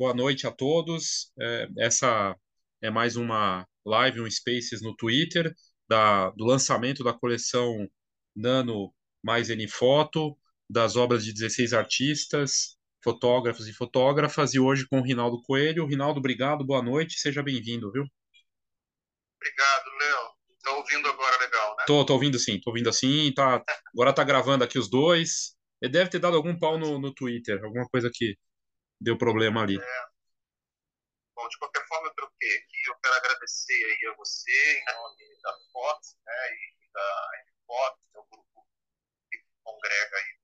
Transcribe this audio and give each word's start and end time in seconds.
boa 0.00 0.14
noite 0.14 0.46
a 0.46 0.50
todos. 0.50 1.30
É, 1.38 1.68
essa 1.80 2.34
é 2.80 2.88
mais 2.88 3.16
uma 3.16 3.68
live, 3.84 4.22
um 4.22 4.30
Spaces 4.30 4.80
no 4.80 4.96
Twitter, 4.96 5.54
da, 5.86 6.30
do 6.30 6.46
lançamento 6.46 7.04
da 7.04 7.12
coleção 7.12 7.86
Nano 8.34 8.94
mais 9.22 9.50
N 9.50 9.68
Foto, 9.68 10.38
das 10.70 10.96
obras 10.96 11.22
de 11.22 11.34
16 11.34 11.74
artistas, 11.74 12.78
fotógrafos 13.04 13.68
e 13.68 13.74
fotógrafas, 13.74 14.54
e 14.54 14.58
hoje 14.58 14.86
com 14.88 15.00
o 15.00 15.04
Rinaldo 15.04 15.42
Coelho. 15.42 15.84
Rinaldo, 15.84 16.18
obrigado, 16.18 16.64
boa 16.64 16.82
noite, 16.82 17.20
seja 17.20 17.42
bem-vindo, 17.42 17.92
viu? 17.92 18.04
Obrigado, 19.36 19.84
Léo. 20.00 20.30
Estou 20.56 20.76
ouvindo 20.78 21.08
agora 21.10 21.36
legal, 21.40 21.76
né? 21.76 21.84
Tô, 21.86 22.06
tô 22.06 22.14
ouvindo 22.14 22.38
sim, 22.38 22.58
tô 22.58 22.70
ouvindo 22.70 22.88
assim, 22.88 23.30
tá, 23.34 23.62
agora 23.92 24.14
tá 24.14 24.24
gravando 24.24 24.64
aqui 24.64 24.78
os 24.78 24.88
dois. 24.88 25.54
Ele 25.82 25.92
deve 25.92 26.08
ter 26.08 26.20
dado 26.20 26.38
algum 26.38 26.58
pau 26.58 26.78
no, 26.78 26.98
no 26.98 27.12
Twitter, 27.12 27.62
alguma 27.62 27.86
coisa 27.86 28.10
que 28.10 28.34
deu 29.00 29.16
problema 29.16 29.62
ali. 29.62 29.80
É. 29.80 30.10
Bom, 31.34 31.48
de 31.48 31.58
qualquer 31.58 31.86
forma, 31.86 32.08
eu 32.08 32.14
troquei 32.14 32.56
aqui. 32.58 32.82
Eu 32.86 32.96
quero 32.96 33.14
agradecer 33.14 33.72
aí 33.72 34.08
a 34.12 34.16
você, 34.16 34.78
em 34.78 34.94
nome 34.94 35.40
da 35.42 35.58
Fox, 35.72 36.18
né, 36.24 36.52
e 36.52 36.90
da 36.92 37.30
Fox, 37.66 37.98
que 38.10 38.18
é 38.18 38.20
o 38.20 38.26
grupo 38.26 38.66
que 39.30 39.44
congrega 39.64 40.16
aí 40.16 40.40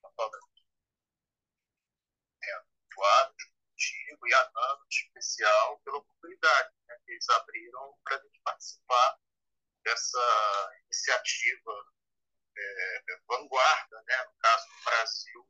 fotógrafos 0.00 0.64
é, 2.44 2.52
atuados 2.54 3.44
contigo 3.78 4.28
e 4.28 4.34
a 4.34 4.50
em 4.84 4.88
especial, 4.88 5.80
pela 5.80 5.98
oportunidade 5.98 6.74
né, 6.86 6.96
que 7.04 7.12
eles 7.12 7.28
abriram 7.30 7.98
para 8.04 8.16
a 8.16 8.22
gente 8.22 8.40
participar 8.44 9.18
dessa 9.84 10.70
iniciativa 10.84 11.72
é, 12.56 13.02
vanguarda, 13.26 14.02
né, 14.06 14.24
no 14.24 14.34
caso 14.38 14.68
do 14.68 14.84
Brasil, 14.84 15.48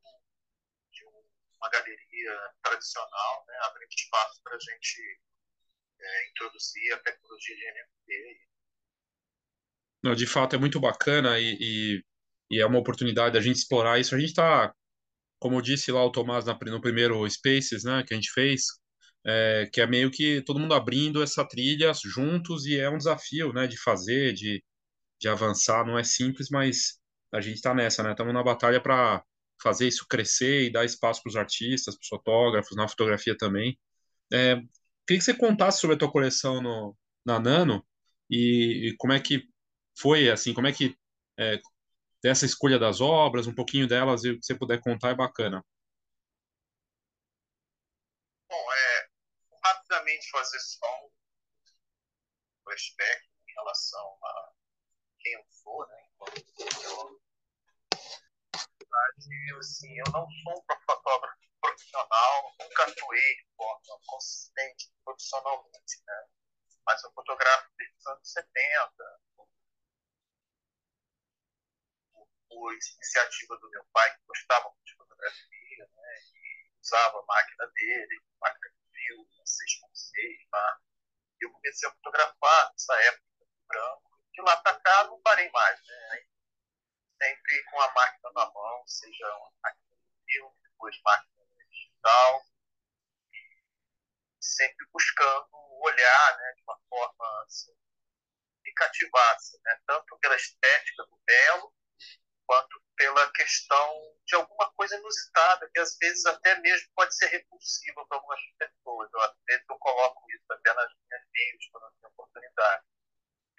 uma 1.61 1.70
galeria 1.70 2.39
tradicional, 2.62 3.45
né, 3.47 3.55
abrindo 3.64 3.91
espaço 3.91 4.41
para 4.42 4.56
a 4.56 4.59
gente 4.59 5.20
é, 6.01 6.31
introduzir 6.31 6.92
a 6.95 6.98
tecnologia 6.98 7.56
de 7.56 7.62
NFT. 7.62 8.48
Não, 10.03 10.14
de 10.14 10.27
fato, 10.27 10.55
é 10.55 10.59
muito 10.59 10.81
bacana 10.81 11.39
e, 11.41 11.56
e, 11.61 12.05
e 12.51 12.61
é 12.61 12.67
uma 12.67 12.79
oportunidade 12.79 13.34
da 13.34 13.41
gente 13.41 13.56
explorar 13.56 13.98
isso. 13.98 14.14
A 14.14 14.19
gente 14.19 14.31
está, 14.31 14.73
como 15.41 15.61
disse 15.61 15.91
lá 15.91 16.05
o 16.05 16.12
Tomás 16.12 16.45
na, 16.45 16.56
no 16.67 16.81
primeiro 16.81 17.29
Spaces 17.29 17.84
né, 17.84 18.05
que 18.06 18.14
a 18.14 18.17
gente 18.17 18.31
fez, 18.33 18.62
é, 19.27 19.69
que 19.73 19.81
é 19.81 19.86
meio 19.86 20.11
que 20.11 20.41
todo 20.42 20.61
mundo 20.61 20.75
abrindo 20.75 21.23
essa 21.23 21.47
trilha 21.47 21.92
juntos 22.05 22.64
e 22.67 22.79
é 22.79 22.89
um 22.89 22.98
desafio 22.98 23.53
né, 23.53 23.67
de 23.67 23.77
fazer, 23.77 24.33
de, 24.33 24.62
de 25.20 25.29
avançar. 25.29 25.84
Não 25.84 25.98
é 25.98 26.05
simples, 26.05 26.48
mas 26.51 27.01
a 27.33 27.41
gente 27.41 27.56
está 27.56 27.75
nessa, 27.75 28.03
né? 28.03 28.12
Estamos 28.12 28.33
na 28.33 28.42
batalha 28.42 28.81
para 28.81 29.23
fazer 29.62 29.89
isso 29.89 30.06
crescer 30.09 30.64
e 30.64 30.73
dar 30.73 30.84
espaço 30.84 31.23
para 31.23 31.31
os 31.31 31.37
artistas, 31.37 31.95
para 31.95 32.03
os 32.03 32.09
fotógrafos, 32.09 32.77
na 32.77 32.89
fotografia 32.89 33.37
também. 33.37 33.78
É, 34.33 34.56
queria 35.06 35.19
que 35.19 35.23
você 35.23 35.34
contasse 35.34 35.81
sobre 35.81 35.97
a 35.97 35.98
tua 35.98 36.11
coleção 36.11 36.62
no, 36.62 36.97
na 37.25 37.41
Nano 37.41 37.86
e, 38.31 38.89
e 38.89 38.97
como 38.97 39.12
é 39.12 39.20
que 39.20 39.42
foi, 39.98 40.31
assim, 40.31 40.55
como 40.55 40.67
é 40.67 40.73
que 40.73 40.97
é, 41.39 41.61
dessa 42.23 42.47
escolha 42.47 42.79
das 42.79 43.01
obras, 43.01 43.47
um 43.47 43.55
pouquinho 43.55 43.86
delas, 43.86 44.25
e 44.25 44.31
o 44.31 44.39
que 44.39 44.45
você 44.45 44.55
puder 44.55 44.81
contar 44.81 45.11
é 45.11 45.14
bacana. 45.14 45.64
Bom, 48.48 48.73
é, 48.73 49.09
rapidamente 49.64 50.31
fazer 50.31 50.61
só 50.61 50.86
um 51.05 51.11
flashback 52.64 53.27
em 53.48 53.53
relação 53.55 54.19
a 54.23 54.53
quem 55.20 55.33
eu 55.33 55.45
sou, 55.51 55.86
né, 55.89 55.97
enquanto 56.12 57.17
verdade, 58.99 59.59
assim, 59.59 59.98
eu 59.98 60.13
não 60.13 60.27
sou 60.31 60.59
um 60.59 60.81
fotógrafo 60.86 61.39
profissional, 61.61 62.55
nunca 62.61 62.85
atuei 62.85 63.36
de 63.36 63.47
forma 63.57 64.01
consistente 64.07 64.92
profissionalmente, 65.05 66.03
né? 66.07 66.29
Mas 66.86 67.03
eu 67.05 67.13
fotografo 67.13 67.70
desde 67.77 67.97
os 67.97 68.07
anos 68.07 68.33
70, 68.33 69.20
por 72.48 72.73
iniciativa 72.73 73.58
do 73.58 73.70
meu 73.70 73.85
pai, 73.92 74.11
que 74.14 74.25
gostava 74.27 74.70
muito 74.70 74.85
de 74.85 74.97
fotografia, 74.97 75.91
né? 75.95 76.14
E 76.35 76.70
usava 76.83 77.19
a 77.19 77.27
máquina 77.27 77.67
dele, 77.75 78.20
máquina 78.41 78.70
de 78.70 78.98
filme, 78.98 79.42
6.6, 79.45 80.48
tá? 80.51 80.81
E 81.41 81.45
eu 81.45 81.53
comecei 81.53 81.89
a 81.89 81.92
fotografar 81.92 82.73
nessa 82.73 82.95
época 83.03 83.47
branco. 83.69 84.19
De 84.33 84.42
lá 84.42 84.57
para 84.57 84.81
cá, 84.81 85.05
não 85.05 85.20
parei 85.20 85.51
mais, 85.51 85.79
né? 85.85 86.27
Sempre 87.18 87.64
com 87.64 87.80
a 87.80 87.92
máquina 87.92 88.30
na 88.34 88.52
mão, 88.52 88.86
seja 88.86 89.27
uma 89.36 89.52
máquina 89.62 89.96
de 89.96 90.33
filme, 90.33 90.56
depois 90.62 90.96
máquina 91.05 91.45
digital, 91.70 92.42
sempre 94.40 94.86
buscando 94.92 95.48
olhar 95.83 96.39
né, 96.39 96.52
de 96.57 96.62
uma 96.62 96.78
forma 96.89 97.42
assim, 97.45 97.74
que 98.64 98.73
cativasse, 98.73 99.61
né, 99.64 99.80
tanto 99.86 100.18
pela 100.18 100.36
estética 100.36 101.05
do 101.05 101.20
belo, 101.27 101.74
quanto 102.46 102.83
pela 102.96 103.30
questão 103.33 104.17
de 104.24 104.34
alguma 104.34 104.73
coisa 104.73 104.96
inusitada, 104.96 105.70
que 105.73 105.80
às 105.80 105.96
vezes 105.98 106.24
até 106.27 106.58
mesmo 106.61 106.89
pode 106.95 107.14
ser 107.14 107.27
repulsiva 107.27 108.07
para 108.07 108.17
algumas 108.17 108.40
pessoas. 108.58 109.11
Eu, 109.12 109.20
às 109.20 109.36
vezes 109.46 109.64
eu 109.68 109.78
coloco 109.78 110.24
isso 110.33 110.52
até 110.52 110.73
nas 110.73 110.92
minhas 110.95 111.27
vídeos, 111.33 111.68
quando 111.70 111.84
eu 111.84 111.92
tenho 112.01 112.12
oportunidade. 112.12 112.84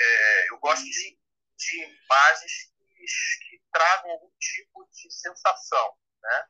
É, 0.01 0.49
eu 0.49 0.59
gosto 0.59 0.83
de, 0.83 1.19
de 1.57 1.83
imagens 1.83 2.73
que 3.05 3.61
tragam 3.71 4.11
algum 4.11 4.31
tipo 4.39 4.87
de 4.91 5.11
sensação, 5.11 5.97
né? 6.21 6.47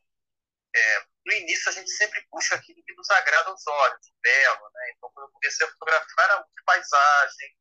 É, 0.76 1.06
no 1.26 1.34
início 1.34 1.70
a 1.70 1.72
gente 1.74 1.90
sempre 1.90 2.26
busca 2.32 2.56
aquilo 2.56 2.84
que 2.84 2.94
nos 2.94 3.10
agrada 3.10 3.50
aos 3.50 3.66
olhos, 3.66 4.08
o 4.08 4.22
belo, 4.22 4.70
né? 4.74 4.92
Então 4.96 5.12
quando 5.14 5.28
eu 5.28 5.34
comecei 5.34 5.66
a 5.66 5.72
fotografar 5.72 6.26
era 6.26 6.38
muito 6.38 6.64
paisagem, 6.66 7.58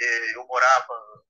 é, 0.00 0.36
eu 0.36 0.46
morava 0.46 1.24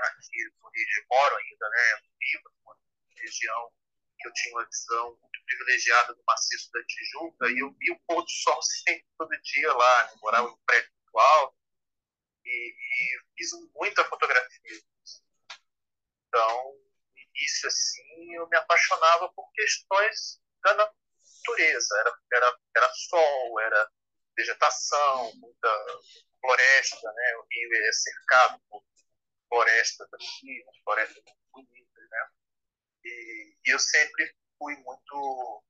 aqui 0.00 0.44
no 0.62 0.70
Rio 0.70 0.86
de 0.86 1.06
moro 1.10 1.36
ainda, 1.36 1.68
né? 1.68 2.00
Viva, 2.18 2.50
uma 2.64 2.76
região 3.16 3.72
que 4.18 4.28
eu 4.28 4.32
tinha 4.32 4.54
uma 4.54 4.66
visão 4.66 5.18
muito 5.20 5.44
privilegiada 5.46 6.14
do 6.14 6.22
maciço 6.26 6.70
da 6.72 6.84
Tijuca 6.84 7.46
e 7.48 7.58
eu 7.58 7.72
via 7.72 7.94
o 7.94 8.00
pôr 8.06 8.22
do 8.22 8.30
sol 8.30 8.60
sempre 8.62 9.06
todo 9.18 9.40
dia 9.42 9.72
lá, 9.72 10.04
né? 10.04 10.12
morava 10.22 10.48
em 10.48 10.52
um 10.52 10.58
prédio 10.66 10.90
alto 11.14 11.56
e, 12.44 12.74
e 12.74 13.20
fiz 13.36 13.50
muita 13.74 14.04
fotografia 14.04 14.60
no 14.74 14.89
assim, 17.66 18.34
eu 18.34 18.48
me 18.48 18.56
apaixonava 18.56 19.32
por 19.32 19.50
questões 19.52 20.40
da 20.62 20.74
natureza. 20.74 21.98
Era, 22.00 22.14
era, 22.32 22.58
era 22.76 22.92
sol, 22.94 23.60
era 23.60 23.90
vegetação, 24.36 25.32
muita 25.36 25.86
floresta, 26.40 27.12
né? 27.12 27.36
O 27.36 27.46
rio 27.50 27.88
é 27.88 27.92
cercado 27.92 28.60
por 28.68 28.82
florestas 29.48 30.08
aqui, 30.14 30.64
florestas 30.84 31.22
muito 31.24 31.38
bonitas, 31.52 32.10
né? 32.10 32.28
E, 33.04 33.56
e 33.66 33.70
eu 33.70 33.78
sempre 33.78 34.34
fui 34.58 34.76
muito 34.76 35.64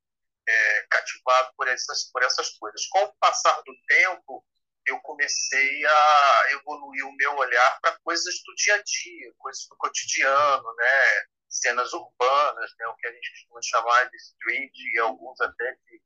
é, 0.46 0.86
cativado 0.90 1.52
por 1.56 1.68
essas, 1.68 2.10
por 2.10 2.22
essas 2.22 2.50
coisas. 2.50 2.86
Com 2.86 3.02
o 3.04 3.14
passar 3.14 3.60
do 3.62 3.72
tempo, 3.88 4.44
eu 4.86 5.00
comecei 5.00 5.86
a 5.86 6.44
evoluir 6.50 7.06
o 7.06 7.16
meu 7.16 7.36
olhar 7.36 7.80
para 7.80 7.98
coisas 8.00 8.34
do 8.44 8.54
dia 8.54 8.74
a 8.74 8.82
dia, 8.82 9.32
coisas 9.38 9.66
do 9.68 9.76
cotidiano, 9.76 10.74
né? 10.76 11.26
Cenas 11.50 11.92
urbanas, 11.92 12.74
né? 12.78 12.86
o 12.86 12.96
que 12.96 13.08
a 13.08 13.12
gente 13.12 13.30
costuma 13.30 13.60
chamar 13.62 14.08
de 14.08 14.16
street 14.16 14.72
e 14.76 14.98
alguns 15.00 15.40
até 15.40 15.72
de, 15.72 16.02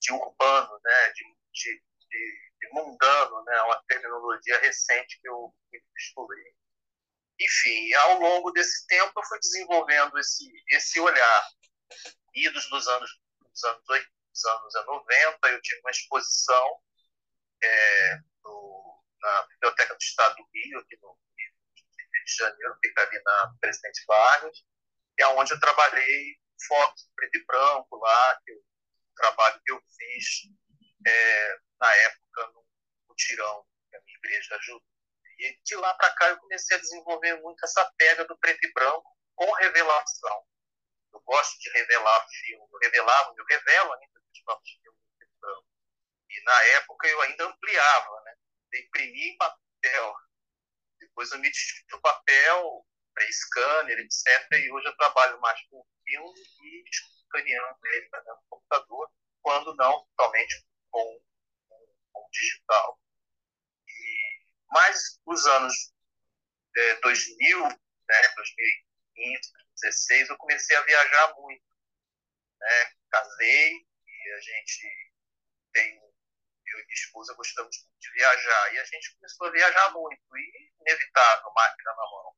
de 0.00 0.12
urbano, 0.12 0.80
né? 0.82 1.12
de, 1.12 1.24
de, 1.52 1.82
de, 2.08 2.68
mundano, 2.72 3.44
né? 3.44 3.60
uma 3.62 3.82
terminologia 3.86 4.58
recente 4.60 5.20
que 5.20 5.28
eu, 5.28 5.54
descobri. 5.94 6.54
Enfim, 7.38 7.92
ao 7.94 8.18
longo 8.18 8.50
desse 8.50 8.86
tempo 8.86 9.12
eu 9.14 9.24
fui 9.24 9.38
desenvolvendo 9.38 10.18
esse, 10.18 10.50
esse 10.70 10.98
olhar. 10.98 11.50
Idos 12.34 12.68
dos 12.70 12.88
anos, 12.88 13.20
dos 13.40 13.64
anos, 13.64 13.82
dos 13.82 14.74
anos 14.74 14.86
90, 14.86 15.48
eu 15.48 15.62
tive 15.62 15.80
uma 15.80 15.90
exposição 15.90 16.80
é, 17.62 18.18
no, 18.42 19.04
na 19.20 19.42
Biblioteca 19.48 19.94
do 19.94 20.00
Estado 20.00 20.36
do 20.36 20.48
Rio, 20.52 20.78
aqui 20.80 20.98
no 21.02 21.18
Rio 21.36 22.24
de 22.24 22.36
Janeiro, 22.36 22.78
fica 22.82 23.02
ali 23.02 23.22
na 23.22 23.54
Presidente 23.60 24.04
Vargas, 24.06 24.64
é 25.18 25.26
onde 25.28 25.52
eu 25.52 25.60
trabalhei 25.60 26.38
fotos 26.66 27.08
preto 27.14 27.36
e 27.36 27.44
branco 27.44 27.96
lá, 27.96 28.40
que 28.44 28.52
eu, 28.52 28.58
o 28.58 29.14
trabalho 29.14 29.60
que 29.64 29.72
eu 29.72 29.80
fiz 29.96 30.42
é, 31.06 31.58
na 31.80 31.94
época 31.94 32.46
no 32.52 32.66
mutirão 33.08 33.66
que 33.90 33.96
a 33.96 34.00
minha 34.02 34.18
igreja 34.18 34.56
ajudou. 34.56 34.82
E 35.38 35.60
de 35.62 35.76
lá 35.76 35.94
para 35.94 36.14
cá 36.14 36.28
eu 36.28 36.38
comecei 36.38 36.76
a 36.76 36.80
desenvolver 36.80 37.40
muito 37.42 37.64
essa 37.64 37.84
pega 37.96 38.24
do 38.24 38.36
preto 38.38 38.64
e 38.64 38.72
branco 38.72 39.16
com 39.34 39.50
revelação. 39.52 40.44
Eu 41.12 41.20
gosto 41.20 41.58
de 41.58 41.70
revelar 41.70 42.26
filme, 42.28 42.66
eu 42.72 42.78
revelava, 42.78 43.34
eu 43.36 43.44
revelo 43.44 43.92
ainda 43.92 44.20
os 44.32 44.40
próprios 44.42 44.78
filmes 44.82 45.00
preto 45.18 45.32
e 45.32 45.40
branco 45.40 45.66
e 46.30 46.42
na 46.44 46.62
época 46.78 47.08
eu 47.08 47.20
ainda 47.22 47.46
ampliava, 47.46 48.20
né? 48.24 48.34
Eu 48.72 48.80
imprimi 48.80 49.30
em 49.30 49.36
papel. 49.36 50.14
Depois 50.98 51.30
eu 51.30 51.38
me 51.38 51.50
desfiz 51.50 51.84
do 51.88 52.00
papel 52.00 52.86
para 53.16 53.32
scanner, 53.32 53.98
etc. 53.98 54.52
E 54.52 54.70
hoje 54.70 54.86
eu 54.86 54.96
trabalho 54.96 55.40
mais 55.40 55.58
com 55.68 55.84
filme 56.04 56.40
e 56.62 56.84
escaneando 56.90 57.78
ele 57.86 58.08
né, 58.12 58.20
no 58.26 58.42
computador, 58.50 59.10
quando 59.40 59.74
não 59.76 60.06
somente 60.20 60.66
com, 60.90 61.20
com, 61.66 61.94
com 62.12 62.28
digital. 62.30 63.00
E, 63.88 64.44
mas 64.70 65.18
os 65.24 65.46
anos 65.46 65.92
é, 66.76 67.00
2000, 67.00 67.62
né, 67.68 68.34
2015, 68.36 69.52
2016, 69.80 70.28
eu 70.28 70.36
comecei 70.36 70.76
a 70.76 70.82
viajar 70.82 71.34
muito. 71.36 71.64
Né? 72.60 72.92
Casei 73.10 73.86
e 74.06 74.32
a 74.32 74.40
gente 74.40 75.12
tem, 75.72 75.96
eu 75.96 76.80
e 76.80 76.84
minha 76.84 76.94
esposa 76.94 77.34
gostamos 77.34 77.74
muito 77.82 77.98
de 77.98 78.12
viajar. 78.12 78.74
E 78.74 78.78
a 78.78 78.84
gente 78.84 79.14
começou 79.16 79.46
a 79.46 79.52
viajar 79.52 79.90
muito, 79.92 80.20
e 80.36 80.72
inevitável, 80.80 81.52
máquina 81.54 81.90
na 81.92 82.10
mão. 82.10 82.36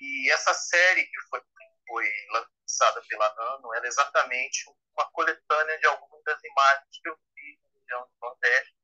E 0.00 0.30
essa 0.30 0.54
série 0.54 1.04
que 1.04 1.20
foi, 1.28 1.40
foi 1.86 2.06
lançada 2.30 3.02
pela 3.08 3.34
Nano, 3.34 3.74
ela 3.74 3.84
é 3.84 3.88
exatamente 3.88 4.64
uma 4.94 5.10
coletânea 5.10 5.78
de 5.78 5.86
algumas 5.86 6.22
das 6.24 6.42
imagens 6.42 7.00
que 7.02 7.08
eu 7.08 7.18
fiz 7.34 7.60
na 7.62 7.68
região 7.80 8.02
do 8.02 8.12
Nordeste, 8.20 8.76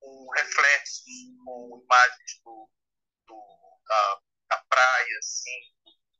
com 0.00 0.30
reflexos, 0.30 1.04
com 1.44 1.82
imagens 1.84 2.40
do, 2.44 2.70
do 3.26 3.80
da, 3.86 4.20
da, 4.50 4.64
praia, 4.68 5.18
assim, 5.18 5.60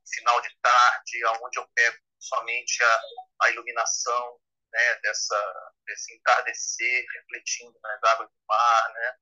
final 0.07 0.41
de 0.43 0.57
tarde, 0.63 1.25
aonde 1.25 1.59
eu 1.59 1.69
pego 1.75 1.99
somente 2.19 2.83
a, 2.83 3.01
a 3.43 3.51
iluminação 3.51 4.41
né, 4.73 4.95
dessa, 5.03 5.73
desse 5.87 6.15
entardecer 6.15 7.05
refletindo 7.15 7.79
nas 7.83 8.03
águas 8.03 8.29
do 8.29 8.39
mar, 8.49 8.93
né? 8.93 9.19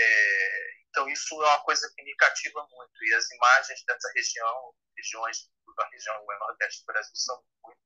É, 0.00 0.70
então 0.88 1.08
isso 1.08 1.34
é 1.42 1.48
uma 1.48 1.64
coisa 1.64 1.92
que 1.94 2.02
me 2.04 2.14
cativa 2.16 2.66
muito. 2.70 3.04
E 3.04 3.14
as 3.14 3.30
imagens 3.30 3.84
dessa 3.84 4.12
região, 4.14 4.74
regiões 4.96 5.50
da 5.76 5.88
região 5.88 6.24
nordeste 6.26 6.82
do 6.82 6.86
Brasil 6.86 7.14
são 7.14 7.44
muito. 7.64 7.78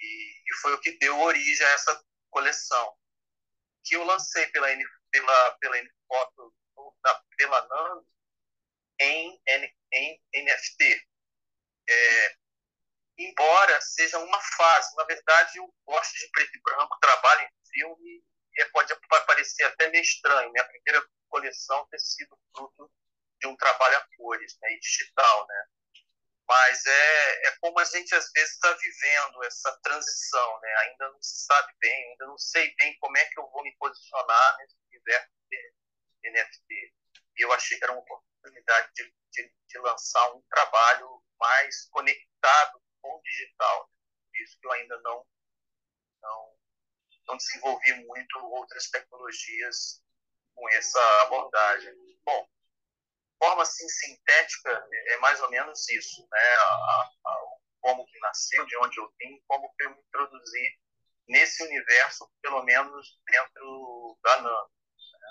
E, 0.00 0.42
e, 0.46 0.54
foi 0.60 0.74
o 0.74 0.80
que 0.80 0.98
deu 0.98 1.18
origem 1.20 1.66
a 1.66 1.70
essa 1.70 2.04
coleção 2.30 2.96
que 3.84 3.96
eu 3.96 4.04
lancei 4.04 4.46
pela 4.48 4.70
N, 4.72 4.84
pela 5.10 5.52
pela 5.58 5.78
N 5.78 5.90
foto 6.08 6.54
pela 7.36 7.66
Nando 7.68 8.06
em, 9.00 9.40
em, 9.46 10.22
em 10.32 10.44
NFT 10.44 11.06
é, 11.88 12.36
embora 13.18 13.80
seja 13.80 14.18
uma 14.18 14.40
fase. 14.40 14.94
Na 14.96 15.04
verdade, 15.04 15.58
eu 15.58 15.72
gosto 15.86 16.12
de 16.14 16.28
preto 16.30 16.56
e 16.56 16.62
branco, 16.62 16.98
trabalho 17.00 17.42
em 17.42 17.68
filme, 17.70 18.24
e 18.56 18.64
pode 18.66 18.94
parecer 19.26 19.64
até 19.64 19.88
meio 19.90 20.02
estranho. 20.02 20.52
Minha 20.52 20.64
primeira 20.64 21.06
coleção 21.28 21.86
ter 21.88 21.98
sido 21.98 22.38
fruto 22.54 22.90
de 23.40 23.46
um 23.46 23.56
trabalho 23.56 23.96
a 23.98 24.08
cores, 24.16 24.56
né, 24.62 24.68
digital, 24.80 25.46
né? 25.46 25.66
Mas 26.46 26.84
é, 26.84 27.48
é 27.48 27.56
como 27.60 27.78
a 27.80 27.84
gente 27.84 28.14
às 28.14 28.30
vezes 28.32 28.52
está 28.52 28.72
vivendo 28.72 29.44
essa 29.44 29.72
transição, 29.82 30.60
né? 30.60 30.74
Ainda 30.80 31.08
não 31.10 31.22
se 31.22 31.44
sabe 31.44 31.72
bem, 31.78 32.10
ainda 32.10 32.26
não 32.26 32.38
sei 32.38 32.74
bem 32.76 32.96
como 32.98 33.16
é 33.16 33.24
que 33.26 33.38
eu 33.38 33.50
vou 33.50 33.62
me 33.62 33.74
posicionar 33.76 34.56
nesse 34.58 34.76
universo 34.88 35.30
de 35.50 36.30
NFT. 36.30 36.94
E 37.36 37.42
eu 37.42 37.52
achei 37.52 37.78
que 37.78 37.84
era 37.84 37.92
uma 37.92 38.02
oportunidade 38.02 38.90
de, 38.94 39.14
de, 39.32 39.54
de 39.68 39.78
lançar 39.78 40.32
um 40.32 40.42
trabalho 40.42 41.22
mais 41.40 41.88
conectado 41.90 42.80
com 43.00 43.16
o 43.16 43.22
digital. 43.22 43.90
Por 44.28 44.42
isso 44.42 44.58
que 44.60 44.66
eu 44.66 44.72
ainda 44.72 45.00
não, 45.00 45.26
não, 46.22 46.53
não 47.26 47.36
desenvolvi 47.36 47.94
muito 48.06 48.38
outras 48.38 48.88
tecnologias 48.90 50.02
com 50.54 50.68
essa 50.70 51.00
abordagem. 51.22 51.92
Bom, 52.24 52.46
forma 53.38 53.62
assim, 53.62 53.88
sintética 53.88 54.86
é 55.08 55.16
mais 55.18 55.40
ou 55.40 55.50
menos 55.50 55.88
isso, 55.88 56.22
né? 56.30 56.54
A, 56.60 57.10
a, 57.26 57.40
como 57.80 58.06
que 58.06 58.18
nasceu, 58.20 58.64
de 58.64 58.76
onde 58.78 58.98
eu 58.98 59.12
vim, 59.20 59.42
como 59.46 59.70
que 59.76 59.84
eu 59.84 59.90
me 59.90 60.00
introduzi 60.00 60.68
nesse 61.28 61.62
universo, 61.62 62.28
pelo 62.42 62.62
menos 62.62 63.18
dentro 63.30 64.18
da 64.22 64.36
Nano. 64.42 64.70
Né? 65.12 65.28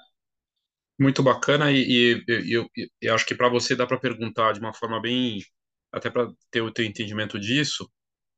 Muito 1.00 1.24
bacana 1.24 1.72
e 1.72 2.24
eu, 2.48 2.70
eu, 3.02 3.16
acho 3.16 3.26
que 3.26 3.36
para 3.36 3.50
você 3.50 3.76
dá 3.76 3.88
para 3.88 4.00
perguntar 4.00 4.54
de 4.54 4.60
uma 4.60 4.74
forma 4.74 5.02
bem 5.02 5.40
até 5.92 6.10
para 6.10 6.28
ter 6.50 6.62
o 6.62 6.72
teu 6.72 6.86
entendimento 6.86 7.40
disso, 7.40 7.92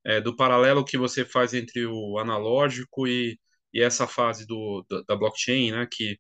é, 0.04 0.20
do 0.20 0.36
paralelo 0.36 0.86
que 0.86 0.98
você 0.98 1.26
faz 1.26 1.54
entre 1.54 1.86
o 1.86 2.18
analógico 2.20 3.08
e, 3.08 3.40
e 3.76 3.84
essa 3.84 4.08
fase 4.08 4.48
do, 4.48 4.86
da, 4.90 5.02
da 5.02 5.16
blockchain, 5.18 5.74
né, 5.74 5.86
que 5.86 6.18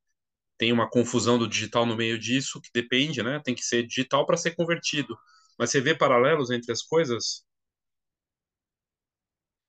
tem 0.58 0.74
uma 0.74 0.90
confusão 0.90 1.40
do 1.40 1.48
digital 1.48 1.86
no 1.86 1.96
meio 1.96 2.20
disso, 2.20 2.60
que 2.62 2.70
depende, 2.74 3.24
né, 3.24 3.42
tem 3.42 3.56
que 3.56 3.64
ser 3.64 3.88
digital 3.88 4.26
para 4.26 4.36
ser 4.36 4.54
convertido. 4.56 5.18
Mas 5.58 5.72
você 5.72 5.80
vê 5.80 5.98
paralelos 5.98 6.52
entre 6.52 6.74
as 6.74 6.82
coisas? 6.82 7.46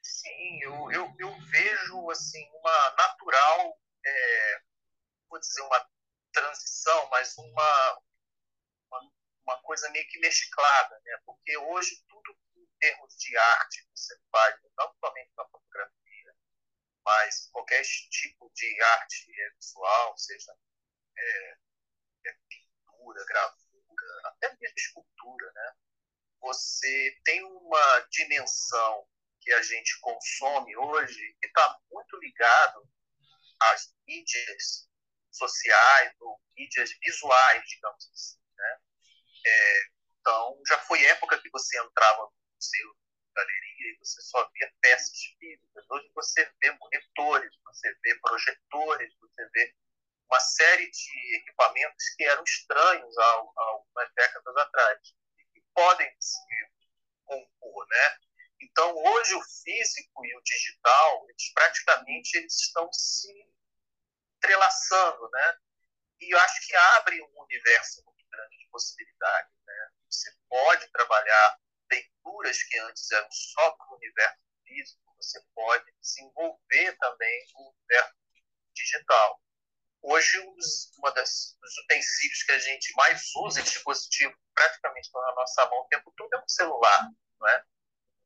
Sim, 0.03 0.63
eu, 0.63 0.91
eu, 0.91 1.15
eu 1.17 1.41
vejo 1.43 2.11
assim 2.11 2.45
uma 2.55 2.91
natural, 2.99 3.79
é, 4.05 4.61
vou 5.31 5.39
dizer 5.39 5.63
uma 5.63 5.87
transição, 6.33 7.09
mas 7.11 7.39
uma, 7.39 8.01
uma 9.47 9.63
coisa 9.63 9.89
meio 9.91 10.07
que 10.09 10.19
mesclada, 10.19 11.01
né? 11.05 11.21
Porque 11.25 11.57
hoje 11.57 12.03
tudo 12.09 12.37
em 12.57 12.67
termos 12.81 13.15
de 13.17 13.37
arte 13.39 13.87
você 13.95 14.19
faz, 14.33 14.57
não 14.77 14.93
somente 15.01 15.31
na 15.37 15.45
fotografia, 15.45 16.06
mas 17.07 17.49
qualquer 17.53 17.83
tipo 18.11 18.51
de 18.53 18.83
arte 18.83 19.33
visual, 19.57 20.19
seja 20.19 20.53
é, 21.17 21.57
é 22.27 22.37
pintura, 22.49 23.25
gravura, 23.25 24.21
até 24.25 24.49
mesmo 24.61 24.75
escultura, 24.77 25.53
né? 25.55 25.73
Você 26.41 27.21
tem 27.25 27.43
uma 27.45 28.01
dimensão 28.11 29.09
que 29.41 29.53
a 29.53 29.63
gente 29.63 30.01
consome 30.01 30.77
hoje 30.77 31.37
que 31.41 31.47
está 31.47 31.79
muito 31.93 32.19
ligado 32.19 32.91
às 33.61 33.95
mídias 34.07 34.91
sociais 35.31 36.13
ou 36.21 36.41
mídias 36.57 36.91
visuais, 37.01 37.63
digamos 37.69 38.11
assim, 38.13 38.39
né? 38.57 38.81
É, 39.47 39.81
então, 40.21 40.61
já 40.67 40.79
foi 40.81 41.05
época 41.05 41.41
que 41.41 41.51
você 41.51 41.81
entrava 41.81 42.23
no 42.23 42.33
museu, 42.57 42.97
galeria, 43.37 43.93
e 43.93 43.99
você 43.99 44.21
só 44.23 44.49
via 44.55 44.73
peças 44.81 45.19
físicas. 45.39 45.85
Hoje 45.91 46.11
você 46.15 46.51
vê 46.61 46.71
monitores, 46.73 47.55
você 47.65 47.95
vê 48.03 48.15
projetores, 48.21 49.15
você 49.21 49.49
vê 49.51 49.75
uma 50.29 50.41
série 50.41 50.91
de 50.91 51.37
equipamentos 51.37 52.09
que 52.17 52.25
eram 52.25 52.43
estranhos 52.43 53.19
há, 53.19 53.33
algumas 53.57 54.13
décadas 54.15 54.57
atrás 54.57 55.01
e 55.39 55.45
que 55.45 55.65
podem 55.75 56.13
se 56.19 56.39
compor, 57.25 57.87
né? 57.89 58.19
Então, 58.61 58.97
hoje 58.97 59.35
o 59.35 59.43
físico 59.43 60.25
e 60.25 60.37
o 60.37 60.43
digital, 60.43 61.27
eles 61.29 61.53
praticamente 61.53 62.39
eles 62.39 62.61
estão 62.61 62.91
se 62.93 63.31
entrelaçando, 64.37 65.29
né? 65.31 65.59
E 66.21 66.35
eu 66.35 66.39
acho 66.39 66.67
que 66.67 66.75
abre 66.75 67.23
um 67.23 67.43
universo 67.43 68.03
grande 68.31 68.59
de 68.59 68.69
possibilidades. 68.71 69.53
Né? 69.67 69.91
Você 70.11 70.31
pode 70.49 70.91
trabalhar 70.91 71.59
leituras 71.91 72.63
que 72.65 72.79
antes 72.81 73.11
eram 73.11 73.29
só 73.31 73.71
para 73.73 73.87
o 73.93 73.97
universo 73.97 74.39
físico, 74.65 75.15
você 75.17 75.41
pode 75.55 75.93
desenvolver 76.01 76.97
também 76.99 77.47
o 77.55 77.71
universo 77.71 78.15
digital. 78.75 79.41
Hoje, 80.03 80.39
das, 81.15 81.57
dos 81.61 81.79
utensílios 81.79 82.43
que 82.45 82.53
a 82.53 82.59
gente 82.59 82.95
mais 82.97 83.23
usa 83.37 83.63
dispositivo, 83.63 84.37
praticamente 84.55 85.11
na 85.13 85.35
nossa 85.35 85.67
mão 85.69 85.81
o 85.81 85.89
tempo 85.89 86.13
todo, 86.17 86.33
é 86.35 86.39
o 86.39 86.49
celular. 86.49 87.11
Não 87.41 87.49
é? 87.49 87.65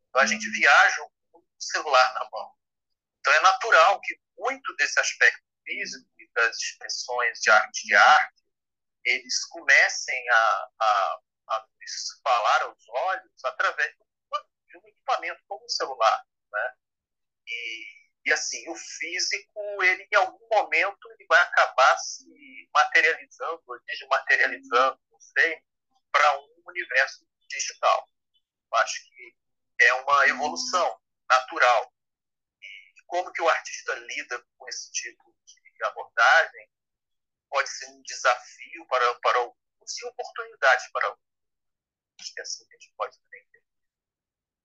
Então, 0.09 0.23
a 0.23 0.27
gente 0.27 0.51
viaja 0.51 1.03
com 1.31 1.39
o 1.39 1.45
celular 1.59 2.15
na 2.15 2.29
mão. 2.31 2.53
Então, 3.21 3.33
é 3.33 3.41
natural 3.41 4.01
que 4.01 4.19
muito 4.37 4.75
desse 4.77 4.99
aspecto 4.99 5.43
físico 5.65 6.09
e 6.19 6.31
das 6.35 6.57
expressões 6.57 7.39
de 7.41 7.51
arte 7.51 7.87
de 7.87 7.95
arte 7.95 8.41
eles 9.05 9.45
comecem 9.47 10.29
a, 10.31 10.69
a, 10.81 11.21
a 11.51 11.67
falar 12.23 12.63
aos 12.63 12.89
olhos 12.89 13.45
através 13.45 13.95
de 14.69 14.79
um 14.79 14.89
equipamento 14.89 15.43
como 15.49 15.65
o 15.65 15.71
celular, 15.71 16.25
né? 16.53 16.75
E, 17.47 17.87
e 18.27 18.33
assim, 18.33 18.69
o 18.71 18.77
físico, 18.77 19.83
ele 19.83 20.07
em 20.13 20.17
algum 20.17 20.49
momento 20.49 21.11
ele 21.13 21.27
vai 21.29 21.41
acabar 21.41 21.99
se 21.99 22.69
materializando, 22.73 23.63
ou 23.67 23.81
desmaterializando, 23.87 25.01
não 25.11 25.21
sei, 25.21 25.63
para 26.13 26.39
um 26.39 26.63
universo 26.67 27.27
digital. 27.49 28.09
Eu 28.73 28.79
acho 28.79 29.03
que 29.09 29.35
é 29.81 29.95
uma 29.95 30.29
evolução 30.29 31.01
natural. 31.29 31.93
E 32.63 33.03
como 33.07 33.33
que 33.33 33.43
o 33.43 33.49
artista 33.49 33.95
lida 33.95 34.45
com 34.57 34.69
esse 34.69 34.93
tipo 34.93 35.35
de 35.45 35.85
abordagem 35.85 36.71
pode 37.49 37.69
ser 37.69 37.87
um 37.87 38.03
desafio 38.03 38.87
para, 38.87 39.15
para 39.21 39.39
alguns 39.39 39.99
e 39.99 40.07
oportunidade 40.07 40.85
para 40.93 41.07
alguns. 41.09 41.30
Acho 42.21 42.35
que 42.35 42.41
é 42.41 42.43
assim 42.43 42.65
que 42.69 42.75
a 42.75 42.79
gente 42.79 42.93
pode 42.97 43.17
entender. 43.17 43.63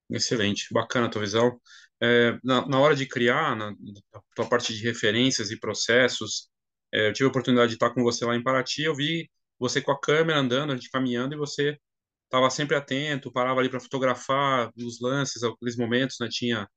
Excelente, 0.10 0.68
bacana 0.72 1.08
a 1.08 1.10
tua 1.10 1.22
visão. 1.22 1.60
É, 2.02 2.38
na, 2.44 2.68
na 2.68 2.80
hora 2.80 2.96
de 2.96 3.08
criar, 3.08 3.56
na, 3.56 3.72
na 3.72 4.22
tua 4.36 4.48
parte 4.48 4.74
de 4.74 4.84
referências 4.84 5.52
e 5.52 5.60
processos, 5.60 6.50
é, 6.94 7.10
eu 7.10 7.14
tive 7.14 7.26
a 7.26 7.30
oportunidade 7.30 7.70
de 7.70 7.76
estar 7.76 7.92
com 7.92 8.04
você 8.04 8.26
lá 8.26 8.36
em 8.36 8.44
Paraty, 8.44 8.84
eu 8.84 8.96
vi 8.96 9.30
você 9.58 9.82
com 9.82 9.92
a 9.92 10.00
câmera 10.00 10.40
andando, 10.40 10.72
a 10.72 10.76
gente 10.76 10.90
caminhando, 10.90 11.34
e 11.34 11.38
você 11.38 11.78
estava 12.26 12.50
sempre 12.50 12.76
atento, 12.76 13.32
parava 13.32 13.60
ali 13.60 13.70
para 13.70 13.80
fotografar 13.80 14.72
os 14.78 15.00
lances, 15.02 15.44
aqueles 15.44 15.78
momentos, 15.78 16.18
né? 16.20 16.28
Tinha 16.30 16.70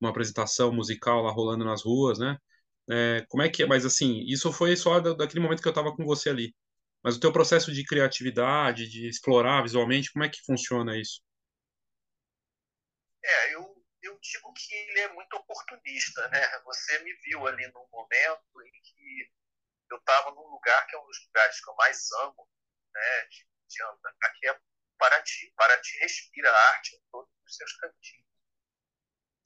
uma 0.00 0.10
apresentação 0.10 0.72
musical 0.72 1.22
lá 1.22 1.32
rolando 1.32 1.64
nas 1.64 1.84
ruas, 1.84 2.18
né? 2.18 2.38
É, 2.90 3.24
como 3.28 3.42
é 3.42 3.48
que 3.48 3.62
é? 3.64 3.66
Mas 3.66 3.86
assim, 3.86 4.20
isso 4.26 4.52
foi 4.52 4.76
só 4.76 5.00
daquele 5.00 5.40
momento 5.40 5.62
que 5.62 5.68
eu 5.68 5.70
estava 5.72 5.94
com 5.94 6.04
você 6.04 6.30
ali. 6.30 6.54
Mas 7.02 7.16
o 7.16 7.20
teu 7.20 7.32
processo 7.32 7.72
de 7.72 7.84
criatividade, 7.84 8.88
de 8.88 9.08
explorar 9.08 9.62
visualmente, 9.62 10.12
como 10.12 10.24
é 10.24 10.28
que 10.28 10.44
funciona 10.44 10.98
isso? 10.98 11.22
É, 13.22 13.54
eu, 13.54 13.84
eu 14.02 14.18
digo 14.20 14.52
que 14.52 14.74
ele 14.74 15.00
é 15.00 15.12
muito 15.12 15.34
oportunista, 15.34 16.28
né? 16.28 16.40
Você 16.64 16.98
me 17.00 17.14
viu 17.24 17.46
ali 17.46 17.66
num 17.68 17.88
momento 17.90 18.62
em 18.66 18.82
que 18.82 19.30
eu 19.90 19.98
estava 19.98 20.30
num 20.30 20.46
lugar 20.46 20.86
que 20.86 20.96
é 20.96 20.98
um 20.98 21.06
dos 21.06 21.24
lugares 21.26 21.62
que 21.62 21.70
eu 21.70 21.74
mais 21.76 22.12
amo, 22.22 22.48
né? 22.92 23.26
De, 23.30 23.46
de 23.68 23.82
andar. 23.82 24.14
Aqui 24.22 24.48
é 24.48 24.60
Paraty. 24.98 25.52
Paraty 25.56 25.98
respira 26.00 26.52
arte 26.52 26.96
em 26.96 27.02
todos 27.10 27.30
os 27.46 27.56
seus 27.56 27.72
cantinhos. 27.76 28.26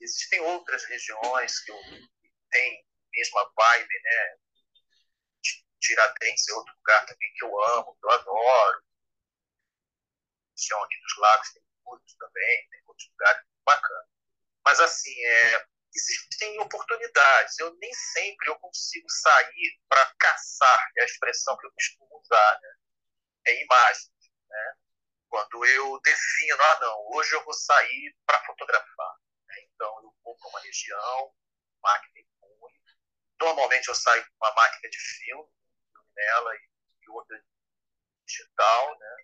Existem 0.00 0.40
outras 0.40 0.84
regiões 0.84 1.60
que, 1.60 1.70
eu, 1.70 1.78
que 2.20 2.32
têm 2.50 2.84
mesma 3.12 3.52
vibe, 3.56 4.02
né? 4.02 4.36
Tiradentes 5.84 6.48
é 6.48 6.54
outro 6.54 6.74
lugar 6.76 7.04
também 7.06 7.32
que 7.34 7.44
eu 7.44 7.64
amo, 7.76 7.94
que 8.00 8.06
eu 8.06 8.10
adoro. 8.10 8.84
Aqui 10.54 11.00
dos 11.00 11.18
lagos 11.18 11.52
tem 11.52 11.62
muitos 11.84 12.14
também, 12.14 12.68
tem 12.70 12.80
outros 12.86 13.08
lugares 13.10 13.42
bacanas. 13.66 14.08
Mas, 14.64 14.80
assim, 14.80 15.14
é, 15.26 15.66
existem 15.94 16.58
oportunidades. 16.60 17.58
Eu 17.58 17.74
nem 17.76 17.92
sempre 17.92 18.48
eu 18.48 18.58
consigo 18.60 19.06
sair 19.10 19.78
para 19.88 20.14
caçar, 20.18 20.90
é 20.96 21.02
a 21.02 21.04
expressão 21.04 21.56
que 21.58 21.66
eu 21.66 21.72
costumo 21.72 22.18
usar, 22.18 22.60
né? 22.62 22.74
é 23.46 23.62
imagem. 23.62 24.10
Né? 24.48 24.74
Quando 25.28 25.66
eu 25.66 26.00
defino, 26.00 26.62
ah, 26.62 26.80
não, 26.80 27.06
hoje 27.14 27.34
eu 27.34 27.44
vou 27.44 27.54
sair 27.54 28.16
para 28.24 28.42
fotografar. 28.46 29.16
Né? 29.48 29.56
Então, 29.64 29.88
eu 30.02 30.14
vou 30.24 30.36
para 30.38 30.48
uma 30.48 30.60
região, 30.60 31.34
máquina 31.82 32.26
ruim. 32.40 32.72
Normalmente 33.38 33.88
eu 33.88 33.94
saio 33.94 34.24
com 34.24 34.46
uma 34.46 34.54
máquina 34.54 34.90
de 34.90 34.98
filme, 34.98 35.52
nela 36.14 36.56
e, 36.56 36.68
e 37.02 37.10
outra 37.10 37.42
digital, 38.26 38.98
né? 38.98 39.16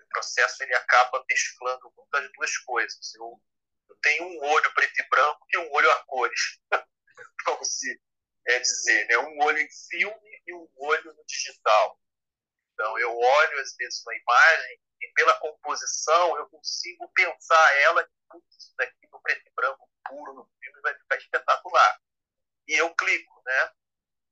O 0.00 0.08
processo 0.08 0.62
ele 0.62 0.74
acaba 0.74 1.24
mesclando 1.28 1.92
muitas 1.96 2.32
duas 2.32 2.56
coisas. 2.58 3.14
Eu, 3.14 3.42
eu 3.88 3.96
tenho 3.96 4.24
um 4.24 4.44
olho 4.44 4.74
preto 4.74 5.00
e 5.00 5.08
branco 5.08 5.46
e 5.52 5.58
um 5.58 5.72
olho 5.72 5.90
a 5.90 6.04
cores, 6.04 6.60
vamos 7.44 7.78
se 7.78 8.00
é 8.46 8.58
dizer, 8.60 9.06
né? 9.08 9.18
Um 9.18 9.42
olho 9.42 9.58
em 9.58 9.68
filme 9.90 10.42
e 10.46 10.54
um 10.54 10.68
olho 10.76 11.14
no 11.14 11.24
digital. 11.26 12.00
Então 12.72 12.98
eu 12.98 13.16
olho 13.16 13.60
às 13.60 13.74
vezes 13.76 14.02
uma 14.02 14.14
imagem 14.14 14.80
e 15.00 15.12
pela 15.14 15.38
composição 15.40 16.36
eu 16.36 16.48
consigo 16.48 17.10
pensar 17.12 17.76
ela 17.82 18.08
isso 18.50 18.74
daqui 18.76 19.08
no 19.10 19.20
preto 19.20 19.46
e 19.46 19.52
branco 19.54 19.90
puro 20.08 20.34
no 20.34 20.50
filme 20.60 20.80
vai 20.80 20.94
ficar 20.94 21.16
espetacular. 21.16 22.00
E 22.68 22.74
eu 22.74 22.94
clico, 22.94 23.42
né? 23.44 23.72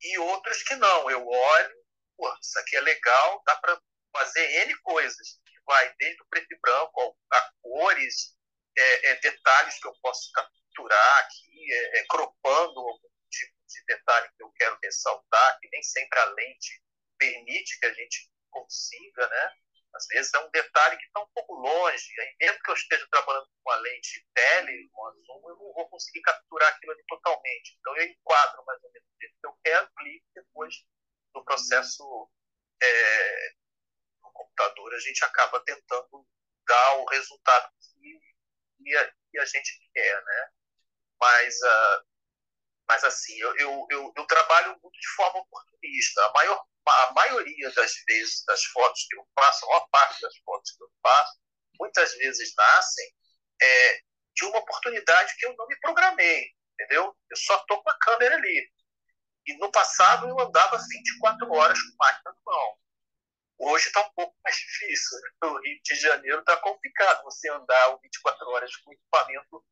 E 0.02 0.18
outros 0.18 0.62
que 0.62 0.74
não, 0.76 1.10
eu 1.10 1.26
olho 1.26 1.83
pô, 2.16 2.32
isso 2.40 2.58
aqui 2.58 2.76
é 2.76 2.80
legal, 2.80 3.42
dá 3.46 3.56
para 3.56 3.80
fazer 4.16 4.66
N 4.66 4.74
coisas, 4.80 5.40
que 5.44 5.60
vai 5.66 5.94
desde 5.98 6.22
o 6.22 6.26
preto 6.26 6.52
e 6.52 6.58
branco 6.60 7.16
a, 7.32 7.52
cores, 7.62 8.36
é, 8.76 9.10
é, 9.10 9.14
detalhes 9.20 9.78
que 9.80 9.88
eu 9.88 9.94
posso 10.02 10.30
capturar 10.32 11.18
aqui, 11.24 11.72
é, 11.72 11.98
é, 11.98 12.06
cropando 12.06 12.80
algum 12.80 13.08
tipo 13.30 13.54
de 13.68 13.84
detalhe 13.86 14.28
que 14.36 14.42
eu 14.42 14.52
quero 14.52 14.78
ressaltar, 14.82 15.58
que 15.60 15.68
nem 15.70 15.82
sempre 15.82 16.18
a 16.18 16.24
lente 16.24 16.82
permite 17.18 17.78
que 17.78 17.86
a 17.86 17.94
gente 17.94 18.30
consiga, 18.50 19.28
né? 19.28 19.52
Às 19.94 20.06
vezes 20.08 20.34
é 20.34 20.38
um 20.40 20.50
detalhe 20.50 20.96
que 20.96 21.04
está 21.04 21.20
um 21.20 21.30
pouco 21.32 21.54
longe, 21.54 22.20
aí 22.20 22.36
mesmo 22.40 22.58
que 22.64 22.70
eu 22.70 22.74
esteja 22.74 23.06
trabalhando 23.10 23.46
com 23.46 23.70
uma 23.70 23.76
lente 23.76 24.26
tele, 24.34 24.88
com 24.92 25.06
a 25.06 25.10
zoom, 25.12 25.48
eu 25.48 25.56
não 25.56 25.72
vou 25.72 25.88
conseguir 25.88 26.20
capturar 26.22 26.68
aquilo 26.72 26.92
ali 26.92 27.04
totalmente. 27.06 27.76
Então 27.78 27.96
eu 27.96 28.04
enquadro 28.04 28.64
mais 28.64 28.82
ou 28.82 28.90
menos 28.90 29.08
o 29.08 29.18
que 29.18 29.46
eu 29.46 29.58
quero, 29.62 29.90
clico 29.96 30.26
depois 30.34 30.74
no 31.34 31.44
processo 31.44 32.30
é, 32.82 33.52
no 34.22 34.32
computador, 34.32 34.94
a 34.94 34.98
gente 34.98 35.24
acaba 35.24 35.60
tentando 35.64 36.26
dar 36.66 36.96
o 36.98 37.04
resultado 37.06 37.70
que, 37.80 38.20
que, 38.78 38.96
a, 38.96 39.12
que 39.30 39.38
a, 39.38 39.44
gente 39.44 39.90
quer, 39.92 40.24
né? 40.24 40.48
Mas, 41.20 41.54
uh, 41.56 42.04
mas 42.88 43.04
assim, 43.04 43.38
eu, 43.38 43.56
eu, 43.56 43.86
eu, 43.90 44.12
eu, 44.16 44.26
trabalho 44.26 44.78
muito 44.82 44.98
de 44.98 45.08
forma 45.16 45.40
oportunista. 45.40 46.24
A, 46.24 46.32
maior, 46.32 46.64
a 46.86 47.12
maioria 47.12 47.70
das 47.72 47.92
vezes 48.06 48.44
das 48.46 48.64
fotos 48.66 49.06
que 49.08 49.16
eu 49.16 49.26
faço, 49.34 49.64
a 49.64 49.68
maior 49.68 49.88
parte 49.90 50.20
das 50.20 50.36
fotos 50.38 50.72
que 50.72 50.82
eu 50.82 50.90
faço, 51.02 51.38
muitas 51.78 52.14
vezes 52.14 52.54
nascem 52.56 53.14
é, 53.60 54.00
de 54.34 54.44
uma 54.44 54.58
oportunidade 54.58 55.34
que 55.36 55.46
eu 55.46 55.54
não 55.56 55.66
me 55.66 55.78
programei, 55.80 56.50
entendeu? 56.74 57.16
Eu 57.30 57.36
só 57.36 57.56
estou 57.56 57.82
com 57.82 57.90
a 57.90 57.98
câmera 57.98 58.36
ali. 58.36 58.73
E 59.46 59.56
no 59.58 59.70
passado 59.70 60.28
eu 60.28 60.40
andava 60.40 60.78
24 60.78 61.52
horas 61.52 61.80
com 61.80 61.96
máquina 61.98 62.32
na 62.32 62.52
mão. 62.52 62.78
Hoje 63.58 63.86
está 63.86 64.00
um 64.00 64.12
pouco 64.14 64.34
mais 64.42 64.56
difícil. 64.56 65.18
No 65.42 65.60
Rio 65.60 65.80
de 65.82 65.94
Janeiro 65.96 66.40
está 66.40 66.56
complicado 66.56 67.22
você 67.24 67.50
andar 67.50 67.98
24 68.02 68.48
horas 68.48 68.74
com 68.76 68.92
equipamento, 68.92 69.64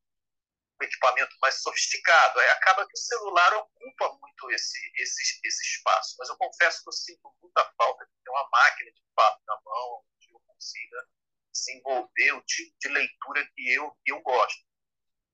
um 0.79 0.83
equipamento 0.83 1.35
mais 1.41 1.61
sofisticado. 1.61 2.39
Aí 2.39 2.49
acaba 2.49 2.87
que 2.87 2.93
o 2.93 2.97
celular 2.97 3.53
ocupa 3.55 4.17
muito 4.21 4.51
esse, 4.51 4.79
esse, 4.95 5.39
esse 5.43 5.63
espaço. 5.75 6.15
Mas 6.19 6.29
eu 6.29 6.37
confesso 6.37 6.83
que 6.83 6.89
eu 6.89 6.93
sinto 6.93 7.35
muita 7.41 7.65
falta 7.77 8.05
de 8.05 8.11
ter 8.23 8.29
uma 8.29 8.49
máquina 8.49 8.91
de 8.91 9.03
fato 9.15 9.41
na 9.47 9.59
mão, 9.65 10.05
onde 10.15 10.33
eu 10.33 10.39
consiga 10.47 11.07
desenvolver 11.51 12.31
o 12.33 12.41
tipo 12.43 12.75
de 12.79 12.89
leitura 12.89 13.45
que 13.55 13.73
eu, 13.73 13.91
que 14.05 14.11
eu 14.11 14.21
gosto 14.21 14.72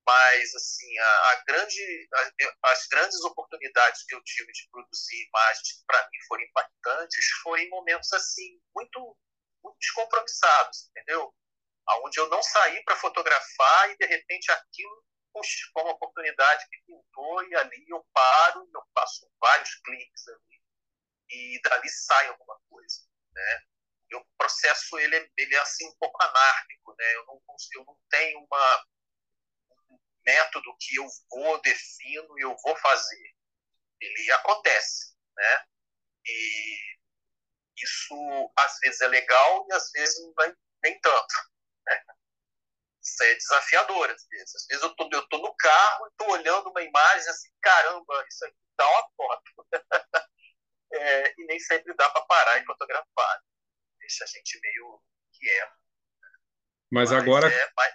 mas 0.09 0.55
assim 0.55 0.97
a, 0.97 1.05
a 1.05 1.43
grande 1.47 2.09
a, 2.13 2.71
as 2.71 2.87
grandes 2.87 3.21
oportunidades 3.21 4.03
que 4.05 4.15
eu 4.15 4.23
tive 4.23 4.51
de 4.51 4.67
produzir 4.71 5.27
imagens 5.27 5.71
que 5.71 5.85
para 5.85 6.01
mim 6.09 6.17
foram 6.27 6.43
impactantes 6.43 7.25
foi 7.43 7.61
em 7.61 7.69
momentos 7.69 8.11
assim 8.13 8.59
muito 8.75 9.17
muito 9.63 9.77
descompromissados 9.79 10.89
entendeu? 10.89 11.31
Aonde 11.87 12.19
eu 12.19 12.27
não 12.29 12.41
saí 12.41 12.83
para 12.83 12.95
fotografar 12.95 13.91
e 13.91 13.97
de 13.97 14.05
repente 14.07 14.51
aquilo 14.51 15.05
puxa, 15.31 15.69
foi 15.73 15.83
uma 15.83 15.93
oportunidade 15.93 16.65
que 16.69 16.81
pintou 16.87 17.43
e 17.47 17.55
ali 17.55 17.85
eu 17.87 18.03
paro 18.11 18.67
eu 18.73 18.81
faço 18.95 19.31
vários 19.39 19.75
cliques 19.85 20.27
ali 20.27 20.61
e 21.29 21.61
dali 21.61 21.89
sai 21.89 22.29
alguma 22.29 22.59
coisa 22.67 23.01
né? 23.31 23.63
E 24.11 24.15
o 24.15 24.25
processo 24.39 24.97
ele 24.97 25.15
é, 25.17 25.29
ele 25.37 25.55
é 25.55 25.59
assim 25.59 25.87
um 25.87 25.95
pouco 25.99 26.17
anárquico 26.23 26.95
né? 26.97 27.15
Eu 27.15 27.25
não 27.27 27.39
eu 27.75 27.85
não 27.85 27.99
tenho 28.09 28.39
uma 28.39 28.85
método 30.29 30.77
que 30.79 30.95
eu 30.95 31.07
vou, 31.31 31.61
defino 31.61 32.37
e 32.37 32.43
eu 32.43 32.55
vou 32.63 32.75
fazer. 32.77 33.35
Ele 33.99 34.31
acontece, 34.33 35.15
né? 35.35 35.65
E 36.25 36.77
isso 37.77 38.51
às 38.57 38.77
vezes 38.79 39.01
é 39.01 39.07
legal 39.07 39.65
e 39.69 39.73
às 39.73 39.89
vezes 39.91 40.21
não 40.21 40.33
vai 40.33 40.53
nem 40.83 40.99
tanto. 41.01 41.33
Né? 41.87 42.03
Isso 43.01 43.23
é 43.23 43.35
desafiador 43.35 44.09
às 44.11 44.27
vezes. 44.27 44.55
Às 44.55 44.67
vezes 44.67 44.83
eu 44.83 44.95
tô, 44.95 45.09
eu 45.11 45.27
tô 45.29 45.39
no 45.39 45.55
carro 45.55 46.07
e 46.07 46.15
tô 46.15 46.31
olhando 46.31 46.69
uma 46.69 46.83
imagem 46.83 47.29
assim, 47.29 47.49
caramba, 47.61 48.25
isso 48.29 48.45
aqui 48.45 48.57
dá 48.77 48.87
uma 48.87 49.09
foto. 49.15 49.67
é, 50.93 51.33
e 51.37 51.45
nem 51.45 51.59
sempre 51.59 51.93
dá 51.95 52.09
para 52.11 52.25
parar 52.25 52.61
e 52.61 52.65
fotografar. 52.65 53.43
Deixa 53.99 54.23
a 54.23 54.27
gente 54.27 54.59
meio 54.61 55.01
quieto. 55.33 55.79
Mas, 56.91 57.11
mas 57.11 57.21
agora, 57.21 57.47
é, 57.47 57.71
mas, 57.75 57.93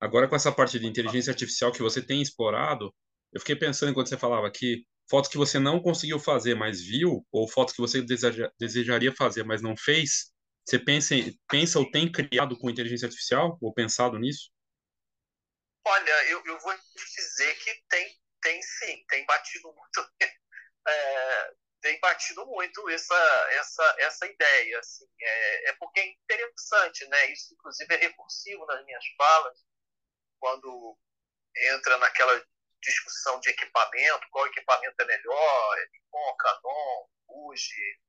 Agora, 0.00 0.28
com 0.28 0.36
essa 0.36 0.52
parte 0.52 0.78
de 0.78 0.86
inteligência 0.86 1.30
artificial 1.30 1.72
que 1.72 1.82
você 1.82 2.02
tem 2.02 2.20
explorado, 2.20 2.94
eu 3.32 3.40
fiquei 3.40 3.56
pensando 3.56 3.90
enquanto 3.90 4.08
você 4.08 4.18
falava 4.18 4.50
que 4.50 4.84
fotos 5.08 5.30
que 5.30 5.38
você 5.38 5.58
não 5.58 5.80
conseguiu 5.80 6.18
fazer, 6.18 6.54
mas 6.54 6.82
viu, 6.82 7.26
ou 7.30 7.48
fotos 7.48 7.74
que 7.74 7.80
você 7.80 8.02
deseja, 8.02 8.50
desejaria 8.58 9.14
fazer, 9.14 9.44
mas 9.44 9.62
não 9.62 9.76
fez, 9.76 10.32
você 10.66 10.78
pensa, 10.78 11.14
pensa 11.48 11.78
ou 11.78 11.90
tem 11.90 12.10
criado 12.10 12.58
com 12.58 12.68
inteligência 12.68 13.06
artificial, 13.06 13.56
ou 13.60 13.72
pensado 13.72 14.18
nisso? 14.18 14.50
Olha, 15.86 16.30
eu, 16.30 16.42
eu 16.44 16.58
vou 16.58 16.74
dizer 16.96 17.54
que 17.58 17.74
tem, 17.88 18.20
tem 18.42 18.60
sim, 18.60 19.04
tem 19.08 19.24
batido 19.24 19.72
muito, 19.72 20.10
é, 20.88 21.54
tem 21.80 22.00
batido 22.00 22.44
muito 22.46 22.88
essa, 22.90 23.48
essa, 23.52 23.96
essa 24.00 24.26
ideia, 24.26 24.80
assim, 24.80 25.06
é, 25.20 25.70
é 25.70 25.72
porque 25.74 26.00
é 26.00 26.08
interessante, 26.08 27.06
né? 27.06 27.32
Isso, 27.32 27.54
inclusive, 27.54 27.94
é 27.94 27.98
recursivo 27.98 28.66
nas 28.66 28.84
minhas 28.84 29.04
falas, 29.16 29.64
quando 30.40 30.98
entra 31.56 31.98
naquela 31.98 32.44
discussão 32.82 33.40
de 33.40 33.50
equipamento, 33.50 34.28
qual 34.30 34.46
equipamento 34.46 34.94
é 35.00 35.04
melhor, 35.04 35.78
é 35.78 35.86
Nikon, 35.90 36.36
Canon, 36.36 37.08
Fuji, 37.26 38.00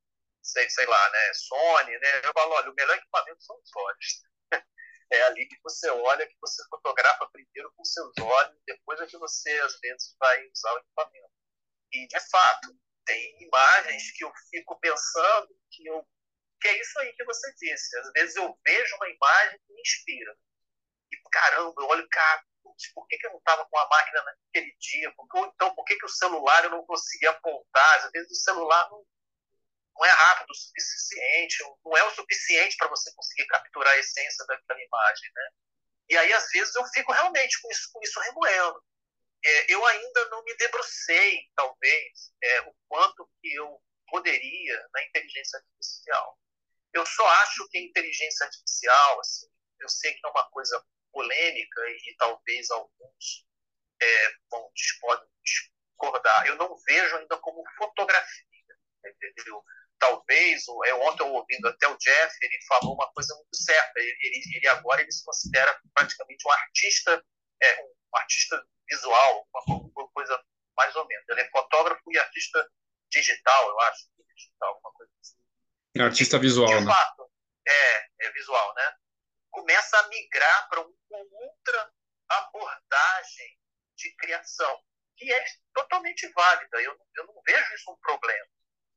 sei, 0.41 0.69
sei 0.69 0.86
lá, 0.86 1.10
né, 1.10 1.34
Sony, 1.34 1.98
né? 2.00 2.22
Eu 2.24 2.31
falo, 2.34 2.53
olha, 2.53 2.72
o 2.72 2.75
melhor 2.75 2.96
equipamento 2.98 3.41
são 3.43 3.57
os 3.60 3.75
olhos. 3.75 4.22
É 5.10 5.22
ali 5.22 5.48
que 5.48 5.55
você 5.63 5.89
olha, 5.89 6.27
que 6.27 6.36
você 6.41 6.62
fotografa 6.69 7.29
primeiro 7.31 7.72
com 7.77 7.86
seus 7.86 8.12
olhos, 8.19 8.60
depois 8.65 9.00
é 9.00 9.07
que 9.07 9.17
você, 9.17 9.51
às 9.62 9.79
vezes, 9.79 10.13
vai 10.19 10.46
usar 10.50 10.74
o 10.74 10.79
equipamento. 10.79 11.31
E, 11.93 12.07
de 12.07 12.19
fato, 12.29 12.77
tem 13.05 13.41
imagens 13.41 14.12
que 14.12 14.25
eu 14.25 14.31
fico 14.50 14.77
pensando 14.81 15.48
que, 15.72 15.88
eu, 15.88 16.05
que 16.60 16.67
é 16.67 16.81
isso 16.81 17.00
aí 17.00 17.13
que 17.13 17.24
você 17.24 17.53
disse. 17.53 17.98
Às 18.00 18.12
vezes 18.12 18.36
eu 18.36 18.60
vejo 18.65 18.96
uma 18.98 19.10
imagem 19.10 19.60
que 19.65 19.74
me 19.74 19.79
inspira 19.79 20.38
caramba, 21.38 21.74
eu 21.77 21.88
olho, 21.88 22.08
cara, 22.10 22.44
por 22.94 23.08
que, 23.08 23.17
que 23.17 23.27
eu 23.27 23.32
não 23.32 23.38
estava 23.38 23.65
com 23.65 23.77
a 23.77 23.88
máquina 23.88 24.24
naquele 24.24 24.75
dia? 24.79 25.13
Ou 25.17 25.46
então, 25.46 25.74
por 25.75 25.86
que, 25.86 25.96
que 25.96 26.06
o 26.06 26.10
celular 26.10 26.63
eu 26.63 26.72
não 26.72 26.86
conseguia 26.86 27.32
apontar? 27.32 28.06
Às 28.06 28.12
vezes 28.12 28.32
o 28.32 28.44
celular 28.44 28.89
não, 28.89 29.06
não 29.96 30.06
é 30.06 30.10
rápido 30.10 30.51
o 30.51 30.56
suficiente, 30.56 31.63
não 31.86 31.98
é 31.98 32.03
o 32.03 32.12
suficiente 32.12 32.75
para 32.77 32.89
você 32.89 33.13
conseguir 33.13 33.48
capturar 33.48 33.94
a 33.94 33.98
essência 33.98 34.46
daquela 34.46 34.82
imagem, 34.82 35.32
né? 35.36 35.50
E 36.10 36.17
aí, 36.17 36.34
às 36.34 36.50
vezes, 36.50 36.74
eu 36.75 36.86
fico 36.88 37.12
realmente 37.12 37.62
com 37.62 37.70
isso, 37.72 37.89
com 37.91 38.01
isso 38.01 38.20
remoendo. 38.20 38.84
É, 39.46 39.74
eu 39.74 39.86
ainda 39.86 40.29
não 40.29 40.44
me 40.44 40.56
debrucei, 40.56 41.41
talvez, 41.56 42.34
é, 42.41 42.62
o 42.62 42.75
quanto 42.88 43.29
que 43.41 43.53
eu 43.53 43.82
poderia 44.08 44.88
na 44.94 45.03
inteligência 45.03 45.60
artificial. 45.60 46.39
Eu 46.94 47.06
só 47.06 47.27
acho 47.27 47.67
que 47.70 47.77
a 47.77 47.82
inteligência 47.82 48.46
artificial, 48.46 49.20
assim, 49.20 49.48
eu 49.79 49.89
sei 49.89 50.13
que 50.13 50.25
é 50.25 50.29
uma 50.29 50.50
coisa 50.50 50.84
polêmica 51.12 51.82
e, 51.90 52.16
talvez 52.18 52.70
alguns 52.72 53.46
é, 54.02 54.32
podem 55.02 55.28
discordar. 55.44 56.48
Eu 56.48 56.56
não 56.56 56.76
vejo 56.88 57.18
ainda 57.18 57.38
como 57.38 57.64
fotografia, 57.78 58.46
entendeu? 59.06 59.64
talvez, 60.00 60.64
é, 60.86 60.94
ontem 60.94 61.24
eu 61.24 61.34
ouvindo 61.34 61.68
até 61.68 61.88
o 61.88 61.98
Jeff, 61.98 62.38
ele 62.42 62.60
falou 62.68 62.94
uma 62.94 63.12
coisa 63.14 63.34
muito 63.36 63.56
certa. 63.56 64.00
Ele, 64.00 64.18
ele, 64.22 64.42
ele 64.56 64.68
agora 64.68 65.02
ele 65.02 65.12
se 65.12 65.24
considera 65.24 65.80
praticamente 65.94 66.48
um 66.48 66.52
artista, 66.52 67.24
é, 67.62 67.84
um 67.84 68.18
artista 68.18 68.64
visual, 68.90 69.48
uma, 69.54 70.10
coisa 70.10 70.44
mais 70.76 70.96
ou 70.96 71.08
menos. 71.08 71.28
Ele 71.30 71.42
é 71.42 71.50
fotógrafo 71.50 72.02
e 72.12 72.20
artista 72.20 72.68
digital, 73.12 73.70
eu 73.70 73.80
acho, 73.82 74.08
digital, 74.36 74.80
uma 74.80 74.92
coisa 74.94 75.12
assim. 75.22 75.38
Artista 76.00 76.38
visual, 76.38 76.68
de 76.68 76.76
né? 76.76 76.86
fato, 76.86 77.30
é, 77.68 78.28
é 78.28 78.32
visual, 78.32 78.74
né? 78.76 78.96
Começa 79.60 79.98
a 80.00 80.08
migrar 80.08 80.70
para 80.70 80.82
uma 80.82 81.20
outra 81.46 81.94
abordagem 82.30 83.60
de 83.96 84.16
criação, 84.18 84.84
que 85.16 85.34
é 85.34 85.46
totalmente 85.74 86.28
válida. 86.34 86.82
Eu, 86.82 86.98
eu 87.16 87.26
não 87.26 87.42
vejo 87.46 87.74
isso 87.74 87.92
um 87.92 87.98
problema, 87.98 88.48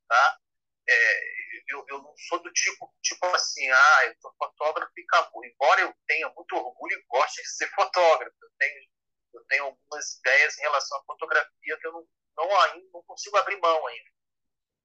tá? 0.07 0.39
é, 0.87 1.23
eu, 1.69 1.85
eu, 1.87 2.01
não 2.01 2.13
sou 2.17 2.41
do 2.41 2.51
tipo, 2.51 2.93
tipo 3.01 3.25
assim, 3.27 3.69
ah, 3.69 4.05
eu 4.05 4.15
sou 4.21 4.33
fotógrafo 4.37 4.91
e 4.97 5.03
acabou. 5.03 5.45
Embora 5.45 5.81
eu 5.81 5.95
tenha 6.07 6.29
muito 6.29 6.55
orgulho 6.55 6.99
e 6.99 7.05
goste 7.09 7.41
de 7.41 7.49
ser 7.49 7.69
fotógrafo, 7.71 8.35
eu 8.41 8.49
tenho, 8.57 8.89
eu 9.33 9.45
tenho 9.45 9.63
algumas 9.65 10.13
ideias 10.15 10.57
em 10.57 10.61
relação 10.61 10.97
à 10.99 11.03
fotografia 11.05 11.77
que 11.79 11.87
eu 11.87 11.93
não, 11.93 12.07
não, 12.37 12.61
ainda, 12.61 12.89
não 12.93 13.03
consigo 13.03 13.37
abrir 13.37 13.59
mão 13.59 13.87
ainda. 13.87 14.11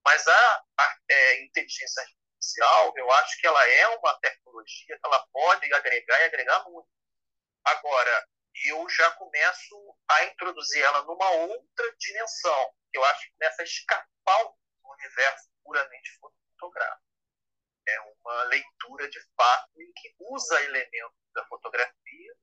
Mas 0.04 0.26
a, 0.26 0.64
a 0.78 0.98
é, 1.10 1.44
inteligência 1.44 2.02
artificial, 2.46 2.92
eu 2.96 3.10
acho 3.12 3.40
que 3.40 3.46
ela 3.46 3.68
é 3.68 3.88
uma 3.88 4.18
tecnologia 4.20 4.98
que 4.98 5.06
ela 5.06 5.26
pode 5.32 5.74
agregar 5.74 6.20
e 6.20 6.24
agregar 6.24 6.64
muito. 6.68 6.88
Agora, 7.64 8.28
eu 8.64 8.88
já 8.88 9.10
começo 9.12 9.98
a 10.08 10.24
introduzir 10.24 10.82
ela 10.82 11.02
numa 11.02 11.30
outra 11.30 11.96
dimensão, 11.98 12.74
que 12.90 12.98
eu 12.98 13.04
acho 13.04 13.28
que 13.28 13.36
nessa 13.40 13.62
escapar 13.64 14.44
do 14.44 14.90
universo 14.90 15.50
puramente 15.64 16.18
fotográfico. 16.18 17.02
É 17.88 18.00
uma 18.00 18.42
leitura 18.44 19.08
de 19.08 19.20
fato 19.36 19.80
em 19.80 19.92
que 19.92 20.14
usa 20.18 20.62
elementos 20.62 21.18
da 21.34 21.44
fotografia 21.46 22.34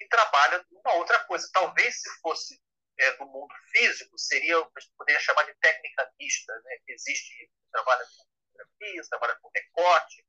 e 0.00 0.08
trabalha 0.08 0.64
numa 0.70 0.94
outra 0.94 1.24
coisa. 1.24 1.48
Talvez 1.52 2.00
se 2.00 2.10
fosse 2.20 2.60
é, 2.98 3.12
do 3.12 3.26
mundo 3.26 3.54
físico, 3.70 4.18
seria, 4.18 4.58
a 4.58 4.68
poderia 4.98 5.20
chamar 5.20 5.44
de 5.44 5.54
técnica 5.54 6.12
mista, 6.18 6.52
né? 6.64 6.78
existe, 6.88 7.50
trabalha 7.70 8.04
com 8.04 8.35
fotografia, 8.56 9.02
você 9.02 9.10
trabalha 9.10 9.36
com 9.36 9.50
recorte, 9.54 10.26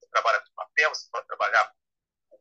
você 0.00 0.08
trabalha 0.10 0.40
com 0.40 0.54
papel, 0.54 0.94
você 0.94 1.08
pode 1.10 1.26
trabalhar 1.26 1.74
com 2.28 2.38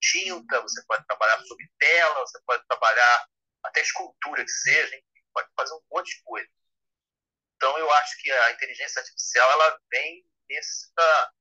tinta, 0.00 0.60
você 0.60 0.84
pode 0.86 1.06
trabalhar 1.06 1.42
sob 1.44 1.70
tela, 1.78 2.20
você 2.20 2.40
pode 2.42 2.66
trabalhar 2.66 3.28
até 3.64 3.80
escultura 3.80 4.44
que 4.44 4.50
seja, 4.50 4.96
enfim, 4.96 5.26
pode 5.32 5.48
fazer 5.56 5.74
um 5.74 5.82
monte 5.90 6.16
de 6.16 6.22
coisa. 6.22 6.48
Então, 7.56 7.78
eu 7.78 7.90
acho 7.90 8.22
que 8.22 8.30
a 8.30 8.52
inteligência 8.52 9.00
artificial 9.00 9.50
ela 9.52 9.80
vem 9.90 10.28
nessa, 10.48 11.32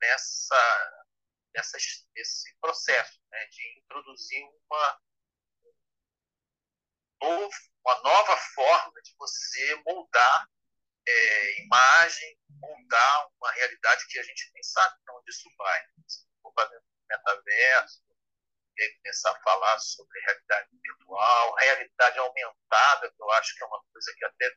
nessa, 0.00 1.04
nessa, 1.54 1.78
nesse 2.14 2.54
processo 2.60 3.20
né, 3.30 3.46
de 3.46 3.78
introduzir 3.78 4.44
uma, 4.70 5.00
uma 7.22 8.02
nova 8.02 8.36
forma 8.36 9.02
de 9.02 9.14
você 9.18 9.74
moldar 9.86 10.48
é, 11.06 11.62
imagem, 11.62 12.38
moldar 12.48 13.28
uma 13.40 13.52
realidade 13.52 14.06
que 14.08 14.18
a 14.18 14.22
gente 14.22 14.50
nem 14.52 14.62
sabe 14.62 14.96
para 15.04 15.16
onde 15.16 15.30
isso 15.30 15.48
vai. 15.56 15.84
Se 16.06 16.26
for 16.42 16.52
fazendo 16.54 16.84
metaverso, 17.08 18.02
e 18.76 18.82
aí 18.82 18.94
começar 18.96 19.30
a 19.30 19.40
falar 19.40 19.78
sobre 19.78 20.20
realidade 20.20 20.68
virtual, 20.82 21.54
realidade 21.54 22.18
aumentada, 22.18 23.10
que 23.10 23.22
eu 23.22 23.30
acho 23.32 23.54
que 23.54 23.64
é 23.64 23.66
uma 23.66 23.82
coisa 23.92 24.14
que 24.16 24.24
até 24.24 24.54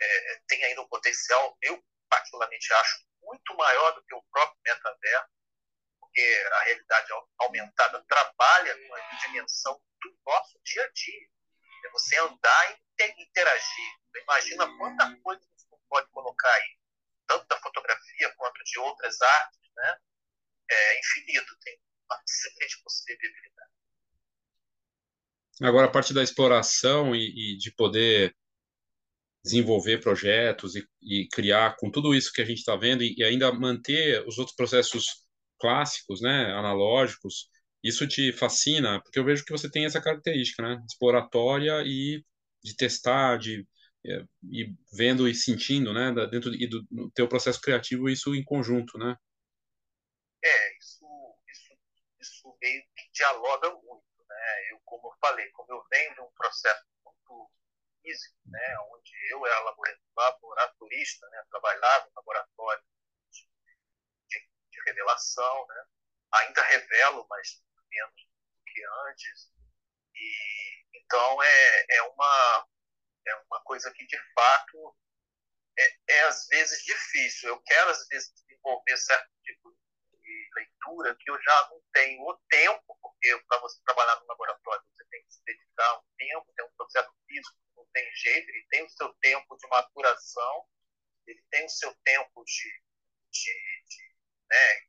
é, 0.00 0.40
tem 0.46 0.64
ainda 0.64 0.82
um 0.82 0.88
potencial, 0.88 1.56
eu 1.62 1.82
particularmente 2.08 2.72
acho, 2.74 3.04
muito 3.22 3.56
maior 3.56 3.92
do 3.92 4.04
que 4.04 4.14
o 4.14 4.22
próprio 4.30 4.60
metaverso, 4.64 5.30
porque 5.98 6.48
a 6.52 6.60
realidade 6.64 7.08
aumentada 7.38 8.04
trabalha 8.06 8.76
com 8.86 8.94
a 8.94 9.00
dimensão 9.26 9.80
do 10.02 10.18
nosso 10.26 10.60
dia 10.64 10.84
a 10.84 10.90
dia. 10.92 11.28
É 11.86 11.90
você 11.90 12.18
andar 12.18 12.70
e 12.72 13.22
interagir. 13.22 13.92
Imagina 14.14 14.66
quanta 14.78 15.16
coisa 15.22 15.42
pode 15.92 16.08
colocar 16.10 16.48
aí, 16.48 16.78
tanto 17.28 17.46
da 17.48 17.60
fotografia 17.60 18.32
quanto 18.38 18.64
de 18.64 18.78
outras 18.78 19.20
artes, 19.20 19.60
né? 19.76 19.96
É 20.70 21.00
infinito, 21.00 21.54
tem 21.60 21.78
uma 22.06 22.18
excelente 22.26 22.82
possibilidade. 22.82 23.70
Agora, 25.60 25.86
a 25.86 25.90
parte 25.90 26.14
da 26.14 26.22
exploração 26.22 27.14
e, 27.14 27.54
e 27.54 27.58
de 27.58 27.70
poder 27.72 28.34
desenvolver 29.44 29.98
projetos 29.98 30.74
e, 30.76 30.88
e, 31.02 31.28
criar 31.28 31.76
com 31.76 31.90
tudo 31.90 32.14
isso 32.14 32.32
que 32.32 32.40
a 32.40 32.44
gente 32.44 32.58
está 32.58 32.74
vendo 32.74 33.02
e, 33.02 33.14
e, 33.18 33.22
ainda 33.22 33.52
manter 33.52 34.26
os 34.26 34.38
outros 34.38 34.56
processos 34.56 35.26
clássicos, 35.60 36.22
né, 36.22 36.52
analógicos, 36.52 37.48
isso 37.84 38.06
te 38.08 38.32
fascina, 38.32 39.02
porque 39.02 39.18
eu 39.18 39.24
vejo 39.24 39.44
que 39.44 39.52
você 39.52 39.70
tem 39.70 39.84
essa 39.84 40.00
característica, 40.00 40.62
né, 40.62 40.82
exploratória 40.88 41.82
e 41.84 42.24
de 42.64 42.76
testar, 42.76 43.36
de 43.36 43.66
e 44.04 44.74
vendo 44.92 45.28
e 45.28 45.34
sentindo, 45.34 45.92
né, 45.92 46.12
dentro 46.28 46.50
do, 46.50 46.82
do 46.90 47.10
teu 47.12 47.28
processo 47.28 47.60
criativo 47.60 48.08
isso 48.08 48.34
em 48.34 48.44
conjunto, 48.44 48.98
né? 48.98 49.16
É, 50.44 50.78
isso, 50.78 51.06
isso, 51.48 51.78
isso 52.20 52.58
meio 52.60 52.82
que 52.96 53.10
dialoga 53.12 53.70
muito, 53.70 54.04
né? 54.28 54.72
Eu, 54.72 54.80
como 54.84 55.08
eu 55.08 55.16
falei, 55.20 55.48
como 55.50 55.72
eu 55.72 55.84
venho 55.88 56.14
de 56.14 56.20
um 56.20 56.30
processo 56.36 56.84
muito 57.04 57.50
físico, 58.02 58.36
né, 58.46 58.76
onde 58.90 59.12
eu 59.30 59.46
era 59.46 59.60
laboratorista, 60.16 61.28
né, 61.30 61.44
trabalhava 61.48 62.06
no 62.06 62.12
laboratório 62.16 62.82
de, 63.30 63.48
de, 64.28 64.48
de, 64.70 64.82
revelação, 64.84 65.66
né, 65.68 65.84
ainda 66.32 66.62
revelo, 66.62 67.24
mas 67.30 67.62
menos 67.88 68.14
do 68.14 68.64
que 68.66 68.84
antes. 69.08 69.52
E, 70.14 70.84
então, 70.94 71.42
é, 71.42 71.86
é, 71.90 72.02
uma, 72.02 72.66
é 73.26 73.34
uma 73.50 73.60
coisa 73.64 73.92
que, 73.92 74.06
de 74.06 74.18
fato, 74.34 74.96
é, 75.78 75.96
é 76.08 76.22
às 76.24 76.46
vezes 76.48 76.82
difícil. 76.84 77.50
Eu 77.50 77.62
quero, 77.62 77.90
às 77.90 78.06
vezes, 78.08 78.32
desenvolver 78.34 78.96
certo 78.96 79.30
tipo 79.44 79.70
de 80.22 80.50
leitura 80.54 81.16
que 81.18 81.30
eu 81.30 81.42
já 81.42 81.68
não 81.70 81.82
tenho 81.92 82.22
o 82.22 82.38
tempo, 82.48 82.98
porque 83.00 83.42
para 83.48 83.60
você 83.60 83.80
trabalhar 83.84 84.20
no 84.20 84.26
laboratório 84.26 84.84
você 84.92 85.04
tem 85.10 85.24
que 85.24 85.34
se 85.34 85.44
dedicar 85.44 85.98
um 85.98 86.02
tempo, 86.16 86.52
tem 86.54 86.64
um 86.64 86.72
processo 86.76 87.12
físico 87.26 87.62
tem 87.92 88.10
jeito, 88.14 88.48
ele 88.48 88.66
tem 88.70 88.84
o 88.84 88.90
seu 88.90 89.12
tempo 89.14 89.56
de 89.56 89.68
maturação, 89.68 90.66
ele 91.26 91.42
tem 91.50 91.64
o 91.64 91.70
seu 91.70 91.94
tempo 92.04 92.44
de, 92.44 92.82
de, 93.30 93.84
de 93.88 94.16
né, 94.50 94.80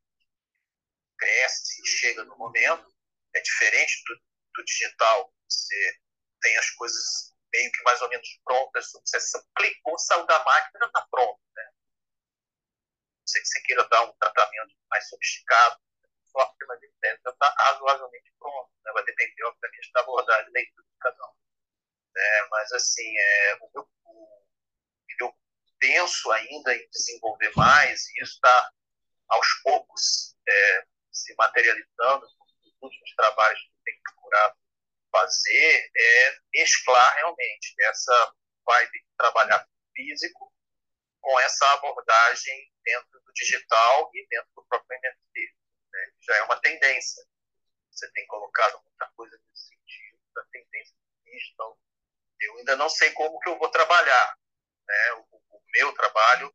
cresce 1.18 1.82
e 1.82 1.86
chega 1.86 2.24
no 2.24 2.36
momento. 2.36 2.92
É 3.34 3.40
diferente 3.40 4.02
do, 4.06 4.22
do 4.54 4.64
digital, 4.64 5.32
você 5.48 6.00
tem 6.40 6.56
as 6.56 6.70
coisas 6.70 7.33
meio 7.54 7.70
que 7.70 7.82
mais 7.84 8.02
ou 8.02 8.08
menos 8.08 8.28
prontas, 8.44 8.90
você 8.92 9.18
clicou, 9.56 9.96
saiu 9.98 10.26
da 10.26 10.42
máquina, 10.42 10.80
já 10.80 10.86
está 10.86 11.06
pronto. 11.08 11.40
Né? 11.54 11.64
Não 11.64 13.24
que 13.24 13.46
você 13.46 13.62
queira 13.62 13.88
dar 13.88 14.02
um 14.02 14.12
tratamento 14.14 14.74
mais 14.90 15.08
sofisticado, 15.08 15.80
software, 16.24 16.66
mas 16.66 16.82
ele 16.82 16.92
já 17.02 17.30
está 17.30 17.54
razoavelmente 17.56 18.32
pronto. 18.38 18.70
Né? 18.84 18.92
Vai 18.92 19.04
depender, 19.04 19.44
obviamente, 19.44 19.92
da 19.92 20.00
abordagem 20.00 20.46
da 20.46 20.50
leitura 20.50 20.86
de 20.86 20.98
cada 20.98 21.26
um. 21.26 21.34
Né? 22.14 22.48
Mas, 22.50 22.72
assim, 22.72 23.16
é, 23.16 23.58
o, 23.60 23.70
meu, 23.72 23.88
o, 24.04 24.46
eu 25.20 25.34
penso 25.78 26.32
ainda 26.32 26.74
em 26.74 26.88
desenvolver 26.90 27.52
mais, 27.54 28.04
e 28.08 28.22
isso 28.22 28.34
está, 28.34 28.72
aos 29.28 29.46
poucos, 29.62 30.36
é, 30.46 30.86
se 31.12 31.34
materializando 31.36 32.26
nos 32.26 32.74
últimos 32.82 33.14
trabalhos 33.14 33.60
que 33.60 33.68
eu 33.68 33.84
tenho 33.84 34.02
procurado 34.02 34.63
fazer, 35.14 35.90
é 35.96 36.38
mesclar 36.52 37.14
realmente 37.14 37.72
essa 37.82 38.34
vibe 38.66 38.98
de 38.98 39.16
trabalhar 39.16 39.64
físico 39.94 40.52
com 41.20 41.40
essa 41.40 41.72
abordagem 41.74 42.72
dentro 42.82 43.20
do 43.20 43.32
digital 43.32 44.10
e 44.12 44.26
dentro 44.28 44.50
do 44.56 44.64
próprio 44.64 44.98
NFT. 44.98 45.54
Né? 45.92 46.12
Já 46.20 46.36
é 46.38 46.42
uma 46.42 46.60
tendência. 46.60 47.24
você 47.92 48.10
tem 48.10 48.26
colocado 48.26 48.82
muita 48.82 49.06
coisa 49.16 49.38
nesse 49.48 49.68
sentido, 49.68 50.18
da 50.34 50.44
tendência 50.50 50.96
digital. 51.24 51.78
Eu 52.40 52.58
ainda 52.58 52.76
não 52.76 52.88
sei 52.88 53.12
como 53.12 53.38
que 53.38 53.48
eu 53.48 53.58
vou 53.58 53.70
trabalhar, 53.70 54.36
né? 54.86 55.12
O, 55.12 55.36
o 55.50 55.62
meu 55.74 55.94
trabalho, 55.94 56.52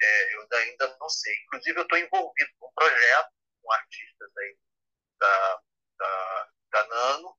é, 0.00 0.34
eu 0.34 0.48
ainda 0.52 0.96
não 1.00 1.08
sei. 1.08 1.34
Inclusive, 1.44 1.78
eu 1.78 1.82
estou 1.82 1.98
envolvido 1.98 2.52
com 2.58 2.68
um 2.68 2.72
projeto 2.74 3.32
com 3.62 3.72
artistas 3.72 4.36
aí 4.36 4.58
da, 5.18 5.62
da, 5.98 6.50
da 6.72 6.86
Nano. 6.88 7.36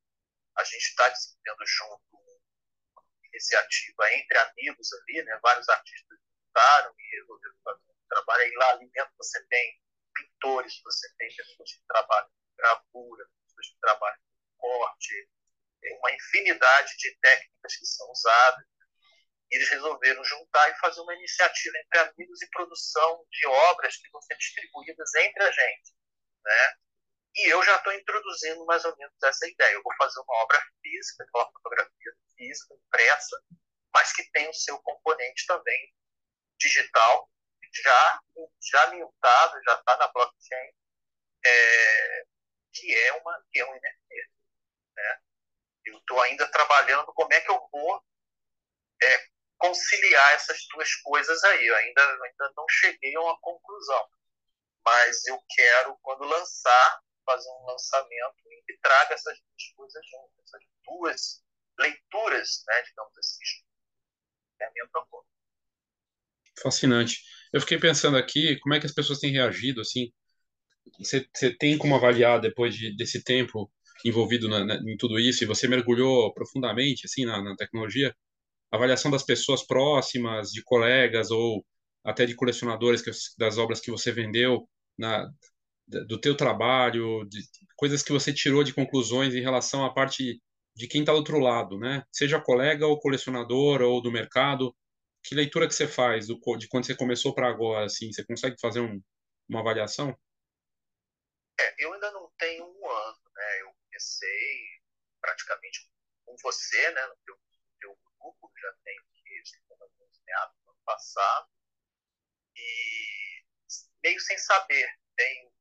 A 0.57 0.63
gente 0.63 0.89
está 0.89 1.07
desenvolvendo 1.09 1.65
junto 1.65 2.01
uma 2.11 3.03
iniciativa 3.23 4.13
entre 4.13 4.37
amigos 4.37 4.91
ali, 4.93 5.23
né? 5.23 5.39
Vários 5.41 5.69
artistas 5.69 6.17
juntaram 6.57 6.93
e 6.97 7.15
resolveram 7.17 7.55
fazer 7.63 7.83
um 7.89 8.07
trabalho. 8.09 8.43
Aí 8.43 8.51
lá 8.55 8.71
ali 8.71 8.89
dentro 8.89 9.13
você 9.17 9.45
tem 9.47 9.81
pintores, 10.13 10.81
você 10.83 11.13
tem 11.17 11.35
pessoas 11.35 11.73
que 11.73 11.83
trabalham 11.87 12.29
com 12.29 12.55
gravura, 12.57 13.29
pessoas 13.45 13.67
que 13.67 13.79
trabalham 13.79 14.17
com 14.57 14.69
corte, 14.69 15.29
tem 15.81 15.97
uma 15.97 16.11
infinidade 16.11 16.97
de 16.97 17.15
técnicas 17.19 17.75
que 17.75 17.85
são 17.85 18.09
usadas. 18.11 18.65
Eles 19.49 19.69
resolveram 19.69 20.23
juntar 20.25 20.69
e 20.69 20.79
fazer 20.79 20.99
uma 21.01 21.13
iniciativa 21.13 21.77
entre 21.77 21.99
amigos 21.99 22.41
e 22.41 22.49
produção 22.49 23.25
de 23.31 23.47
obras 23.47 23.95
que 23.95 24.09
vão 24.09 24.21
ser 24.21 24.35
distribuídas 24.37 25.13
entre 25.15 25.43
a 25.43 25.51
gente. 25.51 25.93
Né? 26.43 26.75
E 27.37 27.53
eu 27.53 27.61
já 27.63 27.75
estou 27.75 27.93
introduzindo 27.93 28.65
mais 28.65 28.83
ou 28.83 28.97
menos 28.97 29.15
essa 29.23 29.47
ideia. 29.47 29.73
Eu 29.73 29.83
vou 29.83 29.93
fazer 29.95 30.19
uma 30.21 30.43
obra 30.43 30.59
física, 30.81 31.25
uma 31.35 31.51
fotografia 31.51 32.13
física, 32.35 32.73
impressa, 32.73 33.43
mas 33.93 34.11
que 34.11 34.29
tem 34.31 34.49
o 34.49 34.53
seu 34.53 34.79
componente 34.79 35.45
também 35.45 35.93
digital, 36.59 37.29
já, 37.71 38.21
já 38.59 38.87
mintado, 38.87 39.61
já 39.63 39.75
está 39.75 39.97
na 39.97 40.07
blockchain, 40.07 40.73
é, 41.45 42.25
que, 42.73 42.95
é 42.95 43.13
uma, 43.13 43.45
que 43.51 43.59
é 43.59 43.65
um 43.65 43.73
NFT. 43.73 44.29
Né? 44.95 45.19
Eu 45.85 45.97
estou 45.99 46.19
ainda 46.21 46.49
trabalhando 46.51 47.13
como 47.13 47.31
é 47.33 47.41
que 47.41 47.51
eu 47.51 47.69
vou 47.71 48.03
é, 49.03 49.27
conciliar 49.59 50.33
essas 50.33 50.65
duas 50.73 50.93
coisas 50.95 51.43
aí. 51.43 51.67
Eu 51.67 51.75
ainda, 51.75 52.01
ainda 52.23 52.53
não 52.55 52.65
cheguei 52.67 53.15
a 53.15 53.21
uma 53.21 53.39
conclusão. 53.41 54.09
Mas 54.83 55.25
eu 55.27 55.39
quero, 55.49 55.97
quando 56.01 56.23
lançar, 56.23 57.01
fazer 57.27 57.49
um 57.49 57.65
lançamento 57.65 58.37
em 58.49 58.63
que 58.65 58.77
traga 58.81 59.13
essas 59.13 59.37
duas 59.37 59.73
coisas 59.75 60.05
juntas, 60.09 60.45
essas 60.45 60.61
duas 60.85 61.43
leituras, 61.77 62.63
né, 62.65 62.81
digamos 62.83 63.17
assim, 63.17 63.43
é 64.61 64.65
a 64.65 64.71
minha 64.71 64.87
proposta. 64.87 65.29
Fascinante. 66.63 67.21
Eu 67.51 67.59
fiquei 67.59 67.77
pensando 67.77 68.17
aqui, 68.17 68.57
como 68.61 68.73
é 68.73 68.79
que 68.79 68.85
as 68.85 68.93
pessoas 68.93 69.19
têm 69.19 69.31
reagido, 69.31 69.81
assim, 69.81 70.11
você, 70.97 71.27
você 71.33 71.55
tem 71.55 71.77
como 71.77 71.95
avaliar 71.95 72.39
depois 72.39 72.73
de, 72.73 72.95
desse 72.95 73.21
tempo 73.23 73.71
envolvido 74.05 74.47
na, 74.47 74.63
na, 74.63 74.75
em 74.75 74.95
tudo 74.97 75.19
isso 75.19 75.43
e 75.43 75.47
você 75.47 75.67
mergulhou 75.67 76.33
profundamente 76.33 77.05
assim 77.05 77.25
na, 77.25 77.41
na 77.41 77.55
tecnologia, 77.55 78.15
avaliação 78.71 79.11
das 79.11 79.23
pessoas 79.23 79.65
próximas, 79.65 80.51
de 80.51 80.63
colegas 80.63 81.29
ou 81.29 81.65
até 82.03 82.25
de 82.25 82.35
colecionadores 82.35 83.01
que, 83.01 83.11
das 83.37 83.57
obras 83.57 83.81
que 83.81 83.91
você 83.91 84.11
vendeu, 84.11 84.67
na, 84.97 85.29
do 85.87 86.19
teu 86.19 86.35
trabalho, 86.35 87.23
de 87.29 87.41
coisas 87.75 88.03
que 88.03 88.11
você 88.11 88.33
tirou 88.33 88.63
de 88.63 88.73
conclusões 88.73 89.33
em 89.33 89.41
relação 89.41 89.85
à 89.85 89.93
parte 89.93 90.41
de 90.75 90.87
quem 90.87 91.01
está 91.01 91.11
do 91.11 91.17
outro 91.17 91.39
lado, 91.39 91.79
né? 91.79 92.03
Seja 92.11 92.41
colega 92.41 92.85
ou 92.85 92.99
colecionador 92.99 93.81
ou 93.81 94.01
do 94.01 94.11
mercado, 94.11 94.75
que 95.23 95.33
leitura 95.33 95.67
que 95.67 95.73
você 95.73 95.87
faz 95.87 96.27
do, 96.27 96.39
de 96.57 96.67
quando 96.67 96.85
você 96.85 96.95
começou 96.95 97.33
para 97.33 97.47
agora, 97.47 97.85
assim? 97.85 98.11
Você 98.11 98.23
consegue 98.25 98.55
fazer 98.59 98.81
um, 98.81 99.01
uma 99.49 99.61
avaliação? 99.61 100.17
É, 101.59 101.75
eu 101.79 101.93
ainda 101.93 102.11
não 102.11 102.31
tenho 102.37 102.65
um 102.65 102.89
ano, 102.89 103.17
né? 103.35 103.61
Eu 103.61 103.73
comecei 103.83 104.81
praticamente 105.19 105.89
com 106.25 106.35
você, 106.43 106.91
né? 106.91 107.07
No 107.07 107.15
teu, 107.25 107.39
teu 107.79 107.97
grupo, 108.19 108.51
já 108.61 108.71
que 108.83 109.73
alguns 109.81 110.21
meados 110.25 110.55
do 110.63 110.69
ano 110.69 110.79
passado, 110.85 111.49
e 112.55 113.43
meio 114.03 114.19
sem 114.19 114.37
saber 114.37 114.87
bem 115.15 115.51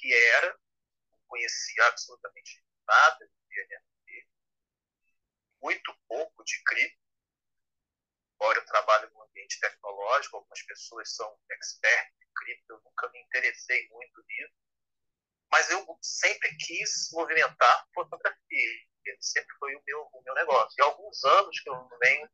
que 0.00 0.14
era, 0.14 0.58
não 1.12 1.20
conhecia 1.28 1.86
absolutamente 1.86 2.64
nada 2.86 3.30
de 3.48 3.62
NFT, 3.62 4.28
muito 5.62 5.94
pouco 6.08 6.42
de 6.42 6.62
cripto, 6.64 6.98
embora 8.34 8.58
eu 8.58 8.64
trabalhe 8.64 9.10
no 9.12 9.22
ambiente 9.22 9.60
tecnológico, 9.60 10.38
algumas 10.38 10.62
pessoas 10.62 11.14
são 11.14 11.38
experts 11.50 12.16
em 12.22 12.32
cripto, 12.34 12.72
eu 12.72 12.80
nunca 12.82 13.10
me 13.10 13.20
interessei 13.20 13.86
muito 13.90 14.24
nisso, 14.26 14.54
mas 15.50 15.68
eu 15.70 15.98
sempre 16.00 16.56
quis 16.56 17.10
movimentar 17.12 17.86
fotografia. 17.92 18.38
Ele 19.04 19.18
sempre 19.20 19.52
foi 19.58 19.74
o 19.74 19.82
meu, 19.84 20.02
o 20.12 20.22
meu 20.22 20.34
negócio. 20.34 20.74
E 20.78 20.82
há 20.82 20.84
alguns 20.84 21.24
anos 21.24 21.60
que 21.60 21.68
eu 21.68 21.88
venho 22.00 22.30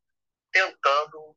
tentando 0.52 1.36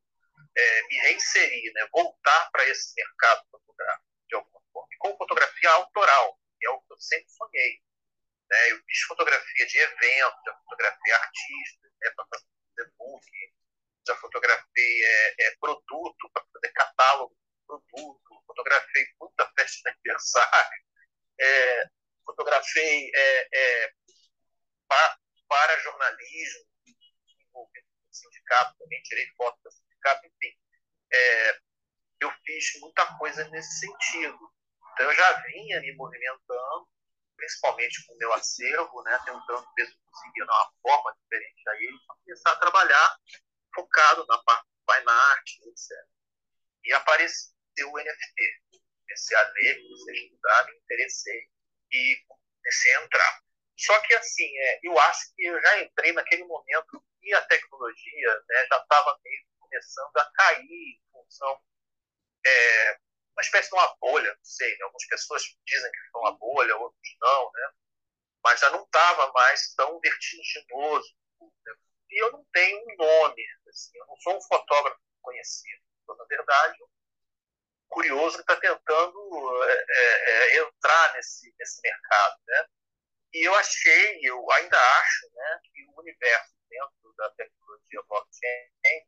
é, 0.56 0.82
me 0.88 0.96
reinserir, 0.98 1.72
né? 1.72 1.88
voltar 1.92 2.50
para 2.50 2.68
esse 2.68 2.92
mercado 2.94 3.46
fotográfico, 3.50 4.06
de 4.28 4.36
alguma 4.36 4.59
com 5.00 5.16
fotografia 5.16 5.70
autoral, 5.70 6.38
que 6.58 6.66
é 6.66 6.70
o 6.70 6.80
que 6.82 6.92
eu 6.92 7.00
sempre 7.00 7.28
sonhei. 7.30 7.82
Né? 8.48 8.72
Eu 8.72 8.82
fiz 8.86 9.00
fotografia 9.08 9.66
de 9.66 9.78
evento, 9.78 10.36
já 10.44 10.54
fotografia 10.58 11.16
artista, 11.16 11.88
né? 12.00 12.10
para 12.14 12.26
fazer 12.26 12.92
book, 12.98 13.54
já 14.06 14.16
fotografei 14.16 15.04
é, 15.04 15.34
é, 15.46 15.56
produto, 15.58 16.30
para 16.32 16.44
fazer 16.52 16.72
catálogo 16.72 17.34
de 17.34 17.66
produto, 17.66 18.44
fotografei 18.46 19.06
muita 19.20 19.50
festa 19.56 19.82
de 19.82 19.96
aniversário, 19.96 20.84
é, 21.40 21.90
fotografei 22.24 23.10
é, 23.14 23.48
é, 23.52 23.92
para, 24.86 25.18
para, 25.48 25.80
jornalismo, 25.80 26.66
envolvido 26.86 27.86
com 28.02 28.12
sindicato, 28.12 28.76
também 28.78 29.02
tirei 29.02 29.26
foto 29.36 29.58
do 29.62 29.70
sindicato, 29.70 30.26
enfim. 30.26 30.56
É, 31.12 31.60
eu 32.20 32.30
fiz 32.44 32.78
muita 32.80 33.06
coisa 33.16 33.48
nesse 33.48 33.80
sentido. 33.80 34.52
Então, 35.00 35.10
eu 35.10 35.16
já 35.16 35.32
vinha 35.44 35.80
me 35.80 35.96
movimentando, 35.96 36.86
principalmente 37.34 38.04
com 38.06 38.12
o 38.12 38.18
meu 38.18 38.34
acervo, 38.34 39.02
né, 39.04 39.18
tentando 39.24 39.66
ver 39.74 39.86
se 39.86 39.98
conseguia 40.04 40.44
uma 40.44 40.72
forma 40.82 41.16
diferente 41.22 41.68
a 41.70 41.74
ele, 41.76 41.98
para 42.06 42.16
começar 42.16 42.52
a 42.52 42.56
trabalhar 42.56 43.16
focado 43.74 44.26
na 44.28 44.36
parte 44.42 44.66
do 44.66 44.92
fine 44.92 45.08
art, 45.08 45.48
etc. 45.68 46.06
E 46.84 46.92
apareceu 46.92 47.90
o 47.90 47.98
NFT 47.98 48.60
comecei 49.00 49.36
a 49.38 49.42
ler, 49.42 49.82
comecei 49.82 50.12
a 50.12 50.24
estudar, 50.26 50.66
me 50.66 50.76
interessei 50.76 51.48
e 51.92 52.24
comecei 52.28 52.94
a 52.94 53.02
entrar. 53.02 53.40
Só 53.78 53.98
que, 54.00 54.14
assim, 54.14 54.58
é, 54.58 54.80
eu 54.82 54.98
acho 54.98 55.34
que 55.34 55.46
eu 55.46 55.62
já 55.62 55.82
entrei 55.82 56.12
naquele 56.12 56.44
momento 56.44 57.02
que 57.22 57.32
a 57.32 57.40
tecnologia 57.46 58.34
né, 58.50 58.66
já 58.68 58.76
estava 58.76 59.18
meio 59.24 59.46
começando 59.58 60.14
a 60.18 60.30
cair 60.32 60.70
em 60.70 61.00
função 61.10 61.58
é, 62.44 62.98
uma 63.36 63.42
espécie 63.42 63.68
de 63.68 63.74
uma 63.74 63.96
bolha, 64.00 64.34
não 64.34 64.44
sei, 64.44 64.70
né? 64.76 64.84
algumas 64.84 65.06
pessoas 65.06 65.42
dizem 65.66 65.90
que 65.90 66.10
foi 66.12 66.20
uma 66.20 66.38
bolha, 66.38 66.76
outros 66.76 67.16
não, 67.20 67.50
né? 67.52 67.70
mas 68.42 68.60
já 68.60 68.70
não 68.70 68.82
estava 68.84 69.32
mais 69.32 69.74
tão 69.74 70.00
vertiginoso. 70.00 71.14
Né? 71.40 71.74
E 72.10 72.22
eu 72.22 72.32
não 72.32 72.44
tenho 72.52 72.78
um 72.78 72.96
nome, 72.96 73.42
assim, 73.68 73.96
eu 73.96 74.06
não 74.06 74.16
sou 74.16 74.36
um 74.36 74.42
fotógrafo 74.42 75.00
conhecido. 75.22 75.82
Então, 76.02 76.16
na 76.16 76.24
verdade, 76.24 76.78
curioso 77.88 78.36
que 78.36 78.42
está 78.42 78.56
tentando 78.56 79.64
é, 79.64 79.84
é, 79.88 80.58
entrar 80.58 81.14
nesse, 81.14 81.54
nesse 81.58 81.80
mercado. 81.82 82.36
Né? 82.46 82.66
E 83.34 83.46
eu 83.46 83.54
achei, 83.54 84.20
eu 84.22 84.50
ainda 84.52 84.76
acho, 84.76 85.30
né, 85.32 85.60
que 85.64 85.86
o 85.86 86.00
universo 86.00 86.54
dentro 86.68 87.14
da 87.16 87.30
tecnologia 87.30 88.02
blockchain 88.08 89.06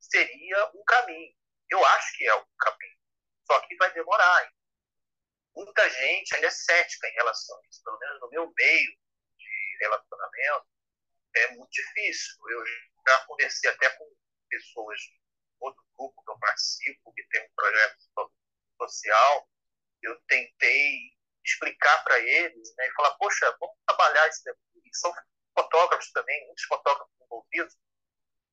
seria 0.00 0.70
um 0.74 0.84
caminho. 0.84 1.34
Eu 1.70 1.84
acho 1.84 2.18
que 2.18 2.26
é 2.26 2.34
o 2.34 2.46
caminho. 2.58 3.01
Só 3.46 3.60
que 3.60 3.76
vai 3.76 3.92
demorar. 3.92 4.52
Muita 5.54 5.88
gente 5.88 6.34
ainda 6.34 6.46
é 6.46 6.50
cética 6.50 7.08
em 7.08 7.14
relação 7.14 7.58
a 7.58 7.68
isso. 7.68 7.82
Pelo 7.84 7.98
menos 7.98 8.20
no 8.20 8.30
meu 8.30 8.52
meio 8.56 8.90
de 9.38 9.76
relacionamento, 9.80 10.66
é 11.34 11.48
muito 11.52 11.70
difícil. 11.70 12.36
Eu 12.48 12.64
já 13.06 13.24
conversei 13.26 13.70
até 13.70 13.90
com 13.90 14.04
pessoas 14.48 15.00
outro 15.60 15.84
grupo 15.96 16.22
que 16.24 16.30
eu 16.30 16.38
participo, 16.38 17.12
que 17.14 17.24
tem 17.28 17.44
um 17.44 17.54
projeto 17.54 17.96
social, 18.80 19.48
eu 20.02 20.20
tentei 20.22 21.12
explicar 21.44 22.02
para 22.04 22.18
eles 22.18 22.74
né, 22.76 22.86
e 22.86 22.92
falar, 22.92 23.14
poxa, 23.14 23.56
vamos 23.60 23.76
trabalhar 23.86 24.28
isso 24.28 24.42
daqui. 24.44 24.60
São 24.92 25.12
fotógrafos 25.54 26.10
também, 26.12 26.46
muitos 26.46 26.64
fotógrafos 26.64 27.14
envolvidos, 27.20 27.76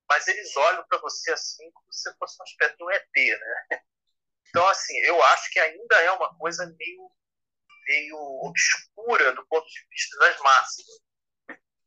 mas 0.07 0.27
eles 0.27 0.55
olham 0.55 0.85
para 0.87 0.99
você 0.99 1.31
assim 1.31 1.69
como 1.71 1.91
se 1.91 2.13
fosse 2.15 2.35
uma 2.39 2.45
espécie 2.45 2.77
de 2.77 2.83
um 2.83 2.91
ET, 2.91 3.09
né? 3.15 3.83
Então, 4.47 4.67
assim, 4.67 4.97
eu 5.01 5.21
acho 5.23 5.51
que 5.51 5.59
ainda 5.59 5.95
é 6.01 6.11
uma 6.11 6.35
coisa 6.37 6.65
meio, 6.77 7.11
meio 7.87 8.17
obscura 8.43 9.33
do 9.33 9.45
ponto 9.47 9.67
de 9.67 9.87
vista 9.89 10.17
das 10.19 10.39
massas, 10.39 10.85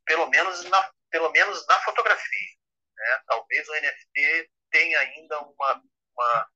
pelo 0.05 0.29
menos 0.29 0.63
na, 0.69 0.93
pelo 1.09 1.31
menos 1.31 1.65
na 1.67 1.81
fotografia. 1.81 2.57
Né? 2.95 3.23
Talvez 3.27 3.67
o 3.67 3.73
NFT 3.73 4.51
tem 4.71 4.95
ainda 4.95 5.39
uma, 5.41 5.83
uma, 6.13 6.51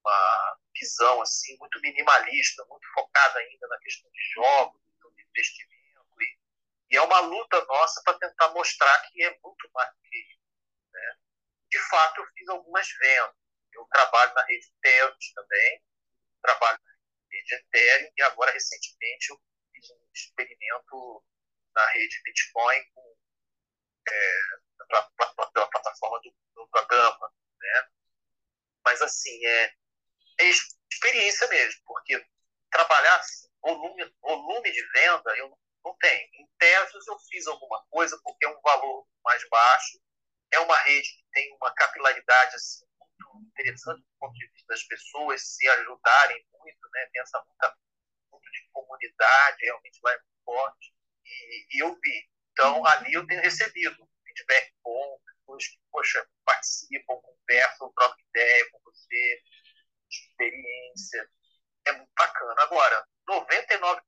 uma 0.00 0.58
visão 0.74 1.20
assim 1.22 1.56
muito 1.58 1.80
minimalista, 1.80 2.64
muito 2.68 2.86
focada 2.94 3.38
ainda 3.38 3.68
na 3.68 3.78
questão 3.78 4.10
de 4.10 4.20
jogos, 4.34 4.80
de 5.14 5.22
investimento 5.22 5.74
e, 6.20 6.38
E 6.90 6.96
é 6.96 7.02
uma 7.02 7.20
luta 7.20 7.64
nossa 7.66 8.02
para 8.02 8.18
tentar 8.18 8.48
mostrar 8.50 9.10
que 9.10 9.22
é 9.22 9.38
muito 9.42 9.70
mais 9.72 9.90
do 9.90 10.02
que 10.02 10.18
isso. 10.18 10.40
Né? 10.92 11.16
De 11.70 11.78
fato, 11.88 12.20
eu 12.20 12.26
fiz 12.34 12.48
algumas 12.48 12.88
vendas. 12.88 13.43
Eu 13.74 13.84
trabalho 13.86 14.34
na 14.34 14.44
rede 14.44 14.72
Telos 14.80 15.32
também, 15.34 15.82
trabalho 16.42 16.78
na 16.84 16.92
rede 17.30 17.54
Ethereum 17.54 18.10
e 18.16 18.22
agora, 18.22 18.52
recentemente, 18.52 19.30
eu 19.30 19.40
fiz 19.72 19.90
um 19.90 20.08
experimento 20.12 21.24
na 21.74 21.86
rede 21.90 22.22
Bitcoin 22.22 22.84
com, 22.94 23.16
é, 24.08 24.40
pela, 24.88 25.10
pela 25.52 25.70
plataforma 25.70 26.20
do, 26.22 26.34
do, 26.54 26.70
da 26.72 26.84
Gama. 26.84 27.32
Né? 27.60 27.88
Mas, 28.84 29.02
assim, 29.02 29.44
é, 29.46 29.74
é 30.40 30.44
experiência 30.90 31.48
mesmo, 31.48 31.82
porque 31.84 32.24
trabalhar 32.70 33.16
assim, 33.16 33.48
volume, 33.62 34.14
volume 34.20 34.72
de 34.72 34.82
venda 34.92 35.36
eu 35.36 35.56
não 35.84 35.96
tenho. 35.98 36.28
Em 36.34 36.48
Tesos 36.58 37.06
eu 37.06 37.18
fiz 37.20 37.46
alguma 37.46 37.84
coisa 37.90 38.18
porque 38.22 38.44
é 38.44 38.48
um 38.48 38.60
valor 38.60 39.06
mais 39.22 39.48
baixo, 39.48 40.00
é 40.52 40.58
uma 40.60 40.76
rede 40.78 41.08
que 41.08 41.24
tem 41.32 41.54
uma 41.54 41.72
capilaridade 41.74 42.56
assim, 42.56 42.84
muito 43.32 43.48
interessante 43.48 44.00
do 44.00 44.18
ponto 44.18 44.34
de 44.34 44.46
vista 44.48 44.66
das 44.68 44.82
pessoas 44.84 45.42
se 45.42 45.68
ajudarem 45.68 46.46
muito, 46.52 46.88
né? 46.92 47.06
tem 47.12 47.22
essa 47.22 47.42
muita, 47.46 47.76
muito 48.30 48.50
de 48.50 48.68
comunidade, 48.72 49.64
realmente 49.64 50.00
lá 50.02 50.12
é 50.12 50.16
muito 50.16 50.44
forte. 50.44 50.94
E, 51.24 51.66
e 51.76 51.82
eu 51.82 51.94
vi. 52.00 52.30
Então, 52.52 52.86
ali 52.86 53.12
eu 53.12 53.26
tenho 53.26 53.42
recebido 53.42 54.08
feedback 54.24 54.72
bom, 54.82 55.20
pessoas 55.24 55.66
que, 55.66 55.80
poxa, 55.90 56.28
participam, 56.44 57.16
conversam, 57.16 57.92
trocam 57.92 58.24
ideia 58.30 58.70
com 58.70 58.80
você, 58.84 59.42
experiência. 60.08 61.30
É 61.86 61.92
muito 61.92 62.12
bacana. 62.16 62.62
Agora, 62.62 63.06
99% 63.28 64.02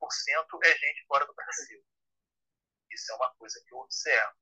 é 0.64 0.76
gente 0.76 1.04
fora 1.06 1.26
do 1.26 1.34
Brasil. 1.34 1.84
Isso 2.90 3.12
é 3.12 3.14
uma 3.16 3.34
coisa 3.34 3.62
que 3.66 3.74
eu 3.74 3.78
observo. 3.78 4.32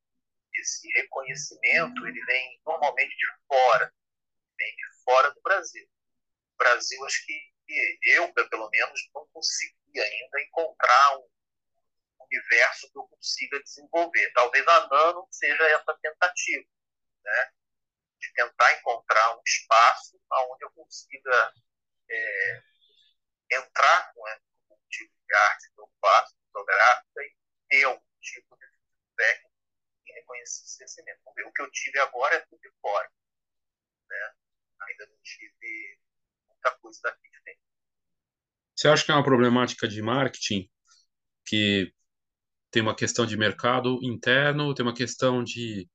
Esse 0.54 0.88
reconhecimento 0.92 2.06
ele 2.06 2.24
vem 2.24 2.60
normalmente 2.64 3.16
de 3.16 3.26
fora, 3.48 3.92
vem 4.56 4.76
de 4.76 5.04
fora 5.04 5.30
do 5.30 5.40
Brasil. 5.42 5.86
O 6.54 6.56
Brasil, 6.56 7.04
acho 7.04 7.24
que 7.26 7.54
eu, 8.02 8.32
pelo 8.32 8.70
menos, 8.70 9.10
não 9.14 9.26
consegui 9.28 10.00
ainda 10.00 10.40
encontrar 10.42 11.18
um 11.18 11.28
universo 12.20 12.90
que 12.90 12.98
eu 12.98 13.08
consiga 13.08 13.62
desenvolver. 13.62 14.32
Talvez 14.32 14.66
a 14.66 14.88
Nano 14.88 15.26
seja 15.30 15.64
essa 15.70 15.98
tentativa, 16.00 16.68
né? 17.22 17.52
de 18.24 18.32
tentar 18.32 18.72
encontrar 18.78 19.36
um 19.36 19.42
espaço 19.44 20.20
onde 20.50 20.64
eu 20.64 20.70
consiga 20.72 21.54
é, 22.10 22.62
entrar 23.52 24.12
com 24.12 24.22
o 24.70 24.78
tipo 24.88 25.14
de 25.26 25.34
arte 25.34 25.70
que 25.74 25.80
eu 25.80 25.90
faço, 26.00 26.34
fotográfica, 26.46 27.22
e 27.22 27.36
ter 27.68 27.84
algum 27.84 28.02
tipo 28.20 28.56
de 28.56 28.66
feedback 28.66 29.46
e 30.06 30.12
reconhecimento. 30.12 31.20
O 31.46 31.52
que 31.52 31.62
eu 31.62 31.70
tive 31.70 31.98
agora 32.00 32.36
é 32.36 32.40
tudo 32.40 32.60
de 32.60 32.70
fora. 32.80 33.10
Né? 34.08 34.34
Ainda 34.88 35.06
não 35.06 35.16
tive 35.22 35.98
muita 36.48 36.70
coisa 36.78 37.00
daqui 37.02 37.28
de 37.30 37.44
dentro. 37.44 37.60
Você 38.74 38.88
acha 38.88 39.04
que 39.04 39.10
é 39.10 39.14
uma 39.14 39.24
problemática 39.24 39.88
de 39.88 40.02
marketing 40.02 40.68
que 41.46 41.92
tem 42.70 42.82
uma 42.82 42.94
questão 42.94 43.24
de 43.26 43.36
mercado 43.36 43.98
interno, 44.02 44.74
tem 44.74 44.84
uma 44.84 44.94
questão 44.94 45.44
de 45.44 45.88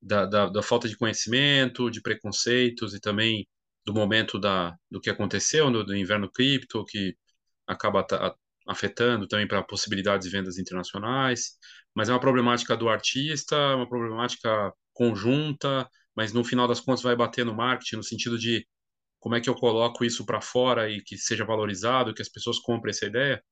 da, 0.00 0.26
da, 0.26 0.46
da, 0.48 0.62
falta 0.62 0.88
de 0.88 0.96
conhecimento, 0.96 1.90
de 1.90 2.02
preconceitos 2.02 2.94
e 2.94 3.00
também 3.00 3.48
do 3.84 3.94
momento 3.94 4.38
da, 4.38 4.76
do 4.90 5.00
que 5.00 5.10
aconteceu 5.10 5.70
no 5.70 5.84
do 5.84 5.96
inverno 5.96 6.30
cripto, 6.30 6.84
que 6.84 7.16
acaba 7.66 8.06
afetando 8.66 9.26
também 9.26 9.48
para 9.48 9.62
possibilidades 9.62 10.28
de 10.28 10.36
vendas 10.36 10.58
internacionais, 10.58 11.58
mas 11.94 12.08
é 12.08 12.12
uma 12.12 12.20
problemática 12.20 12.76
do 12.76 12.88
artista, 12.88 13.56
uma 13.76 13.88
problemática 13.88 14.72
conjunta, 14.92 15.88
mas 16.14 16.32
no 16.32 16.44
final 16.44 16.68
das 16.68 16.80
contas 16.80 17.02
vai 17.02 17.16
bater 17.16 17.44
no 17.44 17.54
marketing, 17.54 17.96
no 17.96 18.04
sentido 18.04 18.38
de 18.38 18.66
como 19.18 19.34
é 19.34 19.40
que 19.40 19.48
eu 19.48 19.54
coloco 19.54 20.04
isso 20.04 20.24
para 20.26 20.40
fora 20.40 20.90
e 20.90 21.02
que 21.02 21.16
seja 21.16 21.44
valorizado, 21.44 22.14
que 22.14 22.22
as 22.22 22.28
pessoas 22.28 22.58
comprem 22.58 22.90
essa 22.90 23.06
ideia? 23.06 23.42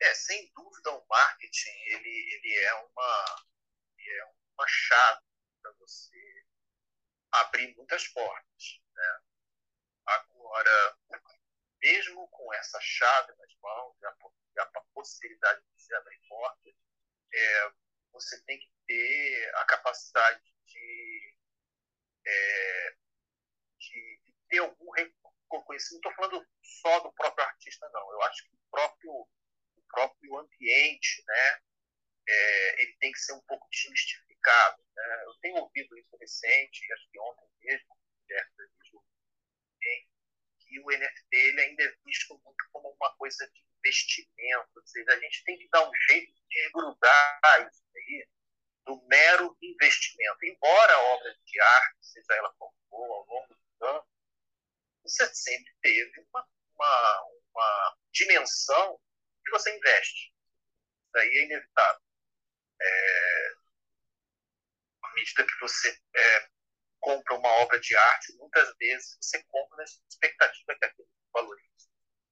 É, 0.00 0.14
sem 0.14 0.50
dúvida 0.54 0.90
o 0.92 1.06
marketing 1.08 1.76
ele, 1.86 2.08
ele 2.08 2.54
é 2.64 2.74
uma 2.74 3.48
uma 4.58 4.66
chave 4.66 5.22
para 5.62 5.72
você 5.78 6.44
abrir 7.30 7.74
muitas 7.76 8.08
portas. 8.08 8.80
Né? 8.92 9.20
Agora, 10.06 10.98
mesmo 11.80 12.28
com 12.28 12.52
essa 12.54 12.78
chave 12.80 13.32
nas 13.36 13.54
mãos, 13.62 13.96
a, 14.02 14.62
a 14.62 14.80
possibilidade 14.92 15.62
de 15.62 15.82
se 15.82 15.94
abrir 15.94 16.20
portas, 16.28 16.74
é, 17.32 17.72
você 18.12 18.42
tem 18.42 18.58
que 18.58 18.70
ter 18.86 19.54
a 19.56 19.64
capacidade 19.66 20.42
de, 20.68 21.34
é, 22.26 22.96
de, 23.78 24.20
de 24.24 24.34
ter 24.48 24.58
algum 24.58 24.90
reconhecimento. 24.90 26.04
Não 26.04 26.10
estou 26.10 26.14
falando 26.14 26.48
só 26.62 27.00
do 27.00 27.12
próprio 27.12 27.44
artista, 27.44 27.88
não. 27.92 28.12
Eu 28.12 28.22
acho 28.22 28.44
que 28.48 28.54
o 28.54 28.60
próprio, 28.70 29.12
o 29.12 29.82
próprio 29.88 30.38
ambiente, 30.38 31.24
né, 31.26 31.60
é, 32.28 32.82
ele 32.82 32.96
tem 33.00 33.12
que 33.12 33.18
ser 33.18 33.32
um 33.32 33.42
pouco 33.42 33.66
desmistificado. 33.70 34.82
Né? 34.94 35.22
Eu 35.26 35.34
tenho 35.40 35.56
ouvido 35.56 35.98
isso 35.98 36.16
recente, 36.16 36.92
acho 36.92 37.10
que 37.10 37.18
ontem 37.20 37.48
mesmo, 37.60 37.98
que 40.68 40.78
o 40.80 40.90
NFT 40.90 41.36
ele 41.36 41.60
ainda 41.62 41.82
é 41.82 41.94
visto 42.04 42.38
muito 42.44 42.64
como 42.70 42.90
uma 42.90 43.16
coisa 43.16 43.50
de 43.50 43.64
investimento. 43.78 44.70
Ou 44.76 44.86
seja, 44.86 45.12
a 45.12 45.20
gente 45.20 45.44
tem 45.44 45.58
que 45.58 45.68
dar 45.70 45.88
um 45.88 45.92
jeito 46.08 46.32
de 46.32 46.42
desgrudar 46.48 47.68
isso 47.70 47.82
aí 47.96 48.28
do 48.88 49.06
mero 49.06 49.54
investimento. 49.60 50.38
Embora 50.44 50.94
a 50.94 51.02
obra 51.14 51.36
de 51.44 51.60
arte, 51.60 51.98
seja 52.00 52.34
ela 52.34 52.52
como 52.58 52.74
for, 52.88 53.04
ao 53.04 53.26
longo 53.26 53.54
do 53.54 53.86
ano, 53.86 54.08
você 55.02 55.26
sempre 55.34 55.70
teve 55.82 56.26
uma, 56.32 56.48
uma, 56.74 57.22
uma 57.54 57.96
dimensão 58.10 58.98
que 59.44 59.50
você 59.50 59.76
investe. 59.76 60.32
Isso 61.06 61.18
aí 61.18 61.28
é 61.28 61.44
inevitável. 61.44 62.00
É, 62.80 63.54
medida 65.14 65.44
que 65.44 65.60
você 65.60 65.98
é, 66.16 66.48
compra 67.00 67.34
uma 67.34 67.48
obra 67.62 67.78
de 67.80 67.94
arte, 67.94 68.36
muitas 68.38 68.74
vezes 68.78 69.18
você 69.20 69.42
compra 69.44 69.76
na 69.76 69.84
expectativa 69.84 70.76
que 70.78 70.84
aquilo 70.84 71.08
valorize. 71.32 71.68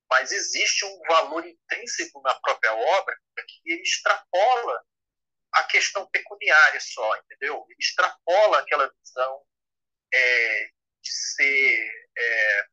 Mas 0.09 0.33
existe 0.33 0.85
um 0.85 1.01
valor 1.09 1.45
intrínseco 1.45 2.23
na 2.23 2.35
própria 2.41 2.73
obra 2.75 3.17
que 3.47 3.73
ele 3.73 3.83
extrapola 3.83 4.86
questão 5.77 6.09
pecuniária 6.09 6.81
só, 6.81 7.17
entendeu? 7.19 7.67
Extrapola 7.79 8.61
aquela 8.61 8.91
visão 8.99 9.47
é, 10.13 10.71
de 11.03 11.13
ser 11.13 12.09
é, 12.17 12.67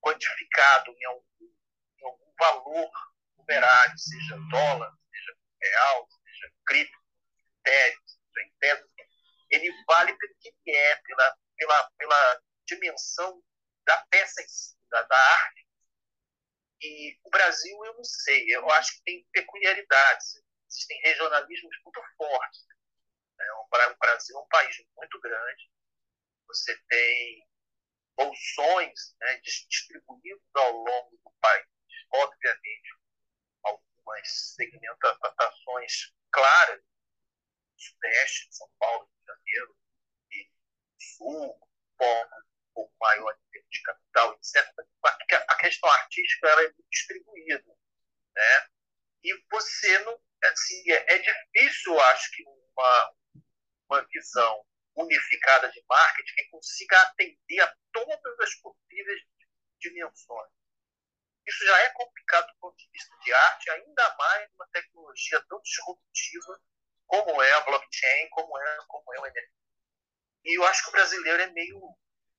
quantificado 0.00 0.92
em 0.98 1.04
algum, 1.04 1.24
em 1.40 2.04
algum 2.04 2.34
valor 2.36 2.90
numerário, 3.36 3.96
seja 3.96 4.36
dólar, 4.50 4.92
seja 5.08 5.38
real, 5.62 6.08
seja 6.10 6.52
cripto, 6.66 6.98
etéreos, 7.60 8.18
seja 8.34 8.50
pedras, 8.58 8.90
ele 9.50 9.84
vale 9.86 10.16
pelo 10.18 10.34
que 10.40 10.52
é, 10.76 10.96
pela, 10.96 11.36
pela, 11.56 11.90
pela 11.96 12.42
dimensão 12.66 13.40
da 13.86 14.04
peça 14.10 14.42
em 14.42 14.48
si, 14.48 14.76
da, 14.90 15.02
da 15.02 15.16
arte. 15.16 15.68
E 16.82 17.18
o 17.24 17.30
Brasil, 17.30 17.84
eu 17.84 17.94
não 17.94 18.04
sei, 18.04 18.46
eu 18.48 18.68
acho 18.70 18.96
que 18.96 19.02
tem 19.04 19.26
peculiaridades, 19.32 20.42
existem 20.68 21.00
regionalismos 21.02 21.76
muito 21.84 22.02
fortes. 22.16 22.66
Né? 23.36 23.44
O 23.52 23.68
Brasil 23.98 24.36
é 24.36 24.40
um 24.40 24.48
país 24.48 24.76
muito 24.96 25.20
grande, 25.20 25.70
você 26.46 26.76
tem 26.88 27.48
bolsões 28.16 29.14
né, 29.20 29.36
distribuídos 29.38 30.44
ao 30.54 30.72
longo 30.72 31.16
do 31.16 31.30
país, 31.40 31.66
obviamente, 32.12 32.90
algumas 33.62 34.54
segmentações 34.54 36.12
claras, 36.32 36.82
Sudeste, 37.76 38.48
São 38.50 38.68
Paulo, 38.78 39.08
Janeiro 39.24 39.76
e 40.32 40.50
Sul, 40.98 41.68
forma 41.96 42.46
um 42.76 42.88
maior 43.00 43.38
termos 43.52 43.70
de 43.70 43.82
capital, 43.82 44.34
etc. 44.34 44.74
A 45.48 45.56
questão 45.56 45.90
artística 45.90 46.48
ela 46.48 46.62
é 46.62 46.74
distribuída. 46.90 47.76
Né? 48.34 48.68
E 49.24 49.44
você 49.50 49.98
não. 50.00 50.20
Assim, 50.44 50.90
é, 50.90 51.14
é 51.14 51.18
difícil, 51.18 51.94
eu 51.94 52.00
acho, 52.00 52.30
que 52.32 52.44
uma, 52.44 53.14
uma 53.90 54.06
visão 54.06 54.64
unificada 54.96 55.70
de 55.70 55.82
marketing 55.88 56.34
que 56.34 56.48
consiga 56.50 57.00
atender 57.02 57.60
a 57.60 57.74
todas 57.92 58.40
as 58.40 58.54
possíveis 58.56 59.22
dimensões. 59.80 60.50
Isso 61.46 61.64
já 61.64 61.80
é 61.80 61.88
complicado 61.90 62.46
do 62.48 62.58
ponto 62.60 62.76
de 62.76 62.90
vista 62.92 63.16
de 63.24 63.32
arte, 63.32 63.70
ainda 63.70 64.16
mais 64.18 64.50
uma 64.54 64.68
tecnologia 64.72 65.42
tão 65.48 65.60
disruptiva 65.62 66.60
como 67.06 67.42
é 67.42 67.52
a 67.52 67.60
blockchain, 67.62 68.28
como 68.30 68.58
é, 68.58 68.78
como 68.86 69.14
é 69.14 69.20
o 69.20 69.26
NFT. 69.26 69.52
E 70.44 70.58
eu 70.58 70.64
acho 70.66 70.82
que 70.82 70.88
o 70.90 70.92
brasileiro 70.92 71.42
é 71.42 71.46
meio, 71.48 71.80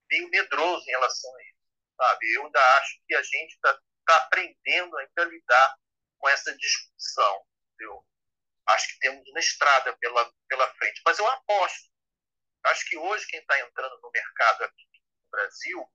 meio 0.09 0.29
medroso 0.29 0.83
em 0.87 0.91
relação 0.91 1.35
a 1.35 1.43
isso, 1.43 1.59
sabe? 1.97 2.33
Eu 2.35 2.45
ainda 2.45 2.77
acho 2.77 3.01
que 3.07 3.15
a 3.15 3.23
gente 3.23 3.55
está 3.55 3.79
tá 4.05 4.17
aprendendo 4.17 4.95
ainda 4.97 5.23
a 5.23 5.25
lidar 5.25 5.75
com 6.19 6.29
essa 6.29 6.55
discussão, 6.55 7.45
acho 8.67 8.87
que 8.93 8.99
temos 8.99 9.27
uma 9.27 9.39
estrada 9.39 9.95
pela, 9.97 10.33
pela 10.47 10.73
frente. 10.75 11.01
Mas 11.05 11.19
eu 11.19 11.27
aposto. 11.27 11.89
Acho 12.65 12.89
que 12.89 12.97
hoje 12.97 13.27
quem 13.27 13.39
está 13.39 13.59
entrando 13.59 13.99
no 14.01 14.11
mercado 14.11 14.63
aqui 14.63 14.85
no 14.93 15.29
Brasil 15.31 15.91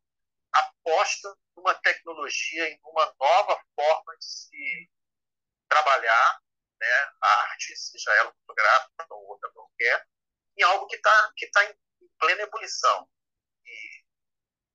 aposta 0.53 1.37
numa 1.57 1.75
tecnologia, 1.75 2.69
em 2.69 2.81
uma 2.85 3.15
nova 3.21 3.61
forma 3.75 4.17
de 4.17 4.25
se 4.25 4.91
trabalhar 5.69 6.41
né, 6.81 7.13
a 7.21 7.29
arte, 7.51 7.77
seja 7.77 8.13
ela 8.15 8.33
fotográfica 8.33 9.07
ou 9.11 9.27
outra 9.29 9.51
qualquer, 9.53 10.07
em 10.57 10.63
algo 10.63 10.87
que 10.87 10.97
está 10.97 11.33
que 11.37 11.51
tá 11.51 11.65
em 11.65 11.77
plena 12.19 12.43
ebulição 12.43 13.09
e 13.65 14.05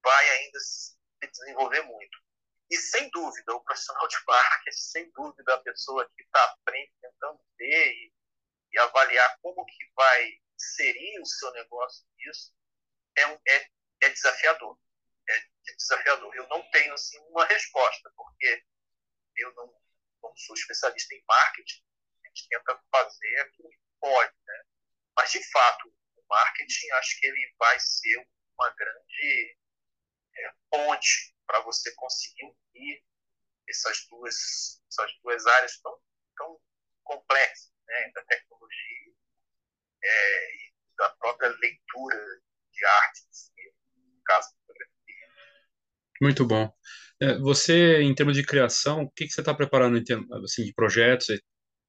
vai 0.03 0.29
ainda 0.29 0.59
se 0.59 0.97
desenvolver 1.21 1.81
muito. 1.83 2.19
E 2.69 2.77
sem 2.77 3.09
dúvida, 3.09 3.55
o 3.55 3.63
profissional 3.63 4.07
de 4.07 4.17
marketing, 4.27 4.77
sem 4.77 5.11
dúvida, 5.11 5.55
a 5.55 5.61
pessoa 5.61 6.07
que 6.15 6.23
está 6.23 6.43
à 6.43 6.57
frente 6.63 6.93
tentando 7.01 7.41
ver 7.57 7.91
e, 7.91 8.13
e, 8.71 8.79
avaliar 8.79 9.37
como 9.41 9.65
que 9.65 9.91
vai 9.95 10.39
inserir 10.55 11.19
o 11.19 11.25
seu 11.25 11.51
negócio 11.51 12.05
nisso, 12.15 12.53
é, 13.17 13.23
é, 13.23 13.69
é 14.01 14.09
desafiador. 14.09 14.79
É 15.27 15.73
desafiador. 15.75 16.35
Eu 16.35 16.47
não 16.47 16.61
tenho 16.69 16.93
assim, 16.93 17.17
uma 17.29 17.45
resposta, 17.45 18.11
porque 18.15 18.63
eu 19.37 19.53
não, 19.55 19.81
não 20.21 20.35
sou 20.35 20.55
especialista 20.55 21.15
em 21.15 21.23
marketing, 21.27 21.83
a 22.23 22.27
gente 22.27 22.47
tenta 22.49 22.83
fazer 22.91 23.39
aquilo 23.39 23.69
que 23.69 23.79
pode, 23.99 24.35
né? 24.45 24.63
Mas, 25.15 25.31
de 25.31 25.51
fato, 25.51 25.87
o 25.87 26.23
marketing, 26.29 26.91
acho 26.91 27.19
que 27.19 27.27
ele 27.27 27.53
vai 27.57 27.79
ser 27.79 28.27
uma 28.57 28.69
grande 28.75 29.57
é, 30.37 30.53
ponte 30.69 31.38
para 31.49 31.63
você 31.63 31.91
conseguir 31.95 32.45
unir 32.45 33.01
essas 33.67 34.05
duas, 34.07 34.35
essas 34.87 35.11
duas 35.23 35.47
áreas 35.47 35.79
tão, 35.81 35.97
tão 36.37 36.59
complexas, 37.03 37.71
né? 37.87 38.11
da 38.13 38.23
tecnologia 38.25 39.13
é, 40.03 40.55
e 40.55 40.73
da 40.95 41.09
própria 41.09 41.49
leitura 41.49 42.41
de 42.71 42.85
arte, 42.85 43.21
no 43.95 44.21
caso 44.23 44.51
da 44.51 44.57
fotografia. 44.59 45.27
Muito 46.21 46.45
bom. 46.45 46.71
É, 47.19 47.37
você, 47.39 48.01
em 48.03 48.13
termos 48.13 48.35
de 48.35 48.45
criação, 48.45 49.01
o 49.03 49.11
que, 49.11 49.25
que 49.25 49.31
você 49.31 49.41
está 49.41 49.53
preparando 49.53 49.97
em 49.97 50.03
termos 50.03 50.31
assim, 50.43 50.63
de 50.63 50.73
projetos? 50.73 51.25
Você 51.25 51.41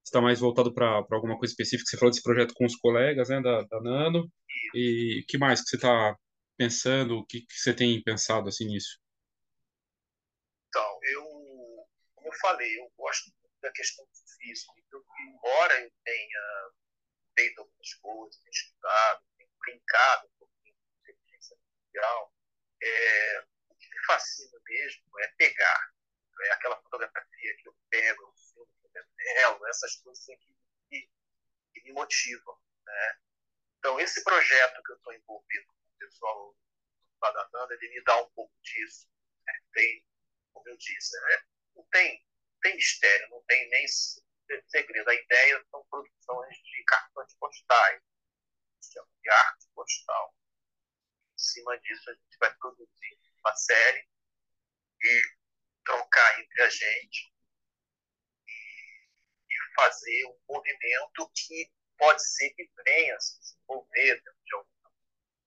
está 0.04 0.22
mais 0.22 0.40
voltado 0.40 0.72
para 0.72 1.04
alguma 1.10 1.38
coisa 1.38 1.52
específica? 1.52 1.88
Você 1.88 1.98
falou 1.98 2.10
desse 2.10 2.22
projeto 2.22 2.54
com 2.54 2.64
os 2.64 2.76
colegas 2.76 3.28
né, 3.28 3.42
da, 3.42 3.62
da 3.62 3.80
Nano. 3.82 4.24
Isso. 4.48 4.70
E 4.74 5.20
o 5.22 5.26
que 5.26 5.36
mais 5.36 5.60
que 5.60 5.68
você 5.68 5.76
está 5.76 6.16
pensando? 6.56 7.18
O 7.18 7.26
que, 7.26 7.42
que 7.42 7.54
você 7.54 7.74
tem 7.74 8.02
pensado 8.02 8.48
assim 8.48 8.64
nisso? 8.64 8.98
Então, 10.70 10.98
eu, 11.02 11.24
como 12.14 12.19
eu 12.30 12.38
falei, 12.38 12.78
eu 12.78 12.88
gosto 12.96 13.32
da 13.60 13.70
questão 13.72 14.04
do 14.04 14.36
físico. 14.38 14.74
Então, 14.78 15.04
embora 15.20 15.80
eu 15.80 15.92
tenha 16.04 16.70
feito 17.36 17.60
algumas 17.60 17.94
coisas, 17.94 18.40
tenha 18.42 18.50
estudado, 18.50 19.24
tenha 19.36 19.50
brincado 19.58 20.26
um 20.26 20.38
pouquinho 20.38 20.74
com 20.74 21.10
inteligência 21.10 21.56
artificial, 21.56 22.34
é, 22.82 23.44
o 23.68 23.74
que 23.74 23.90
me 23.90 24.04
fascina 24.06 24.58
mesmo 24.64 25.20
é 25.20 25.28
pegar 25.36 25.90
é 26.42 26.52
aquela 26.52 26.80
fotografia 26.82 27.56
que 27.56 27.68
eu 27.68 27.76
pego, 27.90 28.24
o 28.24 28.34
filme 28.34 28.72
que 28.80 28.98
eu 28.98 29.04
revelo, 29.18 29.66
essas 29.68 29.96
coisas 29.96 30.22
assim 30.22 30.38
que, 30.88 31.10
que, 31.72 31.82
me 31.82 31.92
motivam. 31.92 32.58
Né? 32.86 33.18
Então, 33.78 34.00
esse 34.00 34.22
projeto 34.24 34.82
que 34.82 34.92
eu 34.92 34.96
estou 34.96 35.12
envolvido 35.12 35.66
com 35.66 35.72
o 35.72 35.98
pessoal 35.98 36.56
da 37.20 37.48
Nanda, 37.52 37.74
ele 37.74 37.90
me 37.90 38.02
dá 38.04 38.22
um 38.22 38.30
pouco 38.30 38.54
disso. 38.62 39.06
Né? 39.46 39.52
Tem, 39.72 40.06
como 40.52 40.68
eu 40.68 40.76
disse, 40.78 41.20
né? 41.20 41.44
Não 41.80 41.86
tem, 41.90 42.24
tem 42.62 42.76
mistério, 42.76 43.30
não 43.30 43.42
tem 43.44 43.68
nem 43.70 43.86
segredo. 44.68 45.08
A 45.08 45.14
ideia 45.14 45.64
são 45.70 45.84
produções 45.86 46.56
de 46.56 46.84
cartões 46.84 47.34
postais, 47.36 48.02
de 49.22 49.30
arte 49.30 49.66
postal. 49.74 50.34
Em 51.34 51.38
cima 51.38 51.78
disso, 51.78 52.10
a 52.10 52.14
gente 52.14 52.38
vai 52.38 52.54
produzir 52.56 53.18
uma 53.38 53.54
série 53.56 54.06
e 55.02 55.22
trocar 55.84 56.40
entre 56.40 56.62
a 56.62 56.68
gente 56.68 57.32
e, 58.46 58.52
e 59.48 59.74
fazer 59.74 60.26
um 60.26 60.38
movimento 60.48 61.30
que 61.34 61.72
pode 61.96 62.22
ser 62.22 62.50
que 62.50 62.70
venha 62.84 63.18
se 63.20 63.38
desenvolver 63.40 64.14
dentro 64.16 64.42
de 64.44 64.54
alguma 64.54 64.92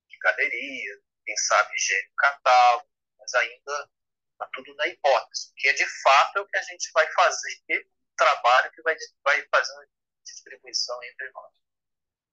de 0.08 0.18
galeria, 0.18 1.02
quem 1.26 1.38
sabe 1.38 1.78
gênio 1.78 2.16
catálogo, 2.16 2.90
mas 3.20 3.34
ainda 3.36 3.92
está 4.34 4.50
tudo 4.54 4.74
na 4.76 4.88
hipótese, 4.88 5.54
que 5.56 5.68
é 5.68 5.74
de 5.74 5.88
fato 6.02 6.38
é 6.38 6.42
o 6.42 6.48
que 6.48 6.58
a 6.58 6.62
gente 6.64 6.92
vai 6.94 7.10
fazer, 7.14 7.64
o 7.70 8.16
trabalho 8.16 8.72
que 8.72 8.82
vai, 8.82 8.96
vai 9.24 9.48
fazer 9.50 9.74
uma 9.74 9.88
distribuição 10.26 11.02
entre 11.04 11.32
nós. 11.32 11.54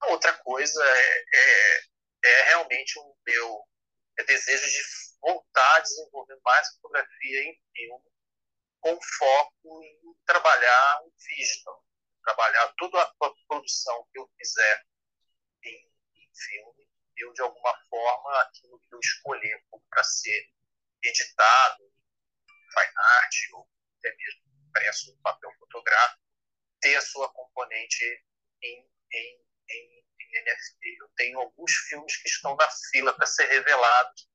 A 0.00 0.06
outra 0.08 0.32
coisa 0.38 0.82
é, 0.82 1.24
é, 1.34 1.80
é 2.24 2.42
realmente 2.44 2.98
o 2.98 3.16
meu 3.26 3.68
é 4.18 4.24
desejo 4.24 4.66
de 4.66 4.82
voltar 5.20 5.76
a 5.76 5.80
desenvolver 5.80 6.38
mais 6.44 6.68
fotografia 6.74 7.44
em 7.44 7.60
filme, 7.74 8.10
com 8.80 8.98
foco 9.18 9.82
em 9.82 10.16
trabalhar 10.26 11.02
o 11.04 11.12
digital, 11.16 11.84
trabalhar 12.24 12.72
toda 12.78 13.02
a 13.02 13.14
produção 13.48 14.06
que 14.12 14.18
eu 14.18 14.30
fizer 14.38 14.86
em, 15.64 15.92
em 16.16 16.30
filme, 16.34 16.88
eu 17.16 17.32
de 17.32 17.42
alguma 17.42 17.74
forma 17.88 18.42
aquilo 18.42 18.80
que 18.80 18.94
eu 18.94 19.00
escolher 19.00 19.62
para 19.90 20.04
ser 20.04 20.50
editado, 21.02 21.84
fine 22.72 22.92
art 22.96 23.34
ou 23.54 23.68
até 23.98 24.14
mesmo 24.16 24.40
impresso 24.66 25.12
no 25.12 25.22
papel 25.22 25.52
fotográfico, 25.58 26.22
ter 26.80 26.96
a 26.96 27.02
sua 27.02 27.32
componente 27.32 28.04
em, 28.62 28.90
em, 29.12 29.46
em, 29.70 30.04
em 30.20 30.42
NFT. 30.42 30.96
Eu 31.00 31.08
tenho 31.16 31.38
alguns 31.40 31.72
filmes 31.88 32.16
que 32.16 32.28
estão 32.28 32.56
na 32.56 32.70
fila 32.90 33.14
para 33.14 33.26
ser 33.26 33.46
revelados 33.46 34.28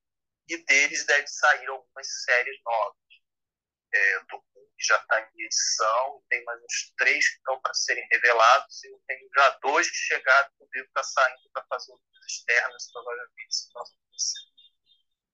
e 0.48 0.58
deles 0.66 1.06
deve 1.06 1.28
sair 1.28 1.68
algumas 1.68 2.08
séries 2.24 2.62
novas. 2.64 3.06
É, 3.94 4.20
que 4.78 4.84
já 4.86 4.98
está 4.98 5.22
em 5.22 5.42
edição, 5.42 6.24
tem 6.30 6.44
mais 6.44 6.62
uns 6.62 6.94
três 6.98 7.30
que 7.30 7.38
estão 7.38 7.62
para 7.62 7.74
serem 7.74 8.06
revelados, 8.12 8.84
e 8.84 8.88
eu 8.88 9.02
tenho 9.08 9.30
já 9.34 9.50
dois 9.62 9.90
que 9.90 9.96
chegaram, 9.96 10.52
o 10.60 10.68
livro 10.74 10.90
está 10.90 11.02
saindo 11.02 11.50
para 11.54 11.66
fazer 11.68 11.94
outras 11.94 12.26
externas, 12.28 12.92
provavelmente, 12.92 13.56
se 13.56 13.72
próximo 13.72 14.06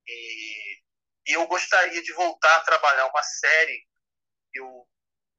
e, 0.08 0.84
e 1.28 1.34
eu 1.34 1.48
gostaria 1.48 2.02
de 2.02 2.14
voltar 2.14 2.58
a 2.58 2.62
trabalhar 2.62 3.08
uma 3.08 3.24
série 3.24 3.88
que 4.52 4.60
eu 4.60 4.88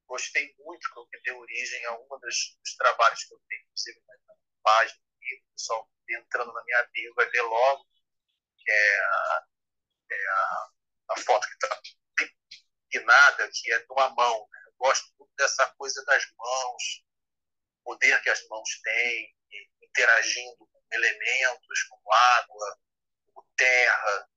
gostei 0.06 0.54
muito, 0.58 0.88
que 1.10 1.20
deu 1.22 1.38
origem 1.38 1.84
a 1.86 1.92
um 1.92 2.06
dos, 2.20 2.58
dos 2.62 2.76
trabalhos 2.76 3.24
que 3.24 3.34
eu 3.34 3.40
tenho, 3.48 3.62
inclusive 3.62 4.02
na 4.06 4.34
página, 4.62 5.00
o 5.00 5.52
pessoal 5.54 5.90
entrando 6.08 6.52
na 6.52 6.64
minha 6.64 6.88
bio 6.92 7.14
vai 7.14 7.28
ver 7.30 7.42
logo, 7.42 7.86
que 8.58 8.70
é 8.70 9.00
a 9.00 9.46
é 10.10 10.28
a, 10.28 10.70
a, 11.10 11.16
foto 11.20 11.48
que 11.48 11.54
está 11.54 11.80
pinada, 12.90 13.50
que 13.50 13.72
é 13.72 13.78
de 13.78 13.86
uma 13.90 14.10
mão. 14.10 14.48
Né? 14.50 14.62
Eu 14.66 14.74
gosto 14.78 15.10
muito 15.18 15.32
dessa 15.36 15.66
coisa 15.74 16.04
das 16.04 16.24
mãos, 16.36 17.04
o 17.80 17.84
poder 17.84 18.22
que 18.22 18.30
as 18.30 18.46
mãos 18.48 18.68
têm, 18.82 19.34
interagindo 19.82 20.56
com 20.58 20.82
elementos 20.92 21.82
como 21.88 22.12
água, 22.12 22.78
como 23.32 23.48
terra 23.56 24.28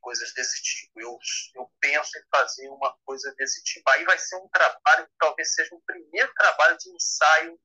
coisas 0.00 0.32
desse 0.34 0.62
tipo. 0.62 1.00
Eu, 1.00 1.18
eu 1.54 1.70
penso 1.80 2.18
em 2.18 2.22
fazer 2.30 2.68
uma 2.68 2.96
coisa 3.04 3.34
desse 3.36 3.62
tipo. 3.64 3.88
Aí 3.90 4.04
vai 4.04 4.18
ser 4.18 4.36
um 4.36 4.48
trabalho 4.48 5.06
que 5.06 5.14
talvez 5.18 5.54
seja 5.54 5.74
o 5.74 5.82
primeiro 5.82 6.32
trabalho 6.34 6.76
de 6.78 6.90
ensaio 6.90 7.58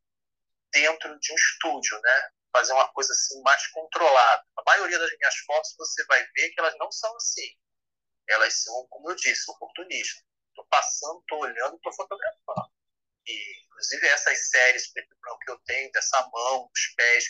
dentro 0.72 1.20
de 1.20 1.32
um 1.34 1.36
estúdio, 1.36 2.00
né? 2.02 2.32
fazer 2.52 2.74
uma 2.74 2.92
coisa 2.92 3.12
assim 3.14 3.42
mais 3.42 3.66
controlada. 3.68 4.46
A 4.58 4.64
maioria 4.66 5.00
das 5.00 5.18
minhas 5.18 5.38
fotos 5.38 5.74
você 5.78 6.04
vai 6.06 6.22
ver 6.36 6.50
que 6.50 6.60
elas 6.60 6.78
não 6.78 6.92
são 6.92 7.16
assim. 7.16 7.56
Elas 8.28 8.62
são, 8.62 8.88
como 8.90 9.10
eu 9.10 9.16
disse, 9.16 9.50
oportunistas. 9.52 10.24
Estou 10.50 10.66
passando, 10.70 11.20
estou 11.22 11.40
olhando, 11.40 11.76
estou 11.76 11.94
fotografando. 11.94 12.70
E, 13.26 13.66
inclusive, 13.66 14.08
essas 14.08 14.50
séries 14.50 14.92
que 14.92 15.02
eu 15.48 15.60
tenho, 15.66 15.92
dessa 15.92 16.30
mão, 16.32 16.70
dos 16.74 16.88
pés 16.96 17.26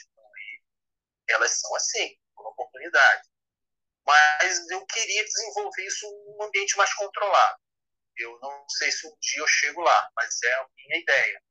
elas 1.27 1.51
são 1.59 1.73
assim, 1.75 2.17
por 2.35 2.45
oportunidade. 2.47 3.29
Mas 4.05 4.69
eu 4.69 4.85
queria 4.85 5.23
desenvolver 5.23 5.85
isso 5.85 6.05
num 6.25 6.43
ambiente 6.43 6.75
mais 6.77 6.93
controlado. 6.95 7.59
Eu 8.17 8.37
não 8.39 8.65
sei 8.69 8.91
se 8.91 9.07
um 9.07 9.15
dia 9.19 9.41
eu 9.41 9.47
chego 9.47 9.81
lá, 9.81 10.09
mas 10.15 10.41
é 10.43 10.53
a 10.53 10.67
minha 10.75 10.99
ideia. 10.99 11.43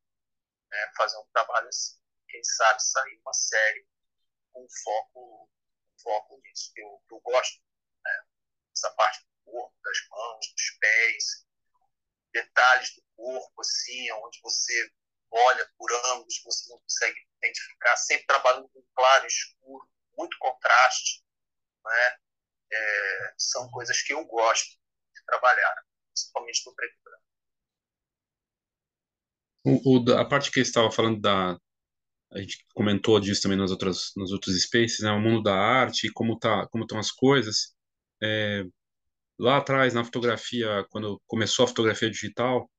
Né? 0.70 0.92
Fazer 0.96 1.16
um 1.18 1.26
trabalho 1.32 1.68
assim 1.68 2.00
quem 2.30 2.42
sabe 2.44 2.82
sair 2.82 3.18
uma 3.18 3.34
série 3.34 3.86
com 4.52 4.66
foco, 4.84 5.50
foco 6.02 6.40
nisso 6.42 6.72
eu, 6.76 7.02
eu 7.10 7.20
gosto, 7.20 7.60
né? 8.04 8.24
essa 8.72 8.90
parte 8.92 9.20
do 9.20 9.52
corpo, 9.52 9.76
das 9.82 9.98
mãos, 10.08 10.52
dos 10.52 10.70
pés, 10.78 11.46
detalhes 12.32 12.94
do 12.94 13.02
corpo, 13.16 13.60
assim, 13.60 14.12
onde 14.12 14.40
você 14.42 14.92
olha 15.30 15.72
por 15.76 15.92
ângulos, 15.92 16.40
você 16.44 16.70
não 16.70 16.80
consegue 16.80 17.18
identificar, 17.38 17.96
sempre 17.96 18.26
trabalhando 18.26 18.68
com 18.68 18.82
claro 18.94 19.24
e 19.24 19.28
escuro, 19.28 19.90
muito 20.16 20.36
contraste, 20.38 21.24
né? 21.84 22.18
É, 22.72 23.34
são 23.36 23.68
coisas 23.70 24.00
que 24.02 24.12
eu 24.12 24.24
gosto 24.26 24.70
de 25.14 25.24
trabalhar, 25.26 25.74
principalmente 26.12 26.62
no 26.66 26.74
preto. 26.74 27.00
O, 29.62 29.98
o, 29.98 30.12
a 30.14 30.24
parte 30.24 30.50
que 30.50 30.60
estava 30.60 30.90
falando 30.90 31.20
da, 31.20 31.58
a 32.32 32.38
gente 32.38 32.64
comentou 32.74 33.18
disso 33.20 33.42
também 33.42 33.58
nas 33.58 33.70
outras, 33.70 34.12
nos 34.16 34.32
outros 34.32 34.60
spaces, 34.62 35.00
né? 35.00 35.10
O 35.10 35.20
mundo 35.20 35.42
da 35.42 35.54
arte, 35.54 36.10
como 36.12 36.38
tá, 36.38 36.66
como 36.68 36.84
estão 36.84 36.98
as 36.98 37.10
coisas. 37.10 37.74
É, 38.22 38.64
lá 39.38 39.58
atrás, 39.58 39.94
na 39.94 40.04
fotografia, 40.04 40.86
quando 40.90 41.20
começou 41.26 41.64
a 41.64 41.68
fotografia 41.68 42.10
digital, 42.10 42.70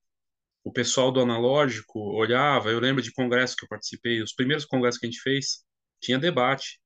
o 0.63 0.71
pessoal 0.71 1.11
do 1.11 1.21
analógico 1.21 1.99
olhava, 1.99 2.69
eu 2.69 2.79
lembro 2.79 3.01
de 3.01 3.11
congresso 3.11 3.55
que 3.55 3.65
eu 3.65 3.69
participei, 3.69 4.21
os 4.21 4.33
primeiros 4.33 4.65
congressos 4.65 4.99
que 4.99 5.07
a 5.07 5.09
gente 5.09 5.21
fez, 5.21 5.65
tinha 5.99 6.19
debate, 6.19 6.79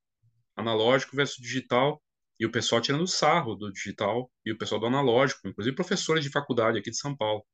analógico 0.56 1.16
versus 1.16 1.36
digital, 1.36 2.02
e 2.38 2.46
o 2.46 2.50
pessoal 2.50 2.80
tirando 2.80 3.06
sarro 3.06 3.54
do 3.54 3.72
digital, 3.72 4.30
e 4.44 4.52
o 4.52 4.58
pessoal 4.58 4.80
do 4.80 4.86
analógico, 4.86 5.48
inclusive 5.48 5.76
professores 5.76 6.24
de 6.24 6.30
faculdade 6.30 6.78
aqui 6.78 6.90
de 6.90 6.98
São 6.98 7.16
Paulo. 7.16 7.44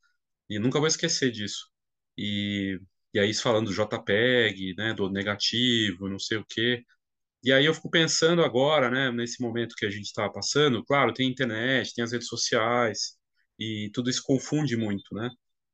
E 0.49 0.59
nunca 0.59 0.79
vou 0.79 0.89
esquecer 0.89 1.31
disso. 1.31 1.69
E, 2.17 2.81
e 3.15 3.19
aí 3.21 3.35
falando 3.35 3.67
do 3.67 3.75
JPEG, 3.75 4.75
né, 4.77 4.95
do 4.95 5.11
negativo, 5.11 6.09
não 6.09 6.19
sei 6.19 6.39
o 6.39 6.47
quê. 6.49 6.85
E 7.45 7.53
aí 7.53 7.67
eu 7.67 7.75
fico 7.75 7.91
pensando 7.91 8.43
agora, 8.45 8.91
né, 8.91 9.11
nesse 9.13 9.43
momento 9.43 9.75
que 9.77 9.87
a 9.87 9.91
gente 9.91 10.07
está 10.07 10.29
passando, 10.31 10.85
claro, 10.85 11.13
tem 11.13 11.29
internet, 11.31 11.95
tem 11.95 12.05
as 12.05 12.13
redes 12.13 12.29
sociais, 12.29 13.17
e 13.59 13.91
tudo 13.95 14.11
isso 14.11 14.23
confunde 14.25 14.77
muito, 14.77 15.15
né? 15.15 15.31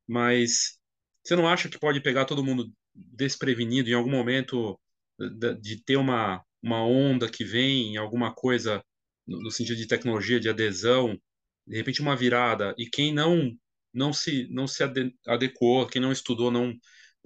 Mas 0.06 0.78
você 1.24 1.36
não 1.36 1.48
acha 1.48 1.68
que 1.68 1.78
pode 1.78 2.00
pegar 2.02 2.24
todo 2.24 2.44
mundo 2.44 2.72
desprevenido 2.94 3.90
em 3.90 3.94
algum 3.94 4.10
momento 4.10 4.78
de, 5.18 5.54
de 5.60 5.84
ter 5.84 5.96
uma, 5.96 6.42
uma 6.62 6.84
onda 6.84 7.30
que 7.30 7.44
vem, 7.44 7.96
alguma 7.96 8.34
coisa 8.34 8.82
no, 9.28 9.42
no 9.42 9.50
sentido 9.50 9.76
de 9.76 9.86
tecnologia, 9.86 10.40
de 10.40 10.48
adesão, 10.48 11.18
de 11.66 11.76
repente 11.76 12.00
uma 12.00 12.16
virada, 12.16 12.74
e 12.78 12.86
quem 12.86 13.12
não 13.12 13.52
não 13.92 14.12
se 14.12 14.48
não 14.50 14.66
se 14.66 14.82
adequou, 15.26 15.86
quem 15.86 16.00
não 16.00 16.12
estudou 16.12 16.50
não 16.50 16.74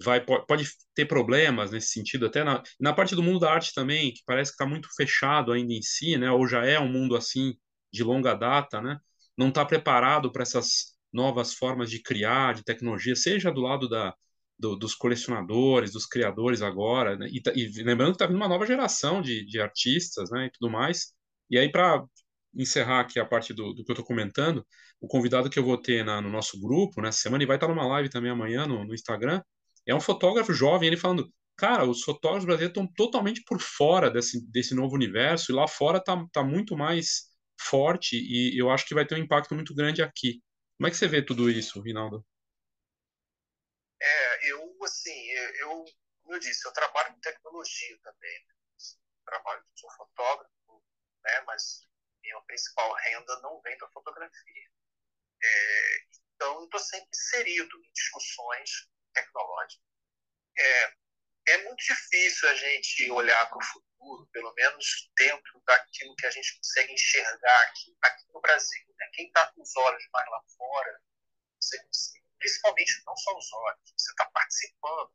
vai 0.01 0.23
pode 0.23 0.65
ter 0.95 1.05
problemas 1.05 1.71
nesse 1.71 1.89
sentido 1.89 2.25
até 2.25 2.43
na, 2.43 2.61
na 2.79 2.93
parte 2.93 3.15
do 3.15 3.23
mundo 3.23 3.39
da 3.39 3.51
arte 3.51 3.73
também 3.73 4.13
que 4.13 4.21
parece 4.25 4.51
que 4.51 4.55
está 4.55 4.65
muito 4.65 4.89
fechado 4.95 5.51
ainda 5.51 5.73
em 5.73 5.81
si 5.81 6.17
né 6.17 6.31
ou 6.31 6.47
já 6.47 6.65
é 6.65 6.79
um 6.79 6.91
mundo 6.91 7.15
assim 7.15 7.55
de 7.91 8.03
longa 8.03 8.33
data 8.33 8.81
né 8.81 8.99
não 9.37 9.49
está 9.49 9.65
preparado 9.65 10.31
para 10.31 10.43
essas 10.43 10.95
novas 11.11 11.53
formas 11.53 11.89
de 11.89 12.01
criar 12.01 12.53
de 12.55 12.63
tecnologia 12.63 13.15
seja 13.15 13.51
do 13.51 13.61
lado 13.61 13.87
da 13.87 14.13
do, 14.57 14.75
dos 14.75 14.95
colecionadores 14.95 15.91
dos 15.91 16.05
criadores 16.05 16.61
agora 16.61 17.17
né? 17.17 17.27
e, 17.31 17.41
tá, 17.41 17.51
e, 17.55 17.67
lembrando 17.83 18.11
que 18.11 18.15
está 18.15 18.25
vindo 18.25 18.37
uma 18.37 18.47
nova 18.47 18.65
geração 18.65 19.21
de, 19.21 19.45
de 19.45 19.59
artistas 19.59 20.29
né 20.31 20.47
e 20.47 20.51
tudo 20.51 20.71
mais 20.71 21.13
e 21.49 21.57
aí 21.57 21.71
para 21.71 22.03
encerrar 22.55 23.01
aqui 23.01 23.19
a 23.19 23.25
parte 23.25 23.53
do, 23.53 23.73
do 23.73 23.83
que 23.83 23.91
eu 23.91 23.93
estou 23.93 24.05
comentando 24.05 24.65
o 25.01 25.07
convidado 25.07 25.49
que 25.49 25.57
eu 25.57 25.63
vou 25.63 25.77
ter 25.77 26.05
na, 26.05 26.21
no 26.21 26.29
nosso 26.29 26.59
grupo 26.61 27.01
nessa 27.01 27.19
semana 27.19 27.43
e 27.43 27.47
vai 27.47 27.57
estar 27.57 27.67
numa 27.67 27.87
live 27.87 28.09
também 28.09 28.31
amanhã 28.31 28.65
no, 28.65 28.85
no 28.85 28.93
Instagram 28.93 29.41
é 29.85 29.93
um 29.93 30.01
fotógrafo 30.01 30.53
jovem, 30.53 30.87
ele 30.87 30.97
falando, 30.97 31.31
cara, 31.57 31.85
os 31.85 32.03
fotógrafos 32.03 32.45
brasileiros 32.45 32.77
estão 32.77 32.91
totalmente 32.93 33.43
por 33.43 33.59
fora 33.59 34.09
desse, 34.09 34.45
desse 34.49 34.73
novo 34.73 34.95
universo 34.95 35.51
e 35.51 35.55
lá 35.55 35.67
fora 35.67 36.01
tá, 36.01 36.25
tá 36.31 36.43
muito 36.43 36.75
mais 36.75 37.29
forte 37.59 38.15
e 38.15 38.59
eu 38.59 38.69
acho 38.69 38.85
que 38.85 38.95
vai 38.95 39.05
ter 39.05 39.15
um 39.15 39.23
impacto 39.23 39.53
muito 39.53 39.75
grande 39.75 40.01
aqui. 40.01 40.41
Como 40.77 40.87
é 40.87 40.91
que 40.91 40.97
você 40.97 41.07
vê 41.07 41.21
tudo 41.21 41.49
isso, 41.49 41.81
Rinaldo? 41.81 42.25
É, 44.01 44.51
eu, 44.51 44.77
assim, 44.83 45.29
eu, 45.59 45.85
como 46.21 46.35
eu 46.35 46.39
disse, 46.39 46.67
eu 46.67 46.73
trabalho 46.73 47.13
com 47.13 47.19
tecnologia 47.21 47.97
também. 48.03 48.39
Né? 48.47 48.53
Trabalho, 49.25 49.63
sou 49.75 49.89
fotógrafo, 49.91 50.51
né? 51.23 51.41
mas 51.41 51.87
minha 52.21 52.39
principal 52.41 52.91
renda 52.93 53.39
não 53.41 53.61
vem 53.61 53.77
da 53.77 53.89
fotografia. 53.89 54.69
É, 55.43 56.03
então, 56.35 56.63
estou 56.63 56.79
sempre 56.79 57.09
inserido 57.13 57.77
em 57.83 57.91
discussões 57.91 58.89
tecnológica. 59.13 59.83
É, 60.57 60.93
é 61.47 61.57
muito 61.63 61.83
difícil 61.83 62.49
a 62.49 62.55
gente 62.55 63.11
olhar 63.11 63.49
para 63.49 63.57
o 63.57 63.63
futuro, 63.63 64.27
pelo 64.31 64.53
menos 64.53 65.11
dentro 65.17 65.61
daquilo 65.65 66.15
que 66.15 66.25
a 66.25 66.31
gente 66.31 66.55
consegue 66.55 66.93
enxergar 66.93 67.61
aqui, 67.63 67.97
aqui 68.01 68.25
no 68.33 68.39
Brasil. 68.39 68.95
Né? 68.97 69.09
Quem 69.13 69.27
está 69.27 69.51
com 69.51 69.61
os 69.61 69.75
olhos 69.75 70.07
mais 70.13 70.29
lá 70.29 70.41
fora, 70.57 71.01
você, 71.61 71.77
principalmente 72.39 73.03
não 73.05 73.15
só 73.17 73.37
os 73.37 73.53
olhos, 73.53 73.93
você 73.97 74.11
está 74.11 74.25
participando. 74.27 75.13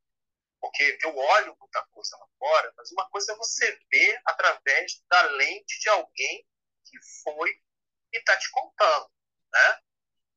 Porque 0.61 0.99
eu 1.03 1.17
olho 1.17 1.57
muita 1.59 1.83
coisa 1.87 2.17
lá 2.17 2.27
fora, 2.39 2.73
mas 2.77 2.91
uma 2.93 3.09
coisa 3.11 3.33
é 3.33 3.37
você 3.37 3.79
ver 3.91 4.21
através 4.25 5.03
da 5.09 5.23
lente 5.23 5.79
de 5.81 5.89
alguém 5.89 6.47
que 6.85 6.99
foi 7.23 7.51
e 8.13 8.19
está 8.19 8.37
te 8.37 8.51
contando. 8.51 9.11
Né? 9.53 9.81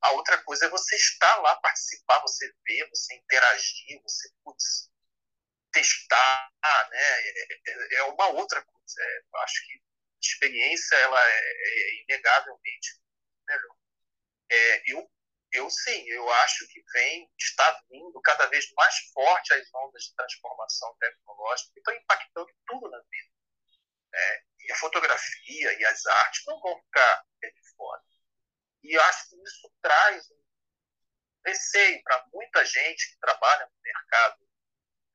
A 0.01 0.11
outra 0.11 0.41
coisa 0.43 0.65
é 0.65 0.69
você 0.69 0.95
estar 0.95 1.35
lá, 1.37 1.55
participar, 1.57 2.19
você 2.21 2.53
ver, 2.67 2.89
você 2.89 3.15
interagir, 3.15 4.01
você 4.03 4.29
putz, 4.43 4.91
testar, 5.71 6.51
né? 6.89 6.99
É, 6.99 7.53
é, 7.53 7.95
é 7.95 8.03
uma 8.03 8.27
outra 8.27 8.61
coisa. 8.61 8.95
É, 8.99 9.19
eu 9.19 9.39
acho 9.39 9.65
que 9.65 9.73
a 9.73 9.81
experiência 10.21 10.95
ela 10.95 11.19
é, 11.19 11.39
é 11.39 12.03
inegavelmente 12.03 12.99
melhor. 13.47 13.75
É, 14.49 14.91
eu, 14.91 15.11
eu 15.51 15.69
sim, 15.69 16.07
eu 16.07 16.29
acho 16.31 16.67
que 16.67 16.81
vem, 16.93 17.29
está 17.37 17.83
vindo 17.89 18.21
cada 18.21 18.47
vez 18.47 18.71
mais 18.73 18.95
forte 19.13 19.53
as 19.53 19.73
ondas 19.73 20.03
de 20.03 20.15
transformação 20.15 20.95
tecnológica 20.99 21.71
que 21.73 21.79
estão 21.79 21.93
impactando 21.93 22.49
tudo 22.65 22.89
na 22.89 22.99
vida. 22.99 23.31
É, 24.13 24.43
e 24.59 24.71
a 24.71 24.75
fotografia 24.75 25.79
e 25.79 25.85
as 25.85 26.05
artes 26.05 26.43
não 26.45 26.59
vão 26.61 26.81
ficar 26.83 27.25
de 27.41 27.75
fora. 27.75 28.01
E 28.83 28.95
eu 28.95 29.01
acho 29.03 29.29
que 29.29 29.35
isso 29.43 29.73
traz 29.81 30.29
um 30.31 30.41
receio 31.45 32.01
para 32.03 32.27
muita 32.33 32.65
gente 32.65 33.11
que 33.11 33.19
trabalha 33.19 33.65
no 33.65 33.81
mercado 33.81 34.47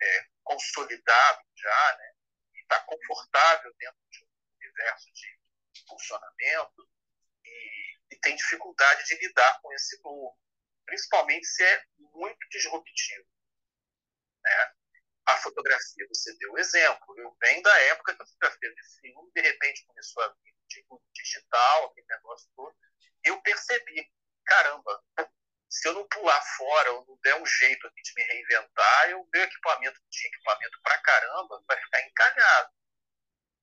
é, 0.01 0.27
consolidado 0.43 1.43
já, 1.57 1.97
né, 1.99 2.13
e 2.55 2.61
está 2.61 2.81
confortável 2.81 3.75
dentro 3.79 4.01
de 4.11 4.25
um 4.25 4.29
universo 4.57 5.13
de 5.13 5.39
funcionamento 5.89 6.89
e, 7.45 7.96
e, 8.11 8.17
tem 8.21 8.37
dificuldade 8.37 9.05
de 9.05 9.17
lidar 9.17 9.61
com 9.61 9.73
esse 9.73 10.01
novo, 10.03 10.39
principalmente 10.85 11.47
se 11.47 11.65
é 11.65 11.85
muito 11.99 12.49
disruptivo. 12.51 13.27
Né? 14.43 14.73
A 15.27 15.37
fotografia, 15.39 16.07
você 16.09 16.37
deu 16.39 16.53
o 16.53 16.59
exemplo, 16.59 17.19
eu 17.19 17.37
venho 17.43 17.63
da 17.63 17.79
época 17.83 18.15
que 18.15 18.23
a 18.23 18.27
fotografia 18.27 18.75
de 18.75 19.01
filme, 19.01 19.33
de 19.35 19.41
repente, 19.41 19.85
começou 19.87 20.23
a 20.23 20.29
vir 20.29 20.57
digital, 21.13 21.87
aquele 21.87 22.07
negócio 22.09 22.49
todo, 22.55 22.77
eu 23.25 23.41
percebi, 23.43 24.09
caramba, 24.45 25.03
se 25.69 25.89
eu 25.89 25.95
não 25.95 26.09
pular 26.09 26.41
fora 26.57 26.93
ou 26.93 27.07
não 27.07 27.19
der 27.23 27.35
um 27.41 27.47
jeito 27.47 27.87
aqui 27.87 28.03
de 28.03 28.13
me 28.15 28.23
reinventar, 28.23 29.17
o 29.17 29.29
meu 29.33 29.43
equipamento 29.43 30.01
tinha 30.11 30.29
equipamento 30.29 30.81
pra 30.83 30.99
caramba, 31.03 31.63
vai 31.67 31.81
ficar 31.81 32.07
encalhado. 32.07 32.71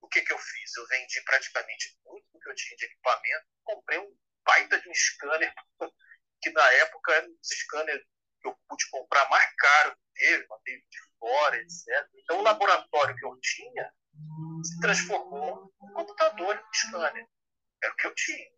O 0.01 0.07
que, 0.09 0.21
que 0.21 0.33
eu 0.33 0.37
fiz? 0.37 0.75
Eu 0.75 0.85
vendi 0.87 1.21
praticamente 1.23 1.97
tudo 2.03 2.39
que 2.41 2.49
eu 2.49 2.55
tinha 2.55 2.75
de 2.75 2.85
equipamento, 2.85 3.45
comprei 3.63 3.99
um 3.99 4.17
baita 4.45 4.79
de 4.79 4.89
um 4.89 4.93
scanner, 4.93 5.53
que 6.41 6.51
na 6.51 6.71
época 6.73 7.13
era 7.13 7.27
um 7.27 7.37
scanner 7.43 7.99
que 8.41 8.47
eu 8.47 8.57
pude 8.67 8.89
comprar 8.89 9.29
mais 9.29 9.53
caro 9.55 9.97
que 10.15 10.47
mandei 10.47 10.77
de 10.77 10.99
fora, 11.19 11.57
etc. 11.57 12.09
Então 12.15 12.39
o 12.39 12.43
laboratório 12.43 13.15
que 13.15 13.25
eu 13.25 13.39
tinha 13.41 13.91
se 14.63 14.79
transformou 14.79 15.73
num 15.81 15.93
computador 15.93 16.55
de 16.55 16.77
scanner. 16.77 17.27
Era 17.81 17.93
o 17.93 17.95
que 17.95 18.07
eu 18.07 18.15
tinha 18.15 18.53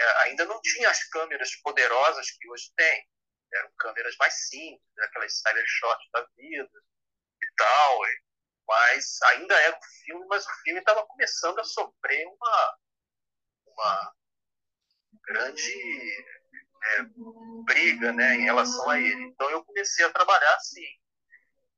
é, 0.00 0.22
ainda 0.22 0.46
não 0.46 0.60
tinha 0.62 0.88
as 0.88 1.04
câmeras 1.04 1.54
poderosas 1.56 2.30
que 2.30 2.48
hoje 2.48 2.72
tem. 2.74 3.06
Eram 3.52 3.70
câmeras 3.78 4.16
mais 4.18 4.48
simples, 4.48 4.98
aquelas 4.98 5.38
cybershots 5.38 6.08
da 6.12 6.26
vida 6.36 6.82
e 7.42 7.54
tal. 7.56 7.98
Mas 8.66 9.20
ainda 9.22 9.54
era 9.60 9.76
um 9.76 9.82
filme, 10.04 10.26
mas 10.28 10.46
o 10.46 10.52
filme 10.62 10.80
estava 10.80 11.06
começando 11.06 11.58
a 11.58 11.64
sofrer 11.64 12.26
uma, 12.26 12.78
uma 13.66 14.14
grande 15.26 16.24
é, 16.82 17.02
briga 17.64 18.12
né, 18.12 18.36
em 18.36 18.44
relação 18.44 18.88
a 18.88 18.98
ele. 18.98 19.22
Então 19.24 19.50
eu 19.50 19.64
comecei 19.64 20.04
a 20.04 20.12
trabalhar 20.12 20.54
assim. 20.56 20.86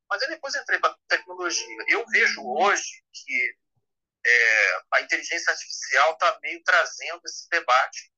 Mas 0.09 0.23
aí 0.23 0.29
depois 0.29 0.55
entrei 0.55 0.79
para 0.79 0.97
tecnologia. 1.09 1.85
Eu 1.89 2.07
vejo 2.09 2.43
hoje 2.45 3.03
que 3.13 3.57
é, 4.25 4.83
a 4.93 5.01
inteligência 5.01 5.51
artificial 5.51 6.13
está 6.13 6.39
meio 6.43 6.63
trazendo 6.63 7.23
esse 7.25 7.49
debate 7.49 8.13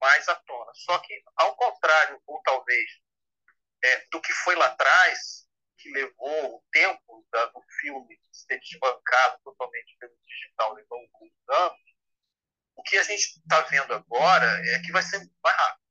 mais 0.00 0.28
à 0.28 0.34
tona. 0.34 0.72
Só 0.74 0.98
que, 0.98 1.22
ao 1.36 1.56
contrário, 1.56 2.20
ou 2.26 2.40
talvez, 2.42 2.90
é, 3.82 4.06
do 4.10 4.20
que 4.20 4.32
foi 4.32 4.54
lá 4.56 4.66
atrás, 4.66 5.46
que 5.78 5.90
levou 5.90 6.56
o 6.56 6.64
tempo 6.70 7.26
da, 7.30 7.46
do 7.46 7.62
filme 7.80 8.20
ser 8.30 8.60
desbancado 8.60 9.40
totalmente 9.42 9.96
pelo 9.98 10.16
digital, 10.26 10.74
levou 10.74 10.98
alguns 10.98 11.32
anos, 11.48 11.91
o 12.76 12.82
que 12.82 12.96
a 12.96 13.02
gente 13.02 13.38
está 13.38 13.60
vendo 13.62 13.94
agora 13.94 14.46
é 14.74 14.78
que 14.80 14.92
vai 14.92 15.02
ser 15.02 15.18
mais 15.42 15.56
rápido. 15.56 15.82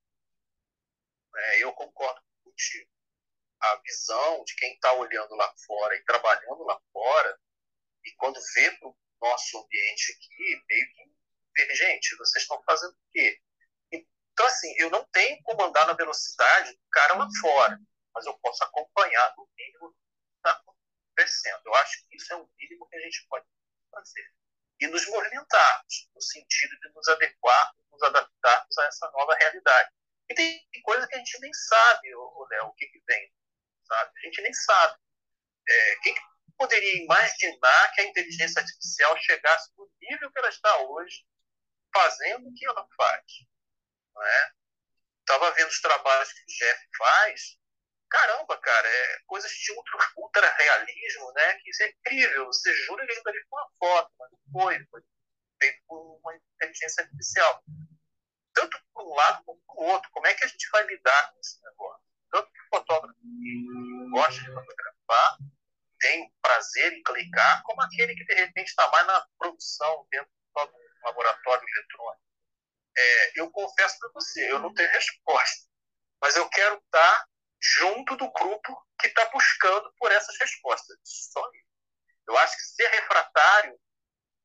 É, 1.36 1.64
eu 1.64 1.74
concordo 1.74 2.22
contigo. 2.44 2.90
A 3.62 3.76
visão 3.78 4.44
de 4.44 4.56
quem 4.56 4.74
está 4.74 4.94
olhando 4.94 5.36
lá 5.36 5.54
fora 5.66 5.96
e 5.96 6.04
trabalhando 6.04 6.64
lá 6.64 6.80
fora, 6.92 7.40
e 8.04 8.12
quando 8.14 8.40
vê 8.56 8.72
para 8.72 8.90
o 8.90 8.98
nosso 9.22 9.58
ambiente 9.60 10.12
aqui, 10.14 10.64
meio 10.68 10.88
que, 11.56 11.76
gente, 11.76 12.16
vocês 12.18 12.44
estão 12.44 12.62
fazendo 12.64 12.92
o 12.92 13.12
quê? 13.12 13.40
Então, 13.92 14.46
assim, 14.46 14.74
eu 14.78 14.90
não 14.90 15.06
tenho 15.12 15.42
como 15.44 15.64
andar 15.64 15.86
na 15.86 15.94
velocidade 15.94 16.74
do 16.74 16.90
cara 16.90 17.16
lá 17.16 17.28
fora, 17.40 17.80
mas 18.14 18.26
eu 18.26 18.34
posso 18.40 18.64
acompanhar 18.64 19.34
no 19.38 19.48
mínimo 19.56 19.96
tá 20.42 20.60
crescendo. 21.16 21.62
Eu 21.66 21.76
acho 21.76 22.06
que 22.08 22.16
isso 22.16 22.34
é 22.34 22.36
o 22.36 22.50
mínimo 22.58 22.88
que 22.88 22.96
a 22.96 23.02
gente 23.02 23.26
pode 23.28 23.46
fazer. 23.92 24.34
E 24.82 24.88
nos 24.88 25.06
movimentarmos, 25.08 26.10
no 26.16 26.22
sentido 26.22 26.78
de 26.80 26.90
nos 26.90 27.08
adequar, 27.08 27.72
nos 27.92 28.02
adaptarmos 28.02 28.78
a 28.80 28.86
essa 28.86 29.12
nova 29.12 29.36
realidade. 29.36 29.92
E 30.30 30.34
tem 30.34 30.82
coisa 30.84 31.08
que 31.08 31.16
a 31.16 31.18
gente 31.20 31.40
nem 31.40 31.54
sabe, 31.54 32.10
Léo, 32.50 32.66
o 32.66 32.74
que, 32.74 32.88
que 32.88 33.00
vem. 33.06 33.32
Sabe? 33.86 34.12
A 34.18 34.22
gente 34.26 34.42
nem 34.42 34.54
sabe. 34.54 35.00
É, 35.70 35.96
quem 36.02 36.16
poderia 36.58 37.04
imaginar 37.04 37.92
que 37.94 38.02
a 38.02 38.06
inteligência 38.06 38.62
artificial 38.62 39.16
chegasse 39.18 39.72
no 39.78 39.90
nível 40.02 40.32
que 40.32 40.40
ela 40.40 40.50
está 40.50 40.78
hoje, 40.80 41.26
fazendo 41.94 42.50
o 42.50 42.54
que 42.54 42.66
ela 42.66 42.88
faz? 42.98 43.26
Não 44.16 44.24
é? 44.24 44.52
Estava 45.20 45.52
vendo 45.52 45.70
os 45.70 45.82
trabalhos 45.82 46.34
que 46.34 46.42
o 46.42 46.48
Jeff 46.48 46.90
faz, 46.98 47.58
caramba, 48.12 48.58
cara, 48.58 48.88
é 48.88 49.20
coisas 49.26 49.50
de 49.52 49.72
ultra, 49.72 49.98
ultra 50.18 50.56
realismo, 50.58 51.32
né? 51.32 51.54
Que 51.56 51.70
isso 51.72 51.84
é 51.84 51.90
incrível. 51.90 52.46
Você 52.48 52.74
jura 52.84 53.08
que 53.08 53.14
ali 53.26 53.46
com 53.50 53.56
uma 53.56 53.70
foto, 53.80 54.12
mas 54.20 54.32
não 54.32 54.40
foi, 54.52 54.86
foi 54.88 55.02
feito 55.62 55.82
por 55.88 56.20
uma 56.22 56.36
inteligência 56.36 57.04
artificial. 57.04 57.64
Tanto 58.54 58.78
por 58.94 59.06
um 59.06 59.16
lado 59.16 59.44
como 59.46 59.62
por 59.62 59.84
outro. 59.84 60.12
Como 60.12 60.28
é 60.28 60.34
que 60.34 60.44
a 60.44 60.48
gente 60.48 60.70
vai 60.72 60.86
lidar 60.86 61.32
com 61.32 61.40
esse 61.40 61.62
negócio? 61.64 62.04
Tanto 62.30 62.52
que 62.52 62.60
o 62.60 62.78
fotógrafo 62.78 63.20
que 63.20 64.10
gosta 64.12 64.42
de 64.42 64.54
fotografar 64.54 65.38
tem 66.00 66.34
prazer 66.42 66.94
em 66.94 67.04
clicar, 67.04 67.62
como 67.64 67.82
aquele 67.82 68.16
que 68.16 68.26
de 68.26 68.34
repente 68.34 68.70
está 68.70 68.90
mais 68.90 69.06
na 69.06 69.26
produção 69.38 70.06
dentro 70.10 70.30
do 70.56 70.72
laboratório 71.04 71.64
eletrônico. 71.64 72.24
É, 72.98 73.40
eu 73.40 73.52
confesso 73.52 74.00
para 74.00 74.10
você, 74.14 74.52
eu 74.52 74.60
não 74.60 74.74
tenho 74.74 74.90
resposta, 74.92 75.68
mas 76.20 76.36
eu 76.36 76.50
quero 76.50 76.76
estar 76.78 77.28
junto 77.62 78.16
do 78.16 78.32
grupo 78.32 78.88
que 79.00 79.08
está 79.08 79.30
buscando 79.30 79.94
por 79.98 80.12
essas 80.12 80.38
respostas. 80.40 80.98
Só 81.04 81.48
isso. 81.54 81.72
Eu 82.28 82.38
acho 82.40 82.58
que 82.58 82.64
ser 82.64 82.88
refratário 82.88 83.80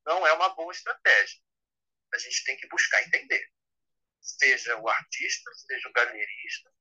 não 0.04 0.26
é 0.26 0.32
uma 0.34 0.50
boa 0.50 0.72
estratégia. 0.72 1.40
A 2.12 2.18
gente 2.18 2.44
tem 2.44 2.56
que 2.56 2.68
buscar 2.68 3.02
entender. 3.02 3.50
Seja 4.20 4.76
o 4.78 4.88
artista, 4.88 5.50
seja 5.54 5.88
o 5.88 5.92
galerista, 5.92 6.72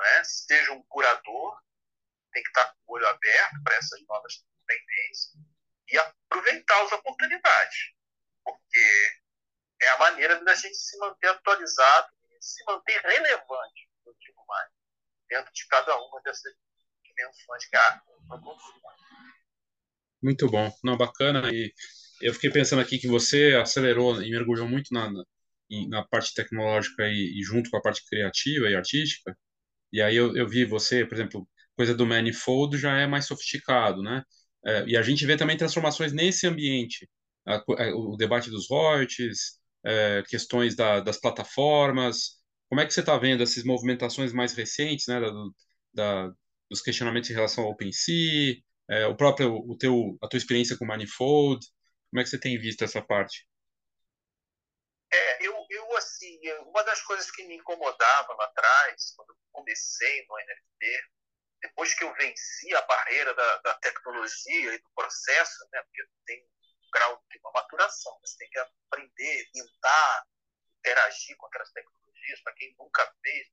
é? 0.00 0.24
seja 0.24 0.72
um 0.72 0.82
curador, 0.84 1.60
tem 2.32 2.42
que 2.42 2.48
estar 2.48 2.72
com 2.72 2.92
o 2.92 2.94
olho 2.94 3.08
aberto 3.08 3.62
para 3.62 3.76
essas 3.76 4.00
novas 4.06 4.44
tendências 4.66 5.34
e 5.88 5.98
aproveitar 5.98 6.82
as 6.82 6.92
oportunidades, 6.92 7.94
porque 8.44 9.20
é 9.80 9.88
a 9.90 9.98
maneira 9.98 10.44
da 10.44 10.54
gente 10.54 10.76
se 10.76 10.98
manter 10.98 11.28
atualizado 11.28 12.12
e 12.30 12.42
se 12.42 12.62
manter 12.64 13.00
relevante, 13.00 13.88
eu 14.04 14.14
digo 14.20 14.44
mais 14.46 14.77
dentro 15.28 15.52
de 15.52 15.66
cada 15.68 15.96
uma 15.96 16.20
dessas 16.22 16.52
dimensões 17.04 17.68
que 17.68 17.76
a 17.76 18.02
proporciona. 18.28 18.78
Muito 20.22 20.48
bom, 20.48 20.72
não 20.82 20.96
bacana 20.96 21.50
e 21.52 21.72
eu 22.20 22.34
fiquei 22.34 22.50
pensando 22.50 22.80
aqui 22.80 22.98
que 22.98 23.06
você 23.06 23.56
acelerou 23.60 24.20
e 24.22 24.30
mergulhou 24.30 24.68
muito 24.68 24.92
na, 24.92 25.10
na, 25.88 26.04
parte 26.06 26.34
tecnológica 26.34 27.06
e, 27.06 27.38
e, 27.38 27.42
junto 27.42 27.70
com 27.70 27.76
a 27.76 27.82
parte 27.82 28.04
criativa 28.08 28.68
e 28.68 28.74
artística. 28.74 29.36
E 29.92 30.02
aí 30.02 30.16
eu, 30.16 30.36
eu 30.36 30.48
vi 30.48 30.64
você, 30.64 31.04
por 31.06 31.14
exemplo, 31.14 31.48
coisa 31.76 31.94
do 31.94 32.06
manifold 32.06 32.76
já 32.76 32.96
é 32.98 33.06
mais 33.06 33.26
sofisticado, 33.26 34.02
né? 34.02 34.22
É, 34.66 34.84
e 34.86 34.96
a 34.96 35.02
gente 35.02 35.24
vê 35.24 35.36
também 35.36 35.56
transformações 35.56 36.12
nesse 36.12 36.46
ambiente, 36.46 37.08
a, 37.46 37.56
a, 37.56 37.96
o 37.96 38.16
debate 38.16 38.50
dos 38.50 38.68
royalties, 38.68 39.58
é, 39.84 40.22
questões 40.28 40.74
da, 40.74 41.00
das 41.00 41.20
plataformas, 41.20 42.37
como 42.68 42.80
é 42.80 42.86
que 42.86 42.92
você 42.92 43.00
está 43.00 43.16
vendo 43.16 43.42
essas 43.42 43.64
movimentações 43.64 44.32
mais 44.32 44.54
recentes, 44.54 45.06
né, 45.06 45.20
da, 45.20 45.30
da, 45.94 46.32
dos 46.70 46.82
questionamentos 46.82 47.30
em 47.30 47.34
relação 47.34 47.64
ao 47.64 47.70
OpenSea, 47.70 48.56
é, 48.88 49.06
o 49.06 49.16
próprio, 49.16 49.54
o 49.54 49.76
teu, 49.76 50.16
a 50.22 50.28
tua 50.28 50.38
experiência 50.38 50.76
com 50.76 50.84
Manifold, 50.84 51.66
como 52.10 52.20
é 52.20 52.24
que 52.24 52.30
você 52.30 52.38
tem 52.38 52.58
visto 52.58 52.84
essa 52.84 53.02
parte? 53.02 53.46
É, 55.10 55.46
eu, 55.46 55.54
eu, 55.70 55.96
assim, 55.96 56.38
uma 56.66 56.82
das 56.82 57.00
coisas 57.02 57.30
que 57.30 57.44
me 57.46 57.56
incomodava 57.56 58.34
lá 58.34 58.44
atrás, 58.44 59.14
quando 59.16 59.30
eu 59.30 59.36
comecei 59.52 60.26
no 60.28 60.36
NFT, 60.38 61.00
depois 61.60 61.94
que 61.94 62.04
eu 62.04 62.14
venci 62.14 62.74
a 62.74 62.82
barreira 62.82 63.34
da, 63.34 63.56
da 63.58 63.74
tecnologia 63.74 64.74
e 64.74 64.78
do 64.78 64.90
processo, 64.94 65.68
né, 65.72 65.82
porque 65.82 66.02
tem 66.26 66.42
um 66.42 66.90
grau 66.92 67.22
de 67.30 67.38
uma 67.38 67.52
maturação, 67.52 68.18
você 68.20 68.36
tem 68.38 68.50
que 68.50 68.58
aprender, 68.58 69.48
pintar, 69.52 70.24
interagir 70.80 71.36
com 71.36 71.46
aquelas 71.46 71.72
tecnologias 71.72 72.07
para 72.42 72.54
quem 72.54 72.74
nunca 72.78 73.14
fez. 73.22 73.48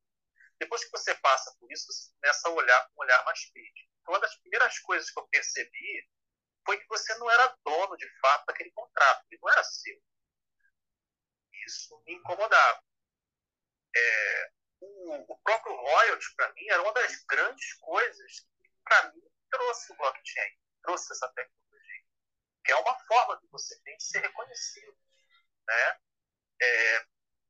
Depois 0.60 0.84
que 0.84 0.92
você 0.92 1.14
passa 1.16 1.54
por 1.60 1.72
isso, 1.72 1.92
você 1.92 2.12
começa 2.14 2.48
a 2.48 2.52
olhar 2.52 2.88
com 2.88 3.02
um 3.02 3.04
olhar 3.04 3.24
mais 3.26 3.50
crítico. 3.52 3.90
Então, 4.02 4.14
uma 4.14 4.20
das 4.20 4.36
primeiras 4.38 4.80
coisas 4.80 5.10
que 5.10 5.20
eu 5.20 5.28
percebi 5.28 6.10
foi 6.66 6.80
que 6.80 6.88
você 6.88 7.14
não 7.16 7.30
era 7.30 7.56
dono, 7.64 7.96
de 7.98 8.10
fato, 8.20 8.46
daquele 8.46 8.72
contrato. 8.72 9.26
Ele 9.30 9.40
não 9.42 9.50
era 9.52 9.64
seu. 9.64 10.02
Isso 11.66 12.02
me 12.06 12.14
incomodava. 12.14 12.82
É, 13.96 14.52
o, 14.82 15.34
o, 15.34 15.38
próprio 15.40 15.76
royalties, 15.76 16.34
para 16.36 16.52
mim, 16.54 16.68
era 16.70 16.82
uma 16.82 16.94
das 16.94 17.24
grandes 17.26 17.74
coisas 17.76 18.40
que, 18.62 18.70
para 18.84 19.12
mim, 19.12 19.22
trouxe 19.50 19.94
o 19.94 19.98
blockchain, 19.98 20.58
trouxe 20.82 21.14
essa 21.14 21.32
tecnologia, 21.34 22.04
que 22.64 22.72
é 22.72 22.76
uma 22.76 23.00
forma 23.06 23.40
que 23.40 23.48
você 23.48 23.80
tem 23.82 23.96
de 23.98 24.04
ser 24.04 24.20
reconhecido. 24.20 24.98
Né? 25.68 26.00
É, 26.62 27.06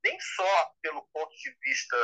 nem 0.06 0.20
só 0.20 0.74
pelo 0.80 1.06
ponto 1.08 1.34
de 1.36 1.50
vista 1.60 1.96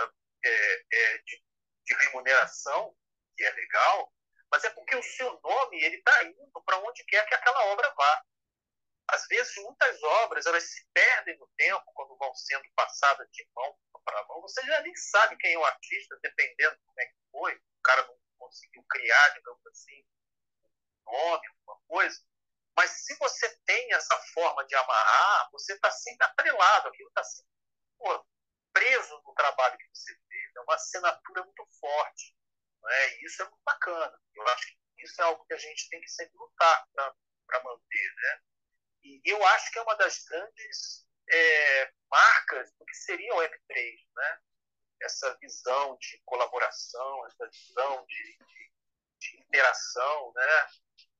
é, 0.44 0.84
é, 0.92 1.18
de, 1.18 1.42
de, 1.86 1.94
remuneração, 1.94 2.96
que 3.36 3.44
é 3.44 3.50
legal, 3.50 4.12
mas 4.50 4.64
é 4.64 4.70
porque 4.70 4.96
o 4.96 5.02
seu 5.02 5.40
nome 5.40 5.82
ele 5.82 5.96
está 5.96 6.24
indo 6.24 6.62
para 6.64 6.78
onde 6.78 7.04
quer 7.04 7.24
que 7.26 7.34
aquela 7.34 7.64
obra 7.66 7.88
vá. 7.94 8.24
Às 9.08 9.26
vezes, 9.26 9.54
muitas 9.56 10.02
obras 10.02 10.46
elas 10.46 10.64
se 10.64 10.86
perdem 10.92 11.38
no 11.38 11.48
tempo 11.56 11.84
quando 11.94 12.16
vão 12.16 12.34
sendo 12.34 12.64
passadas 12.74 13.28
de 13.30 13.46
mão 13.54 13.78
para 14.04 14.26
mão. 14.26 14.40
Você 14.42 14.60
já 14.62 14.80
nem 14.80 14.94
sabe 14.96 15.36
quem 15.36 15.52
é 15.52 15.58
o 15.58 15.64
artista, 15.64 16.18
dependendo 16.22 16.74
de 16.76 16.82
como 16.84 17.00
é 17.00 17.06
que 17.06 17.14
foi. 17.30 17.54
O 17.54 17.82
cara 17.84 18.06
não 18.06 18.18
conseguiu 18.38 18.84
criar, 18.90 19.28
digamos 19.30 19.66
assim, 19.66 20.04
um 21.06 21.12
nome, 21.12 21.46
alguma 21.46 21.80
coisa. 21.86 22.20
Mas 22.76 22.90
se 22.90 23.16
você 23.18 23.48
tem 23.66 23.92
essa 23.92 24.18
forma 24.34 24.64
de 24.66 24.74
amarrar, 24.74 25.50
você 25.52 25.74
está 25.74 25.90
sempre 25.90 26.26
atrelado, 26.26 26.88
aquilo 26.88 27.08
está 27.08 27.22
sempre 27.22 27.51
pô, 28.02 28.26
preso 28.72 29.22
no 29.24 29.34
trabalho 29.34 29.78
que 29.78 29.88
você 29.94 30.12
fez. 30.28 30.56
É 30.56 30.60
uma 30.60 30.74
assinatura 30.74 31.44
muito 31.44 31.66
forte. 31.78 32.36
Né? 32.82 33.14
E 33.16 33.26
isso 33.26 33.42
é 33.42 33.44
muito 33.44 33.62
bacana. 33.64 34.20
Eu 34.34 34.48
acho 34.48 34.66
que 34.66 35.04
isso 35.04 35.20
é 35.20 35.24
algo 35.24 35.44
que 35.44 35.54
a 35.54 35.58
gente 35.58 35.88
tem 35.88 36.00
que 36.00 36.08
sempre 36.08 36.36
lutar 36.36 36.86
para 36.94 37.62
manter. 37.62 38.14
Né? 38.16 38.40
E 39.04 39.20
eu 39.24 39.44
acho 39.46 39.70
que 39.70 39.78
é 39.78 39.82
uma 39.82 39.94
das 39.94 40.24
grandes 40.24 41.06
é, 41.30 41.92
marcas 42.10 42.72
do 42.78 42.84
que 42.84 42.94
seria 42.94 43.34
o 43.34 43.38
Web3. 43.38 44.06
Né? 44.16 44.40
Essa 45.02 45.36
visão 45.38 45.96
de 46.00 46.20
colaboração, 46.24 47.26
essa 47.26 47.48
visão 47.48 48.04
de, 48.06 48.38
de, 48.38 48.72
de 49.20 49.40
interação. 49.40 50.32
Né? 50.34 50.66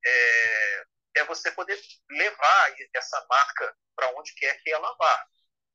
É, 0.05 0.87
é 1.17 1.25
você 1.25 1.53
poder 1.53 1.81
levar 2.11 2.75
essa 2.95 3.25
marca 3.29 3.77
para 3.95 4.11
onde 4.19 4.35
quer 4.35 4.61
que 4.63 4.73
ela 4.73 4.93
vá. 4.97 5.27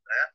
Né? 0.05 0.33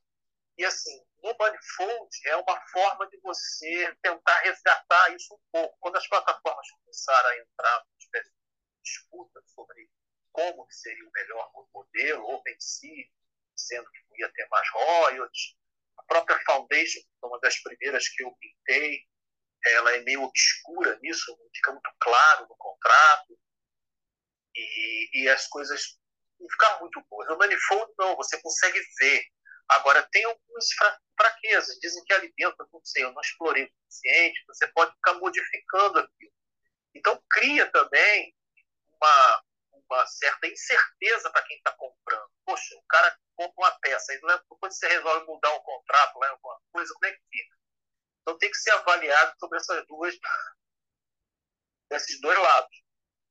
E 0.58 0.64
assim, 0.64 1.02
no 1.22 1.34
Manifold 1.38 2.28
é 2.28 2.36
uma 2.36 2.60
forma 2.68 3.08
de 3.08 3.18
você 3.20 3.96
tentar 4.02 4.38
resgatar 4.40 5.14
isso 5.14 5.34
um 5.34 5.40
pouco. 5.50 5.76
Quando 5.80 5.96
as 5.96 6.06
plataformas 6.06 6.70
começaram 6.70 7.28
a 7.28 7.38
entrar 7.38 7.84
numa 7.84 8.24
disputa 8.82 9.42
sobre 9.46 9.88
como 10.32 10.66
seria 10.70 11.06
o 11.06 11.12
melhor 11.12 11.50
modelo, 11.72 12.34
OpenSea, 12.34 13.06
sendo 13.56 13.90
que 13.90 14.00
não 14.08 14.18
ia 14.18 14.32
ter 14.32 14.48
mais 14.48 14.68
royalties, 14.70 15.56
a 15.98 16.02
própria 16.04 16.40
Foundation, 16.44 17.00
uma 17.22 17.38
das 17.40 17.58
primeiras 17.62 18.08
que 18.08 18.22
eu 18.22 18.34
pintei, 18.36 19.06
ela 19.64 19.94
é 19.94 20.00
meio 20.00 20.22
obscura 20.22 20.98
nisso, 21.00 21.36
não 21.38 21.48
fica 21.54 21.72
muito 21.72 21.90
claro 22.00 22.48
no 22.48 22.56
contrato, 22.56 23.38
e, 24.54 25.22
e 25.22 25.28
as 25.28 25.46
coisas 25.48 25.98
não 26.40 26.48
ficam 26.48 26.80
muito 26.80 27.00
boas. 27.08 27.28
No 27.28 27.38
Manifold, 27.38 27.92
não, 27.98 28.16
você 28.16 28.40
consegue 28.40 28.80
ver 28.98 29.24
Agora, 29.76 30.06
tem 30.10 30.24
algumas 30.24 30.66
fraquezas. 31.16 31.78
Dizem 31.80 32.04
que 32.04 32.12
ali 32.12 32.32
dentro, 32.36 32.68
não 32.72 32.84
sei, 32.84 33.04
eu 33.04 33.12
não 33.12 33.20
explorei 33.20 33.64
o 33.64 33.70
suficiente, 33.70 34.44
você 34.46 34.66
pode 34.68 34.92
ficar 34.94 35.14
modificando 35.14 35.98
aquilo. 35.98 36.32
Então, 36.94 37.22
cria 37.30 37.70
também 37.70 38.34
uma, 38.88 39.44
uma 39.72 40.06
certa 40.06 40.46
incerteza 40.46 41.30
para 41.30 41.42
quem 41.44 41.56
está 41.56 41.72
comprando. 41.72 42.30
Poxa, 42.44 42.74
o 42.76 42.84
cara 42.86 43.16
compra 43.34 43.54
uma 43.56 43.78
peça, 43.80 44.12
e 44.12 44.20
depois 44.20 44.76
você 44.76 44.88
resolve 44.88 45.26
mudar 45.26 45.52
o 45.54 45.62
contrato, 45.62 46.18
lá, 46.18 46.28
alguma 46.28 46.60
coisa, 46.72 46.92
como 46.94 47.06
é 47.06 47.12
que 47.12 47.22
fica? 47.30 47.56
Então, 48.20 48.38
tem 48.38 48.50
que 48.50 48.58
ser 48.58 48.72
avaliado 48.72 49.34
sobre 49.38 49.58
essas 49.58 49.86
duas, 49.86 50.16
esses 51.90 52.20
dois 52.20 52.38
lados. 52.38 52.82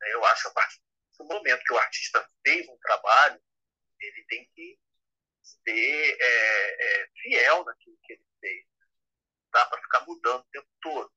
Eu 0.01 0.25
acho 0.25 0.41
que 0.43 0.47
a 0.47 0.51
partir 0.51 0.81
do 1.19 1.25
momento 1.25 1.63
que 1.63 1.73
o 1.73 1.77
artista 1.77 2.27
fez 2.43 2.67
um 2.67 2.77
trabalho, 2.79 3.41
ele 3.99 4.25
tem 4.25 4.49
que 4.55 4.79
ser 5.43 6.17
é, 6.19 7.01
é, 7.01 7.07
fiel 7.21 7.63
naquilo 7.65 7.97
que 8.03 8.13
ele 8.13 8.25
fez. 8.39 8.65
Dá 9.51 9.65
para 9.65 9.81
ficar 9.81 10.05
mudando 10.05 10.41
o 10.41 10.51
tempo 10.51 10.69
todo. 10.81 11.13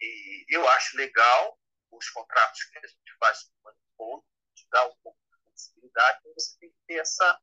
E 0.00 0.46
eu 0.48 0.68
acho 0.68 0.96
legal 0.96 1.58
os 1.90 2.10
contratos 2.10 2.64
que 2.64 2.78
a 2.78 2.86
gente 2.86 3.16
faz 3.18 3.42
com 3.42 3.50
o 3.60 3.62
Manifold, 3.64 4.26
te 4.54 4.68
dá 4.70 4.86
um 4.86 4.96
pouco 5.02 5.18
de 5.30 5.42
flexibilidade, 5.42 6.20
mas 6.24 6.34
você 6.34 6.58
tem 6.60 6.70
que 6.70 6.78
ter 6.86 7.00
essa 7.00 7.40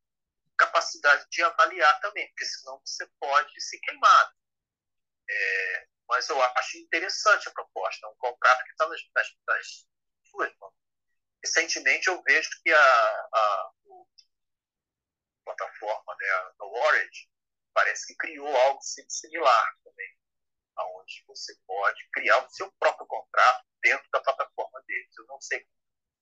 capacidade 0.58 1.28
de 1.30 1.44
avaliar 1.44 2.00
também, 2.00 2.28
porque 2.30 2.46
senão 2.46 2.82
você 2.86 3.06
pode 3.20 3.60
se 3.60 3.80
queimar. 3.82 4.34
É, 5.28 5.88
mas 6.08 6.30
eu 6.30 6.42
acho 6.42 6.78
interessante 6.78 7.50
a 7.50 7.52
proposta, 7.52 8.06
é 8.06 8.10
um 8.10 8.16
contrato 8.16 8.64
que 8.64 8.72
está 8.72 8.88
nas, 8.88 9.02
nas, 9.14 9.36
nas 9.48 9.88
suas 10.24 10.56
mãos. 10.60 10.74
Recentemente 11.44 12.08
eu 12.08 12.22
vejo 12.24 12.50
que 12.64 12.72
a, 12.72 12.78
a, 12.80 12.80
a 13.34 13.72
plataforma, 15.46 16.16
né, 16.20 16.28
Orange, 16.60 17.30
parece 17.74 18.08
que 18.08 18.16
criou 18.16 18.48
algo 18.48 18.82
similar 18.82 19.78
também, 19.84 20.18
onde 20.78 21.24
você 21.28 21.56
pode 21.66 22.10
criar 22.12 22.46
o 22.46 22.50
seu 22.50 22.72
próprio 22.74 23.08
contrato 23.08 23.66
dentro 23.82 24.10
da 24.12 24.22
plataforma 24.22 24.84
deles. 24.88 25.18
Eu 25.18 25.26
não 25.28 25.40
sei 25.40 25.64
como 25.64 25.76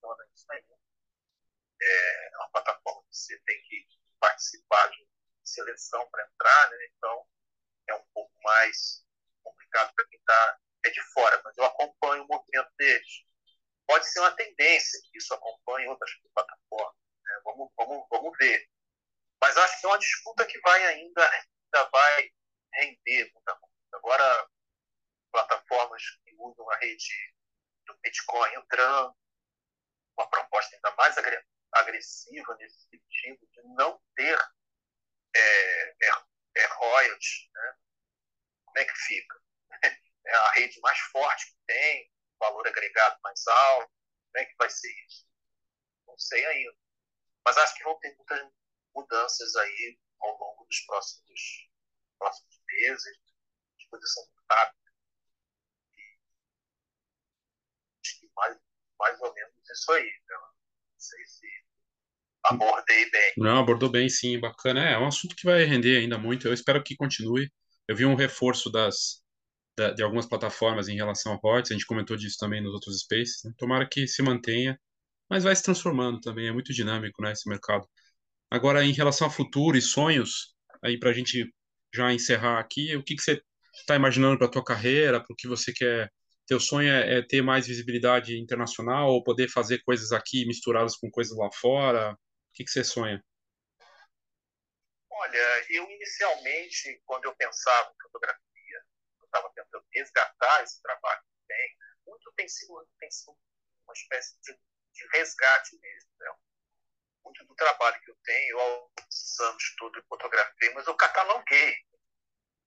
funciona 0.04 0.28
isso 0.32 0.46
ainda. 0.52 0.74
É 1.82 2.30
uma 2.36 2.50
plataforma 2.50 3.02
que 3.02 3.16
você 3.16 3.38
tem 3.40 3.60
que 3.62 3.86
participar 4.20 4.88
de 4.90 5.08
seleção 5.44 6.08
para 6.10 6.24
entrar, 6.26 6.70
né? 6.70 6.76
então 6.96 7.26
é 7.88 7.94
um 7.94 8.04
pouco 8.14 8.32
mais 8.42 9.04
complicado 9.42 9.92
para 9.94 10.06
quem 10.06 10.18
está 10.18 10.60
é 10.86 10.90
de 10.90 11.02
fora, 11.12 11.40
mas 11.42 11.56
eu 11.56 11.64
acompanho 11.64 12.24
o 12.24 12.28
movimento 12.28 12.70
deles. 12.76 13.24
Pode 13.86 14.06
ser 14.10 14.20
uma 14.20 14.32
tendência 14.32 15.00
que 15.02 15.18
isso 15.18 15.32
acompanhe 15.34 15.88
outras 15.88 16.10
plataformas. 16.34 16.96
Né? 17.22 17.40
Vamos, 17.44 17.70
vamos, 17.76 18.06
vamos 18.10 18.38
ver. 18.38 18.68
Mas 19.44 19.58
acho 19.58 19.78
que 19.78 19.84
é 19.84 19.88
uma 19.90 19.98
disputa 19.98 20.46
que 20.46 20.58
vai 20.60 20.86
ainda, 20.86 21.22
ainda 21.30 21.90
vai 21.90 22.32
render 22.72 23.30
muita 23.34 23.54
coisa. 23.56 23.76
Agora, 23.92 24.48
plataformas 25.30 26.02
que 26.24 26.34
usam 26.38 26.70
a 26.70 26.76
rede 26.78 27.34
do 27.84 27.94
Bitcoin 27.98 28.54
entrando, 28.54 29.14
uma 30.16 30.30
proposta 30.30 30.74
ainda 30.74 30.90
mais 30.92 31.14
agressiva 31.72 32.56
nesse 32.56 32.88
sentido 32.88 33.46
de 33.52 33.62
não 33.74 34.00
ter 34.16 34.38
é, 35.36 35.88
é, 35.90 36.10
é 36.56 36.66
royalties, 36.66 37.50
né? 37.52 37.76
como 38.64 38.78
é 38.78 38.84
que 38.86 38.96
fica? 38.96 39.42
É 40.26 40.34
a 40.34 40.50
rede 40.52 40.80
mais 40.80 40.98
forte 40.98 41.48
que 41.48 41.58
tem, 41.66 42.10
valor 42.40 42.66
agregado 42.66 43.20
mais 43.22 43.46
alto, 43.46 43.92
como 44.32 44.42
é 44.42 44.46
que 44.46 44.56
vai 44.56 44.70
ser 44.70 44.90
isso? 45.06 45.28
Não 46.06 46.18
sei 46.18 46.46
ainda. 46.46 46.74
Mas 47.44 47.58
acho 47.58 47.74
que 47.74 47.84
vão 47.84 48.00
ter 48.00 48.16
muitas 48.16 48.40
mudanças 48.94 49.54
aí 49.56 49.98
ao 50.20 50.38
longo 50.38 50.64
dos 50.66 50.80
próximos, 50.80 51.68
próximos 52.18 52.60
meses. 52.66 53.18
São 54.06 54.24
muito 54.24 54.42
rápidas. 54.50 54.94
Acho 58.04 58.20
que 58.20 58.28
mais, 58.34 58.58
mais 58.98 59.20
ou 59.20 59.32
menos 59.32 59.54
isso 59.72 59.92
aí. 59.92 60.04
Né? 60.04 60.36
Não 60.36 60.98
sei 60.98 61.26
se 61.26 61.46
abordei 62.44 63.10
bem. 63.10 63.32
Não, 63.38 63.58
abordou 63.58 63.88
bem, 63.88 64.08
sim, 64.08 64.38
bacana. 64.40 64.88
É, 64.88 64.92
é 64.94 64.98
um 64.98 65.06
assunto 65.06 65.36
que 65.36 65.46
vai 65.46 65.64
render 65.64 65.98
ainda 65.98 66.18
muito. 66.18 66.48
Eu 66.48 66.52
espero 66.52 66.82
que 66.82 66.96
continue. 66.96 67.52
Eu 67.86 67.94
vi 67.94 68.04
um 68.04 68.16
reforço 68.16 68.70
das, 68.70 69.22
da, 69.76 69.90
de 69.92 70.02
algumas 70.02 70.26
plataformas 70.26 70.88
em 70.88 70.96
relação 70.96 71.32
ao 71.32 71.38
royalties, 71.38 71.72
a 71.72 71.74
gente 71.74 71.86
comentou 71.86 72.16
disso 72.16 72.36
também 72.38 72.62
nos 72.62 72.72
outros 72.72 73.00
spaces. 73.00 73.42
Né? 73.44 73.52
Tomara 73.58 73.88
que 73.88 74.06
se 74.06 74.22
mantenha, 74.22 74.78
mas 75.28 75.44
vai 75.44 75.54
se 75.54 75.62
transformando 75.62 76.20
também. 76.20 76.48
É 76.48 76.52
muito 76.52 76.72
dinâmico, 76.72 77.22
né, 77.22 77.32
esse 77.32 77.48
mercado. 77.48 77.88
Agora, 78.54 78.84
em 78.84 78.92
relação 78.92 79.26
a 79.26 79.30
futuro 79.30 79.76
e 79.76 79.82
sonhos, 79.82 80.54
aí 80.80 80.96
para 80.96 81.10
a 81.10 81.12
gente 81.12 81.52
já 81.92 82.12
encerrar 82.12 82.60
aqui, 82.60 82.94
o 82.94 83.02
que, 83.02 83.16
que 83.16 83.20
você 83.20 83.42
está 83.74 83.96
imaginando 83.96 84.38
para 84.38 84.46
a 84.46 84.50
tua 84.50 84.62
carreira, 84.62 85.20
para 85.20 85.32
o 85.32 85.36
que 85.36 85.48
você 85.48 85.72
quer? 85.72 86.08
Teu 86.46 86.60
sonho 86.60 86.88
é, 86.88 87.18
é, 87.18 87.22
ter 87.22 87.42
mais 87.42 87.66
visibilidade 87.66 88.38
internacional 88.38 89.10
ou 89.10 89.24
poder 89.24 89.48
fazer 89.48 89.82
coisas 89.82 90.12
aqui 90.12 90.46
misturadas 90.46 90.94
com 90.94 91.10
coisas 91.10 91.36
lá 91.36 91.50
fora? 91.50 92.12
O 92.12 92.16
que, 92.54 92.62
que 92.62 92.70
você 92.70 92.84
sonha? 92.84 93.20
Olha, 95.10 95.66
eu 95.70 95.90
inicialmente, 95.90 97.02
quando 97.06 97.24
eu 97.24 97.34
pensava 97.34 97.90
em 97.90 98.02
fotografia, 98.04 98.84
eu 99.18 99.24
estava 99.24 99.50
tentando 99.52 99.84
resgatar 99.92 100.62
esse 100.62 100.80
trabalho 100.80 101.22
que 101.22 101.48
tem, 101.48 101.76
muito 102.06 102.32
tem 102.36 102.46
sido, 102.46 102.86
tem 103.00 103.10
sido 103.10 103.36
uma 103.84 103.94
espécie 103.94 104.36
de, 104.44 104.52
de 104.52 105.08
resgate 105.12 105.76
mesmo. 105.80 106.10
Né? 106.20 106.30
Muito 107.24 107.44
do 107.46 107.54
trabalho 107.54 108.00
que 108.02 108.10
eu 108.10 108.16
tenho, 108.24 108.60
há 108.60 109.44
anos 109.44 109.74
todo 109.76 110.04
fotografei, 110.08 110.72
mas 110.74 110.86
eu 110.86 110.94
cataloguei. 110.96 111.76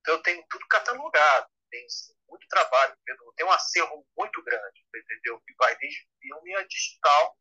Então 0.01 0.15
eu 0.15 0.23
tenho 0.23 0.45
tudo 0.49 0.67
catalogado. 0.67 1.49
Tem 1.69 1.85
muito 2.29 2.47
trabalho, 2.47 2.97
tem 3.35 3.45
um 3.45 3.51
acervo 3.51 4.07
muito 4.17 4.41
grande, 4.43 4.85
entendeu? 4.95 5.39
Que 5.41 5.53
vai 5.57 5.77
desde 5.77 6.07
filme 6.21 6.55
a 6.55 6.65
digital, 6.65 7.37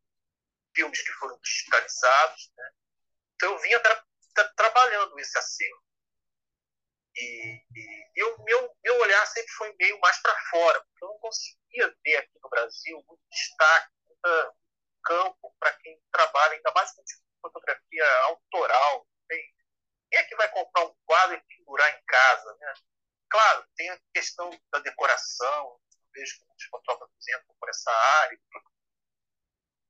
filmes 0.75 1.01
que 1.01 1.13
foram 1.13 1.39
digitalizados. 1.41 2.53
Né? 2.57 2.71
Então 3.35 3.53
eu 3.53 3.59
vinha 3.61 3.81
tra 3.81 4.05
tra 4.35 4.49
trabalhando 4.55 5.19
esse 5.19 5.39
acervo. 5.39 5.83
E, 7.17 7.63
e, 7.75 8.35
meu, 8.45 8.77
meu 8.85 9.01
olhar 9.01 9.27
sempre 9.27 9.51
foi 9.53 9.75
meio 9.79 9.99
mais 10.01 10.21
para 10.21 10.39
fora, 10.51 10.85
porque 10.85 11.05
eu 11.05 11.09
não 11.09 11.19
conseguia 11.19 11.97
ver 12.05 12.17
aqui 12.17 12.39
no 12.43 12.51
Brasil 12.51 13.03
muito 13.09 13.23
destaque, 13.31 13.93
muito 14.05 14.55
campo 15.07 15.55
para 15.61 15.73
quem 15.79 16.01
trabalha, 16.13 16.55
ainda 16.55 16.73
mais 16.75 16.93
com 16.93 17.03
fotografia 17.41 18.05
autoral. 18.25 19.07
Quem 19.29 20.21
é 20.21 20.23
que 20.25 20.37
vai 20.37 20.49
comprar 20.51 20.85
um 20.85 20.95
quadro 21.07 21.37
e 21.37 21.57
pendurar 21.57 21.89
em 21.97 22.05
casa? 22.05 22.57
Né? 22.61 22.75
Claro, 23.31 23.67
tem 23.77 23.91
a 23.91 24.01
questão 24.13 24.51
da 24.73 24.81
decoração, 24.81 25.81
vejo 26.13 26.39
que 26.39 26.47
muitos 26.47 26.67
fotógrafos 26.67 27.29
entram 27.29 27.57
por 27.59 27.69
essa 27.69 27.91
área. 27.91 28.39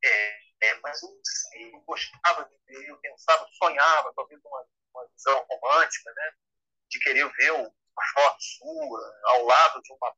É, 0.05 0.47
é, 0.63 0.75
mas 0.81 1.03
eu, 1.03 1.11
eu 1.55 1.81
gostava 1.81 2.45
de 2.45 2.57
ver, 2.67 2.89
eu 2.89 2.99
pensava, 2.99 3.47
sonhava, 3.53 4.13
talvez 4.15 4.41
uma, 4.45 4.67
uma 4.95 5.09
visão 5.09 5.47
romântica, 5.49 6.13
né? 6.13 6.33
de 6.89 6.99
querer 7.01 7.31
ver 7.33 7.51
uma 7.53 8.05
foto 8.15 8.37
sua 8.41 9.21
ao 9.25 9.43
lado 9.45 9.83
de 9.83 9.93
uma, 9.93 10.17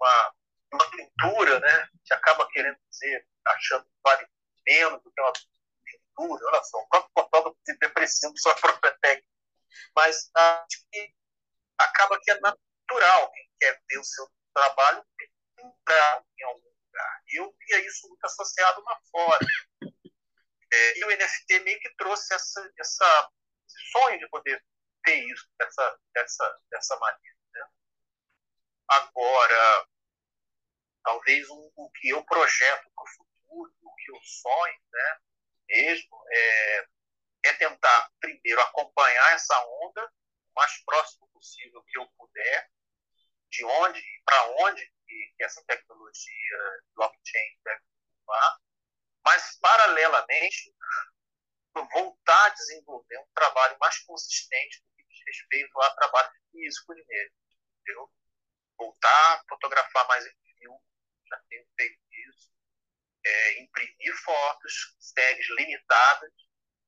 uma, 0.00 0.34
uma 0.72 0.90
pintura, 0.90 1.60
né? 1.60 1.88
que 2.04 2.14
acaba 2.14 2.48
querendo 2.50 2.78
dizer, 2.90 3.26
achando 3.46 3.84
que 3.84 3.90
vale 4.02 4.26
menos 4.66 5.02
do 5.02 5.12
que 5.12 5.20
uma 5.20 5.32
pintura. 5.84 6.46
Olha 6.46 6.62
só, 6.64 6.78
o 6.78 6.88
próprio 6.88 7.12
fotógrafo 7.14 7.58
se 7.64 7.78
depreciando 7.78 8.38
sua 8.38 8.54
própria 8.56 8.96
técnica. 9.00 9.28
Mas 9.94 10.30
acho 10.34 10.86
que 10.90 11.14
acaba 11.78 12.18
que 12.20 12.30
é 12.30 12.40
natural 12.40 13.30
quem 13.32 13.50
quer 13.60 13.82
ver 13.88 13.98
o 13.98 14.04
seu 14.04 14.26
trabalho 14.54 15.04
pintar 15.56 16.24
em 16.38 16.44
algum 16.44 16.68
lugar. 16.68 17.22
Eu 17.28 17.54
via 17.58 17.86
isso 17.86 18.08
muito 18.08 18.24
associado 18.24 18.82
lá 18.82 19.00
fora. 19.10 19.46
É, 20.72 20.98
e 20.98 21.04
o 21.04 21.08
NFT 21.08 21.60
meio 21.60 21.78
que 21.80 21.94
trouxe 21.96 22.34
essa, 22.34 22.72
essa, 22.78 23.30
esse 23.68 23.90
sonho 23.92 24.18
de 24.18 24.28
poder 24.28 24.64
ter 25.04 25.16
isso 25.16 25.48
dessa, 25.58 26.00
dessa, 26.12 26.60
dessa 26.70 26.96
maneira. 26.98 27.38
Né? 27.52 27.68
Agora, 28.88 29.88
talvez 31.04 31.48
um, 31.48 31.70
o 31.76 31.90
que 31.90 32.08
eu 32.08 32.24
projeto 32.24 32.90
para 32.94 33.04
o 33.04 33.08
futuro, 33.08 33.23
o 33.62 33.94
que 33.96 34.10
eu 34.10 34.20
sonho 34.22 34.80
né, 34.92 35.18
mesmo, 35.68 36.24
é, 36.30 36.88
é 37.46 37.52
tentar, 37.54 38.10
primeiro, 38.20 38.60
acompanhar 38.60 39.32
essa 39.34 39.58
onda 39.82 40.04
o 40.04 40.54
mais 40.54 40.84
próximo 40.84 41.28
possível 41.28 41.82
que 41.84 41.98
eu 41.98 42.06
puder, 42.16 42.70
de 43.50 43.64
onde 43.64 43.98
e 44.00 44.22
para 44.24 44.46
onde 44.64 44.92
que, 45.06 45.34
essa 45.40 45.62
tecnologia 45.66 46.82
blockchain 46.94 47.58
deve 47.64 47.82
levar, 48.20 48.58
mas, 49.24 49.58
paralelamente, 49.60 50.74
voltar 51.92 52.46
a 52.46 52.50
desenvolver 52.50 53.18
um 53.18 53.26
trabalho 53.34 53.76
mais 53.80 53.98
consistente 54.00 54.80
do 54.82 54.88
que 54.94 55.04
diz 55.04 55.20
respeito 55.26 55.80
a 55.80 55.94
trabalho 55.94 56.32
físico 56.50 56.94
mesmo. 56.94 57.36
Entendeu? 57.80 58.10
Voltar 58.78 59.34
a 59.34 59.44
fotografar 59.48 60.06
mais 60.08 60.26
em 60.26 60.34
filme, 60.58 60.80
já 61.28 61.42
tenho 61.48 61.66
feito 61.76 62.00
isso, 62.28 62.53
é, 63.24 63.62
imprimir 63.62 64.14
fotos, 64.22 64.96
séries 64.98 65.46
limitadas, 65.50 66.32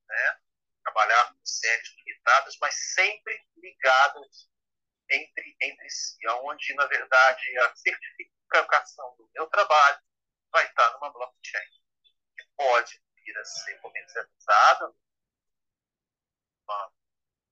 né? 0.08 0.40
trabalhar 0.84 1.32
com 1.32 1.44
séries 1.44 1.94
limitadas, 1.96 2.56
mas 2.60 2.74
sempre 2.94 3.46
ligadas 3.56 4.48
entre, 5.10 5.56
entre 5.60 5.90
si, 5.90 6.18
onde, 6.28 6.74
na 6.74 6.86
verdade, 6.86 7.58
a 7.58 7.74
certificação 7.76 9.16
do 9.16 9.28
meu 9.34 9.46
trabalho 9.48 10.00
vai 10.52 10.66
estar 10.66 10.92
numa 10.92 11.12
blockchain, 11.12 11.70
que 12.36 12.44
pode 12.56 13.00
vir 13.16 13.38
a 13.38 13.44
ser 13.44 13.80
comercializada 13.80 14.94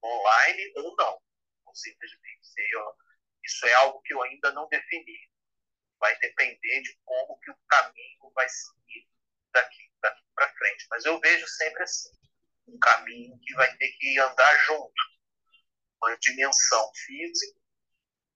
online 0.03 0.73
ou 0.77 0.95
não, 0.97 1.21
ou 1.67 1.75
simplesmente. 1.75 2.25
Isso 3.43 3.67
é 3.67 3.75
algo 3.75 4.01
que 4.03 4.15
eu 4.15 4.23
ainda 4.23 4.53
não 4.53 4.69
defini 4.69 5.31
vai 6.01 6.17
depender 6.19 6.83
de 6.83 6.99
como 7.05 7.39
que 7.41 7.51
o 7.51 7.59
caminho 7.69 8.31
vai 8.35 8.49
seguir 8.49 9.09
daqui, 9.53 9.91
daqui 10.03 10.23
para 10.35 10.53
frente. 10.55 10.87
Mas 10.91 11.05
eu 11.05 11.19
vejo 11.21 11.47
sempre 11.49 11.83
assim, 11.83 12.11
um 12.67 12.79
caminho 12.79 13.39
que 13.41 13.55
vai 13.55 13.77
ter 13.77 13.89
que 13.93 14.19
andar 14.19 14.59
junto, 14.67 14.93
uma 16.03 16.17
dimensão 16.19 16.93
física 17.07 17.59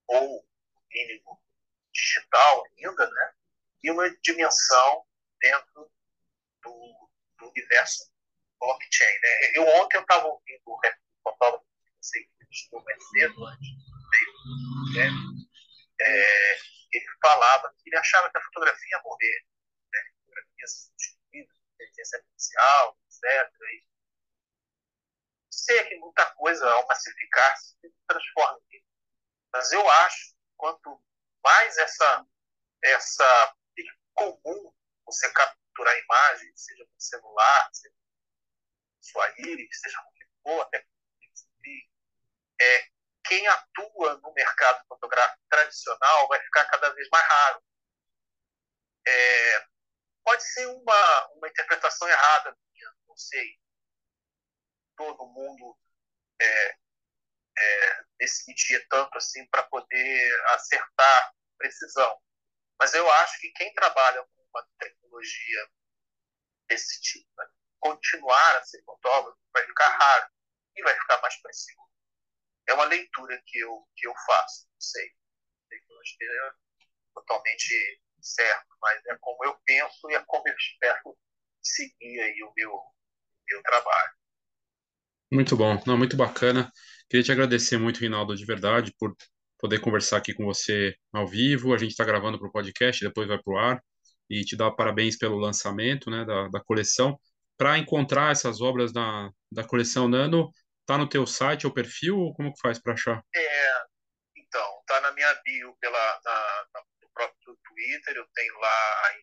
ou 0.07 0.47
mínimo 0.91 1.41
digital 1.93 2.63
ainda, 2.65 3.09
né? 3.09 3.33
e 3.83 3.91
uma 3.91 4.09
dimensão 4.21 5.05
dentro 5.39 5.91
do, 6.63 7.09
do 7.37 7.49
universo 7.49 8.11
blockchain. 8.59 9.19
Né? 9.21 9.51
Eu 9.55 9.67
ontem 9.81 9.97
eu 9.97 10.01
estava 10.01 10.27
ouvindo 10.27 10.61
o 10.65 10.79
fotógrafo 11.23 11.65
que 11.65 11.91
você 12.01 12.29
estudou 12.51 12.83
mais 12.83 13.09
cedo, 13.09 13.45
antes 13.45 13.69
né? 14.95 15.09
É, 15.99 16.53
ele 16.91 17.05
falava 17.21 17.73
que 17.77 17.89
ele 17.89 17.97
achava 17.97 18.29
que 18.29 18.37
a 18.37 18.43
fotografia 18.43 18.97
ia 18.97 19.03
morrer, 19.03 19.45
né? 19.93 19.99
a 19.99 20.19
fotografia 20.19 20.55
ia 20.57 20.67
se 20.67 20.85
substituir, 20.85 21.49
inteligência 21.75 22.17
artificial, 22.19 22.99
etc. 23.05 23.53
E 23.73 23.85
sei 25.51 25.83
que 25.85 25.95
muita 25.97 26.25
coisa, 26.35 26.69
ao 26.69 26.87
massificar, 26.87 27.57
se 27.57 27.93
transforma 28.07 28.59
em 28.71 28.83
Mas 29.53 29.71
eu 29.71 29.89
acho 29.89 30.29
que 30.29 30.35
quanto 30.57 31.03
mais 31.43 31.77
essa, 31.77 32.25
essa 32.83 33.55
comum 34.13 34.73
você 35.05 35.31
capturar 35.31 35.97
imagem, 35.97 36.51
seja 36.55 36.85
com 36.85 36.99
celular, 36.99 37.69
seja 37.73 37.93
com 37.95 39.01
sua 39.01 39.33
íris, 39.39 39.79
seja 39.79 40.01
com 40.01 40.09
o 40.09 40.13
que 40.13 40.25
for, 40.43 40.61
até 40.61 40.85
é, 42.61 42.89
quem 43.29 43.47
atua 43.47 44.17
no 44.17 44.33
mercado 44.33 44.83
fotográfico 44.87 45.41
tradicional 45.47 46.27
vai 46.27 46.41
ficar 46.41 46.65
cada 46.65 46.89
vez 46.89 47.07
mais 47.09 47.25
raro. 47.25 47.63
É, 49.07 49.67
pode 50.23 50.43
ser 50.43 50.65
uma, 50.65 51.27
uma 51.35 51.47
interpretação 51.47 52.09
errada 52.09 52.57
não 53.07 53.15
sei. 53.15 53.59
Todo 54.97 55.27
mundo 55.27 55.77
é, 56.41 56.77
é, 57.57 58.03
decidir 58.17 58.87
tanto 58.87 59.17
assim 59.17 59.45
para 59.47 59.63
poder 59.63 60.45
acertar 60.51 61.33
precisão. 61.57 62.21
Mas 62.79 62.93
eu 62.93 63.09
acho 63.13 63.39
que 63.39 63.51
quem 63.51 63.73
trabalha 63.73 64.23
com 64.23 64.41
uma 64.53 64.67
tecnologia 64.77 65.69
desse 66.67 67.01
tipo, 67.01 67.29
né, 67.37 67.47
continuar 67.79 68.57
a 68.57 68.63
ser 68.63 68.81
fotógrafo, 68.83 69.39
vai 69.53 69.65
ficar 69.65 69.89
raro 69.89 70.31
e 70.75 70.83
vai 70.83 70.93
ficar 70.93 71.21
mais 71.21 71.35
preciso. 71.41 71.88
É 72.69 72.73
uma 72.73 72.85
leitura 72.85 73.41
que 73.47 73.57
eu, 73.57 73.83
que 73.95 74.07
eu 74.07 74.13
faço, 74.27 74.67
não 74.71 74.79
sei. 74.79 75.09
não 75.89 76.01
esteja 76.03 76.53
totalmente 77.15 78.01
certo, 78.21 78.67
mas 78.79 79.03
é 79.07 79.17
como 79.19 79.43
eu 79.43 79.57
penso 79.65 80.09
e 80.09 80.13
é 80.13 80.23
como 80.27 80.47
eu 80.47 80.55
espero 80.55 81.17
seguir 81.63 82.21
aí 82.21 82.43
o 82.43 82.53
meu, 82.55 82.71
meu 83.49 83.63
trabalho. 83.63 84.11
Muito 85.31 85.57
bom, 85.57 85.81
não, 85.85 85.97
muito 85.97 86.15
bacana. 86.15 86.71
Queria 87.09 87.23
te 87.23 87.31
agradecer 87.31 87.79
muito, 87.79 88.01
Rinaldo, 88.01 88.35
de 88.35 88.45
verdade, 88.45 88.93
por 88.99 89.15
poder 89.57 89.79
conversar 89.79 90.17
aqui 90.17 90.33
com 90.33 90.45
você 90.45 90.95
ao 91.11 91.27
vivo. 91.27 91.73
A 91.73 91.77
gente 91.77 91.91
está 91.91 92.05
gravando 92.05 92.37
para 92.37 92.47
o 92.47 92.51
podcast, 92.51 93.03
depois 93.03 93.27
vai 93.27 93.41
para 93.41 93.53
o 93.53 93.57
ar. 93.57 93.83
E 94.29 94.43
te 94.45 94.55
dar 94.55 94.69
parabéns 94.71 95.17
pelo 95.17 95.37
lançamento 95.37 96.09
né, 96.11 96.23
da, 96.23 96.47
da 96.49 96.63
coleção. 96.63 97.19
Para 97.57 97.79
encontrar 97.79 98.31
essas 98.31 98.61
obras 98.61 98.93
da, 98.93 99.31
da 99.51 99.63
coleção 99.63 100.07
Nano, 100.07 100.51
tá 100.89 100.97
no 100.97 101.07
teu 101.07 101.27
site 101.27 101.67
ou 101.67 101.73
perfil 101.73 102.17
ou 102.17 102.33
como 102.33 102.51
que 102.51 102.59
faz 102.59 102.79
para 102.79 102.93
achar? 102.93 103.23
É, 103.35 103.83
então, 104.35 104.83
tá 104.87 104.99
na 105.01 105.11
minha 105.11 105.31
bio 105.45 105.77
pela, 105.79 106.19
na, 106.25 106.67
na, 106.73 106.83
no 107.03 107.09
próprio 107.13 107.59
Twitter, 107.63 108.15
eu 108.15 108.27
tenho 108.33 108.57
lá 108.57 109.05
a, 109.05 109.13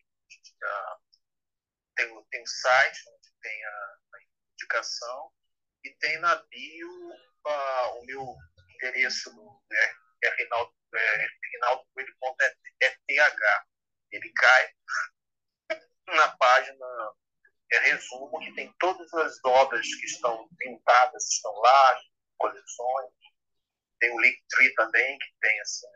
tem, 1.97 2.25
tem 2.31 2.41
o 2.41 2.47
site 2.47 3.03
onde 3.09 3.29
tem 3.41 3.65
a, 3.65 3.69
a 4.13 4.17
indicação 4.53 5.31
e 5.83 5.89
tem 5.95 6.17
na 6.19 6.35
bio 6.35 6.89
a, 7.45 7.91
o 7.95 8.05
meu 8.05 8.35
endereço 8.69 9.29
no, 9.35 9.61
né, 9.69 9.93
é 10.23 10.29
Reinaldo, 10.35 10.73
é, 10.95 11.27
Rinaldo.eth. 11.53 12.57
Ele 14.11 14.31
cai 14.33 14.73
na 16.07 16.29
página 16.37 16.85
é, 17.71 17.79
resumo 17.91 18.39
que 18.39 18.53
tem 18.53 18.73
todas 18.79 19.13
as 19.13 19.39
obras 19.43 19.85
que 19.85 20.05
estão 20.05 20.47
pintadas, 20.57 21.27
estão 21.31 21.53
lá, 21.53 22.01
coleções. 22.37 23.11
Tem 23.99 24.13
o 24.13 24.21
Linktree 24.21 24.73
também, 24.75 25.17
que 25.19 25.33
tem 25.41 25.59
essa 25.59 25.87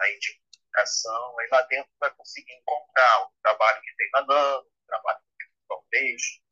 a 0.00 0.10
indicação. 0.10 1.38
Aí 1.38 1.48
lá 1.50 1.62
dentro 1.62 1.90
vai 2.00 2.10
conseguir 2.14 2.52
encontrar 2.52 3.24
o 3.24 3.32
trabalho 3.42 3.82
que 3.82 3.96
tem 3.96 4.10
na 4.12 4.26
Nano, 4.26 4.60
o 4.60 4.86
trabalho 4.86 5.20
que 5.20 5.44
tem 5.44 5.48
no 5.48 5.66
Foundation, 5.66 6.42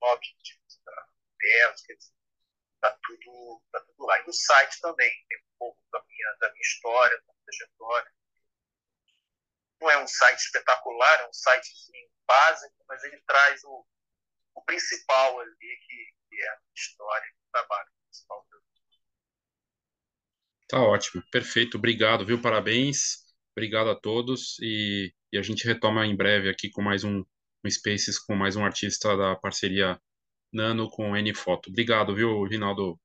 Objectives, 0.00 0.80
da 0.84 1.08
Pers, 1.38 1.84
Está 2.74 2.96
tudo, 3.02 3.62
tá 3.72 3.80
tudo 3.80 4.06
lá. 4.06 4.20
E 4.20 4.26
no 4.26 4.32
site 4.32 4.80
também 4.80 5.10
tem 5.28 5.38
um 5.38 5.58
pouco 5.58 5.82
da 5.90 6.00
minha, 6.04 6.36
da 6.38 6.52
minha 6.52 6.62
história, 6.62 7.16
da 7.16 7.24
minha 7.24 7.44
trajetória. 7.44 8.12
Não 9.80 9.90
é 9.90 10.02
um 10.02 10.06
site 10.06 10.40
espetacular, 10.40 11.20
é 11.20 11.28
um 11.28 11.32
sitezinho 11.32 12.08
básico, 12.26 12.74
mas 12.88 13.02
ele 13.04 13.20
traz 13.26 13.62
o, 13.64 13.86
o 14.54 14.62
principal 14.64 15.40
ali, 15.40 15.78
que, 15.86 16.12
que 16.28 16.42
é 16.42 16.48
a 16.48 16.58
história 16.74 17.26
e 17.26 17.30
o 17.30 17.50
trabalho 17.52 17.88
principal 18.04 18.46
do 18.50 18.58
Tá 20.68 20.80
ótimo, 20.80 21.22
perfeito, 21.30 21.78
obrigado, 21.78 22.26
viu? 22.26 22.42
Parabéns, 22.42 23.24
obrigado 23.52 23.88
a 23.88 23.98
todos 23.98 24.58
e, 24.60 25.14
e 25.32 25.38
a 25.38 25.42
gente 25.42 25.66
retoma 25.66 26.04
em 26.04 26.14
breve 26.14 26.50
aqui 26.50 26.68
com 26.68 26.82
mais 26.82 27.04
um, 27.04 27.24
um 27.64 27.70
Spaces 27.70 28.18
com 28.18 28.34
mais 28.34 28.54
um 28.54 28.64
artista 28.64 29.16
da 29.16 29.34
parceria 29.34 29.98
Nano 30.52 30.90
com 30.90 31.16
N 31.16 31.34
Foto. 31.34 31.70
Obrigado, 31.70 32.14
viu, 32.14 32.42
Rinaldo? 32.44 33.00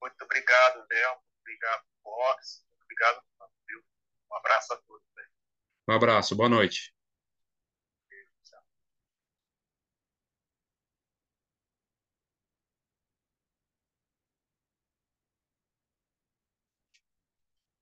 Muito 0.00 0.22
obrigado, 0.22 0.86
Léo. 0.88 1.18
Obrigado, 1.40 1.84
Box. 2.04 2.64
Obrigado, 2.84 3.20
viu? 3.66 3.82
Um 4.30 4.36
abraço 4.36 4.72
a 4.72 4.76
todos. 4.76 4.89
Um 5.90 5.92
abraço, 5.92 6.34
boa 6.34 6.48
noite. 6.48 6.90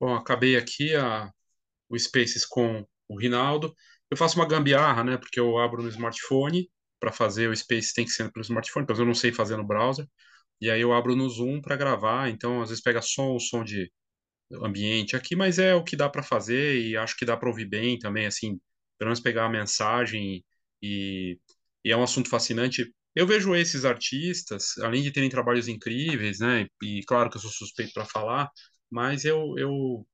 Bom, 0.01 0.15
acabei 0.15 0.57
aqui 0.57 0.95
a, 0.95 1.31
o 1.91 1.99
Spaces 1.99 2.47
com 2.47 2.87
o 3.09 3.19
Rinaldo. 3.21 3.75
Eu 4.11 4.17
faço 4.17 4.37
uma 4.39 4.47
gambiarra, 4.49 5.05
né? 5.05 5.17
Porque 5.19 5.41
eu 5.41 5.59
abro 5.59 5.83
no 5.83 5.91
smartphone 5.91 6.71
para 7.01 7.13
fazer 7.13 7.49
o 7.51 7.57
Space 7.57 7.95
tem 7.95 8.05
que 8.07 8.13
ser 8.13 8.33
pelo 8.33 8.45
smartphone, 8.45 8.85
então 8.85 8.97
eu 8.97 9.07
não 9.07 9.15
sei 9.15 9.33
fazer 9.33 9.57
no 9.57 9.67
browser. 9.67 10.07
E 10.61 10.71
aí 10.71 10.81
eu 10.83 10.93
abro 10.95 11.17
no 11.17 11.29
Zoom 11.31 11.61
para 11.63 11.77
gravar, 11.77 12.31
então 12.31 12.63
às 12.63 12.71
vezes 12.71 12.83
pega 12.85 13.03
som, 13.03 13.39
som 13.41 13.65
de 13.65 13.93
ambiente 14.63 15.17
aqui, 15.17 15.37
mas 15.37 15.59
é 15.59 15.75
o 15.75 15.85
que 15.85 15.97
dá 15.97 16.09
para 16.09 16.23
fazer 16.23 16.81
e 16.81 16.97
acho 16.97 17.17
que 17.17 17.25
dá 17.25 17.37
para 17.37 17.49
ouvir 17.49 17.67
bem 17.67 17.99
também, 17.99 18.27
assim, 18.27 18.59
pelo 18.99 19.09
menos 19.09 19.21
pegar 19.21 19.47
a 19.47 19.49
mensagem 19.51 20.45
e, 20.83 21.39
e 21.85 21.93
é 21.93 21.97
um 21.97 22.03
assunto 22.03 22.29
fascinante. 22.29 22.93
Eu 23.15 23.27
vejo 23.27 23.55
esses 23.55 23.85
artistas, 23.85 24.79
além 24.79 25.03
de 25.03 25.13
terem 25.13 25.29
trabalhos 25.31 25.69
incríveis, 25.69 26.39
né? 26.41 26.67
E 26.83 27.03
claro 27.05 27.31
que 27.31 27.37
eu 27.37 27.41
sou 27.41 27.51
suspeito 27.51 27.93
para 27.93 28.05
falar, 28.05 28.51
mas 28.91 29.25
eu, 29.25 29.55
eu 29.59 30.07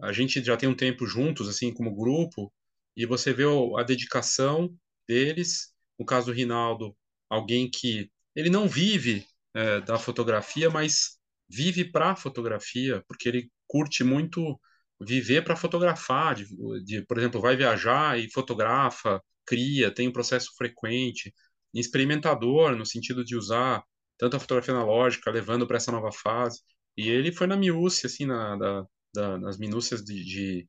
a 0.00 0.12
gente 0.12 0.42
já 0.44 0.56
tem 0.56 0.68
um 0.68 0.74
tempo 0.76 1.06
juntos, 1.06 1.48
assim, 1.48 1.72
como 1.72 1.94
grupo, 1.94 2.52
e 2.96 3.06
você 3.06 3.32
vê 3.32 3.44
a 3.78 3.82
dedicação 3.82 4.74
deles 5.08 5.72
no 5.98 6.04
caso 6.04 6.26
do 6.26 6.32
Rinaldo, 6.32 6.96
alguém 7.28 7.70
que 7.70 8.10
ele 8.34 8.50
não 8.50 8.68
vive 8.68 9.26
é, 9.54 9.80
da 9.80 9.98
fotografia, 9.98 10.70
mas 10.70 11.18
vive 11.48 11.84
para 11.84 12.12
a 12.12 12.16
fotografia, 12.16 13.04
porque 13.06 13.28
ele 13.28 13.50
curte 13.72 14.04
muito 14.04 14.60
viver 15.00 15.42
para 15.42 15.56
fotografar, 15.56 16.34
de, 16.34 16.46
de, 16.84 17.02
por 17.06 17.18
exemplo, 17.18 17.40
vai 17.40 17.56
viajar 17.56 18.18
e 18.18 18.30
fotografa, 18.30 19.22
cria, 19.46 19.90
tem 19.90 20.08
um 20.08 20.12
processo 20.12 20.50
frequente, 20.56 21.34
experimentador 21.74 22.76
no 22.76 22.84
sentido 22.86 23.24
de 23.24 23.36
usar 23.36 23.82
tanto 24.18 24.36
a 24.36 24.40
fotografia 24.40 24.74
analógica, 24.74 25.30
levando 25.30 25.66
para 25.66 25.78
essa 25.78 25.90
nova 25.92 26.12
fase. 26.12 26.60
E 26.96 27.08
ele 27.08 27.32
foi 27.32 27.46
na 27.46 27.56
miúcia, 27.56 28.06
assim, 28.06 28.26
na, 28.26 28.56
da, 28.56 28.84
da, 29.14 29.38
nas 29.38 29.58
minúcias 29.58 30.02
de, 30.04 30.22
de 30.24 30.68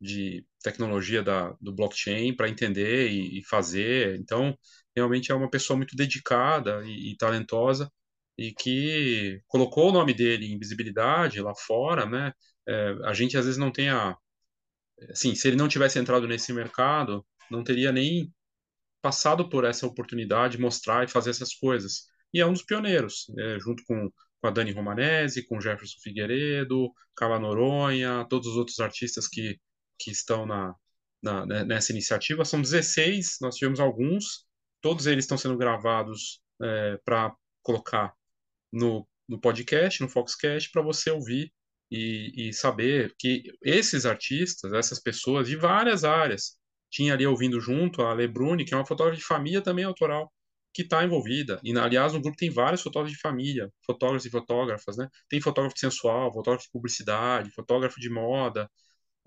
de 0.00 0.44
tecnologia 0.62 1.22
da, 1.22 1.56
do 1.60 1.72
blockchain 1.74 2.34
para 2.34 2.48
entender 2.48 3.08
e, 3.10 3.38
e, 3.40 3.44
fazer. 3.44 4.18
Então, 4.18 4.56
realmente 4.94 5.32
é 5.32 5.34
uma 5.34 5.50
pessoa 5.50 5.76
muito 5.76 5.96
dedicada 5.96 6.82
e, 6.84 7.12
e, 7.12 7.16
talentosa 7.16 7.90
e 8.38 8.52
que 8.52 9.40
colocou 9.46 9.90
o 9.90 9.92
nome 9.92 10.14
dele 10.14 10.46
em 10.46 10.58
visibilidade 10.58 11.40
lá 11.40 11.54
fora, 11.54 12.06
né? 12.06 12.32
É, 12.68 12.96
a 13.04 13.14
gente 13.14 13.36
às 13.36 13.44
vezes 13.44 13.58
não 13.58 13.72
tem 13.72 13.88
a, 13.90 14.16
assim, 15.10 15.34
se 15.34 15.48
ele 15.48 15.56
não 15.56 15.68
tivesse 15.68 15.98
entrado 15.98 16.26
nesse 16.28 16.52
mercado, 16.52 17.24
não 17.50 17.64
teria 17.64 17.92
nem 17.92 18.32
passado 19.02 19.48
por 19.48 19.64
essa 19.64 19.86
oportunidade 19.86 20.56
de 20.56 20.62
mostrar 20.62 21.04
e 21.04 21.08
fazer 21.08 21.30
essas 21.30 21.54
coisas. 21.54 22.06
E 22.32 22.40
é 22.40 22.46
um 22.46 22.52
dos 22.52 22.62
pioneiros, 22.64 23.26
é, 23.38 23.58
junto 23.60 23.82
com, 23.86 24.10
com 24.40 24.48
a 24.48 24.50
Dani 24.50 24.72
Romanese, 24.72 25.46
com 25.46 25.60
Jefferson 25.60 25.98
Figueiredo, 26.02 26.92
Carla 27.14 27.38
Noronha, 27.38 28.26
todos 28.28 28.48
os 28.48 28.56
outros 28.56 28.80
artistas 28.80 29.28
que 29.28 29.58
que 29.98 30.10
estão 30.10 30.46
na, 30.46 30.74
na, 31.22 31.46
né, 31.46 31.64
nessa 31.64 31.92
iniciativa. 31.92 32.44
São 32.44 32.60
16, 32.60 33.38
nós 33.40 33.56
tivemos 33.56 33.80
alguns, 33.80 34.46
todos 34.80 35.06
eles 35.06 35.24
estão 35.24 35.38
sendo 35.38 35.56
gravados 35.56 36.40
é, 36.62 36.98
para 37.04 37.34
colocar 37.62 38.14
no, 38.76 39.06
no 39.28 39.40
podcast, 39.40 40.00
no 40.02 40.08
Foxcast, 40.08 40.70
para 40.70 40.82
você 40.82 41.10
ouvir 41.10 41.52
e, 41.90 42.48
e 42.48 42.52
saber 42.52 43.14
que 43.18 43.44
esses 43.62 44.06
artistas, 44.06 44.72
essas 44.72 45.00
pessoas 45.00 45.48
de 45.48 45.56
várias 45.56 46.04
áreas, 46.04 46.56
tinha 46.90 47.14
ali 47.14 47.26
ouvindo 47.26 47.60
junto 47.60 48.02
a 48.02 48.12
Lebrune, 48.14 48.64
que 48.64 48.74
é 48.74 48.76
uma 48.76 48.86
fotógrafa 48.86 49.18
de 49.18 49.24
família 49.24 49.62
também 49.62 49.84
autoral, 49.84 50.32
que 50.72 50.82
está 50.82 51.04
envolvida. 51.04 51.60
E, 51.64 51.76
aliás, 51.78 52.12
no 52.12 52.20
grupo 52.20 52.36
tem 52.36 52.50
vários 52.50 52.82
fotógrafos 52.82 53.16
de 53.16 53.20
família, 53.20 53.70
fotógrafos 53.84 54.26
e 54.26 54.30
fotógrafas, 54.30 54.96
né? 54.96 55.08
Tem 55.28 55.40
fotógrafo 55.40 55.78
sensual, 55.78 56.32
fotógrafo 56.32 56.66
de 56.66 56.70
publicidade, 56.70 57.50
fotógrafo 57.52 57.98
de 58.00 58.10
moda, 58.10 58.70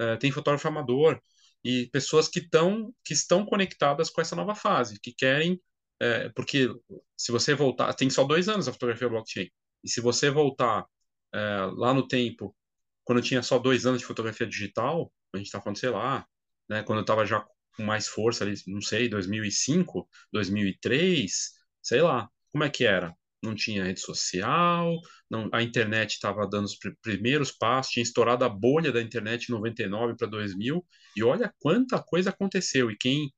uh, 0.02 0.18
tem 0.20 0.32
fotógrafo 0.32 0.68
amador 0.68 1.20
e 1.64 1.88
pessoas 1.92 2.28
que 2.30 2.40
estão 2.40 2.94
que 3.04 3.14
estão 3.14 3.46
conectadas 3.46 4.10
com 4.10 4.22
essa 4.22 4.36
nova 4.36 4.56
fase, 4.56 5.00
que 5.02 5.14
querem, 5.14 5.60
é, 6.00 6.30
porque 6.30 6.70
se 7.18 7.32
você 7.32 7.54
voltar, 7.54 7.94
tem 7.94 8.10
só 8.10 8.24
dois 8.24 8.48
anos 8.48 8.68
a 8.68 8.74
fotografia 8.74 9.10
blockchain, 9.10 9.50
e 9.84 9.90
se 9.90 10.02
você 10.02 10.30
voltar 10.30 10.86
é, 11.34 11.40
lá 11.74 11.94
no 11.94 12.08
tempo, 12.08 12.56
quando 13.04 13.22
tinha 13.22 13.42
só 13.42 13.60
dois 13.60 13.86
anos 13.86 14.00
de 14.02 14.06
fotografia 14.06 14.48
digital, 14.48 15.12
a 15.34 15.38
gente 15.38 15.48
está 15.48 15.62
falando, 15.62 15.78
sei 15.78 15.90
lá, 15.90 16.26
né, 16.70 16.84
quando 16.84 17.00
eu 17.00 17.04
estava 17.04 17.26
já 17.26 17.46
com 17.76 17.84
mais 17.84 18.08
força 18.08 18.44
ali, 18.44 18.54
não 18.68 18.82
sei, 18.82 19.10
2005, 19.10 20.08
2003, 20.32 21.52
sei 21.82 22.02
lá, 22.02 22.30
como 22.52 22.64
é 22.64 22.70
que 22.70 22.86
era? 22.86 23.16
Não 23.42 23.56
tinha 23.56 23.86
rede 23.86 24.02
social, 24.02 25.00
não, 25.30 25.50
a 25.54 25.62
internet 25.64 26.12
estava 26.12 26.46
dando 26.48 26.66
os 26.66 26.76
pr 26.76 26.90
primeiros 27.02 27.52
passos, 27.52 27.94
tinha 27.94 28.04
estourado 28.04 28.44
a 28.44 28.50
bolha 28.50 28.92
da 28.92 29.02
internet 29.02 29.48
em 29.50 29.54
99 29.54 30.16
para 30.18 30.28
2000, 30.28 30.86
e 31.16 31.24
olha 31.24 31.54
quanta 31.60 32.02
coisa 32.04 32.32
aconteceu, 32.32 32.92
e 32.92 32.98
quem 32.98 33.34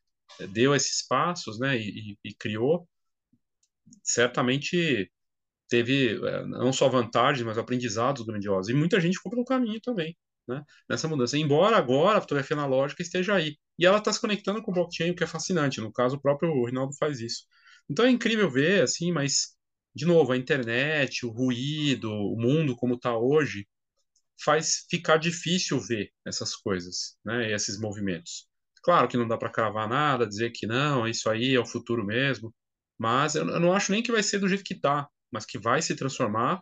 deu 0.50 0.76
esses 0.76 1.06
passos, 1.08 1.60
né, 1.60 1.78
e, 1.78 2.18
e, 2.24 2.34
criou, 2.34 2.88
certamente 4.04 5.12
teve 5.70 6.18
é, 6.26 6.46
não 6.46 6.74
só 6.74 6.90
vantagens, 6.90 7.46
mas 7.46 7.58
aprendizados 7.58 8.26
grandiosos. 8.26 8.70
E 8.70 8.74
muita 8.74 9.00
gente 9.00 9.18
ficou 9.18 9.32
pelo 9.32 9.46
caminho 9.46 9.80
também, 9.82 10.18
né? 10.48 10.64
Nessa 10.90 11.08
mudança. 11.08 11.38
Embora 11.38 11.78
agora 11.78 12.18
a 12.18 12.22
fotografia 12.22 12.58
analógica 12.58 13.02
esteja 13.02 13.36
aí. 13.36 13.58
E 13.80 13.86
ela 13.86 13.98
está 14.00 14.12
se 14.12 14.20
conectando 14.22 14.62
com 14.62 14.72
o 14.72 14.74
blockchain, 14.74 15.12
o 15.12 15.16
que 15.16 15.24
é 15.24 15.28
fascinante. 15.28 15.82
No 15.82 15.92
caso, 15.94 16.18
o 16.18 16.22
próprio 16.22 16.66
Rinaldo 16.66 16.94
faz 16.98 17.20
isso. 17.22 17.46
Então 17.90 18.06
é 18.06 18.10
incrível 18.12 18.50
ver, 18.52 18.84
assim, 18.84 19.12
mas, 19.12 19.56
de 19.96 20.06
novo, 20.06 20.32
a 20.34 20.38
internet, 20.38 21.26
o 21.26 21.32
ruído, 21.32 22.12
o 22.12 22.38
mundo 22.40 22.76
como 22.76 22.96
está 22.96 23.18
hoje, 23.18 23.68
faz 24.44 24.86
ficar 24.90 25.18
difícil 25.18 25.80
ver 25.80 26.12
essas 26.26 26.56
coisas, 26.56 27.18
né? 27.26 27.50
E 27.50 27.54
esses 27.54 27.80
movimentos. 27.80 28.51
Claro 28.84 29.08
que 29.08 29.18
não 29.18 29.28
dá 29.28 29.38
para 29.38 29.52
cravar 29.52 29.88
nada, 29.88 30.28
dizer 30.28 30.52
que 30.52 30.66
não, 30.68 31.08
isso 31.08 31.30
aí 31.30 31.56
é 31.56 31.60
o 31.60 31.66
futuro 31.66 32.06
mesmo, 32.06 32.54
mas 32.98 33.36
eu 33.36 33.46
não 33.46 33.74
acho 33.74 33.92
nem 33.92 34.02
que 34.04 34.12
vai 34.12 34.24
ser 34.24 34.40
do 34.40 34.48
jeito 34.48 34.64
que 34.64 34.74
está 34.74 35.08
mas 35.32 35.46
que 35.46 35.58
vai 35.58 35.82
se 35.82 35.96
transformar 35.96 36.62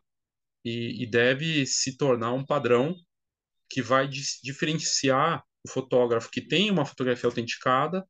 e, 0.63 1.03
e 1.03 1.09
deve 1.09 1.65
se 1.65 1.97
tornar 1.97 2.34
um 2.34 2.45
padrão 2.45 2.95
que 3.70 3.82
vai 3.82 4.07
diferenciar 4.07 5.43
o 5.65 5.70
fotógrafo 5.70 6.30
que 6.30 6.41
tem 6.41 6.70
uma 6.72 6.86
fotografia 6.86 7.28
autenticada, 7.28 8.05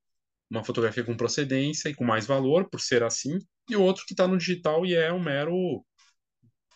uma 0.50 0.64
fotografia 0.64 1.04
com 1.04 1.18
procedência 1.18 1.90
e 1.90 1.96
com 1.96 2.04
mais 2.04 2.26
valor, 2.26 2.70
por 2.70 2.82
ser 2.82 3.04
assim, 3.04 3.40
e 3.70 3.76
o 3.76 3.82
outro 3.82 4.04
que 4.06 4.14
está 4.14 4.28
no 4.28 4.38
digital 4.38 4.86
e 4.86 4.96
é 4.96 5.12
um 5.14 5.22
mero. 5.22 5.86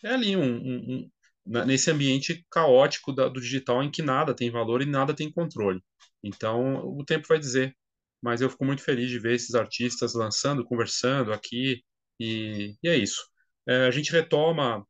É 0.04 0.10
ali, 0.10 0.36
um, 0.36 0.42
um 0.42 1.10
nesse 1.46 1.90
ambiente 1.90 2.44
caótico 2.50 3.12
da, 3.12 3.28
do 3.28 3.40
digital 3.40 3.82
em 3.82 3.90
que 3.90 4.02
nada 4.02 4.34
tem 4.34 4.50
valor 4.50 4.82
e 4.82 4.86
nada 4.86 5.14
tem 5.14 5.30
controle. 5.30 5.82
Então, 6.22 6.86
o 6.86 7.04
tempo 7.04 7.28
vai 7.28 7.38
dizer. 7.38 7.76
Mas 8.22 8.40
eu 8.40 8.48
fico 8.48 8.64
muito 8.64 8.82
feliz 8.82 9.10
de 9.10 9.18
ver 9.18 9.34
esses 9.34 9.54
artistas 9.54 10.14
lançando, 10.14 10.64
conversando 10.64 11.30
aqui, 11.32 11.82
e, 12.18 12.74
e 12.82 12.88
é 12.88 12.96
isso. 12.96 13.22
É, 13.68 13.86
a 13.86 13.90
gente 13.90 14.10
retoma, 14.10 14.86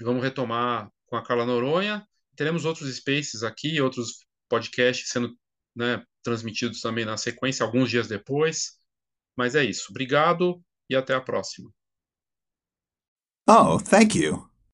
vamos 0.00 0.22
retomar 0.22 0.88
com 1.06 1.16
a 1.16 1.22
Carla 1.22 1.44
Noronha. 1.46 2.06
Teremos 2.36 2.64
outros 2.64 2.94
spaces 2.94 3.42
aqui, 3.42 3.80
outros 3.80 4.24
podcasts 4.48 5.08
sendo 5.08 5.36
né, 5.74 6.04
transmitidos 6.22 6.80
também 6.80 7.04
na 7.04 7.16
sequência, 7.16 7.64
alguns 7.64 7.90
dias 7.90 8.06
depois. 8.06 8.78
Mas 9.36 9.54
é 9.54 9.64
isso. 9.64 9.86
Obrigado 9.90 10.62
e 10.88 10.94
até 10.94 11.14
a 11.14 11.20
próxima. 11.20 11.70
Oh, 13.48 13.78
thank 13.78 14.16
you. 14.16 14.53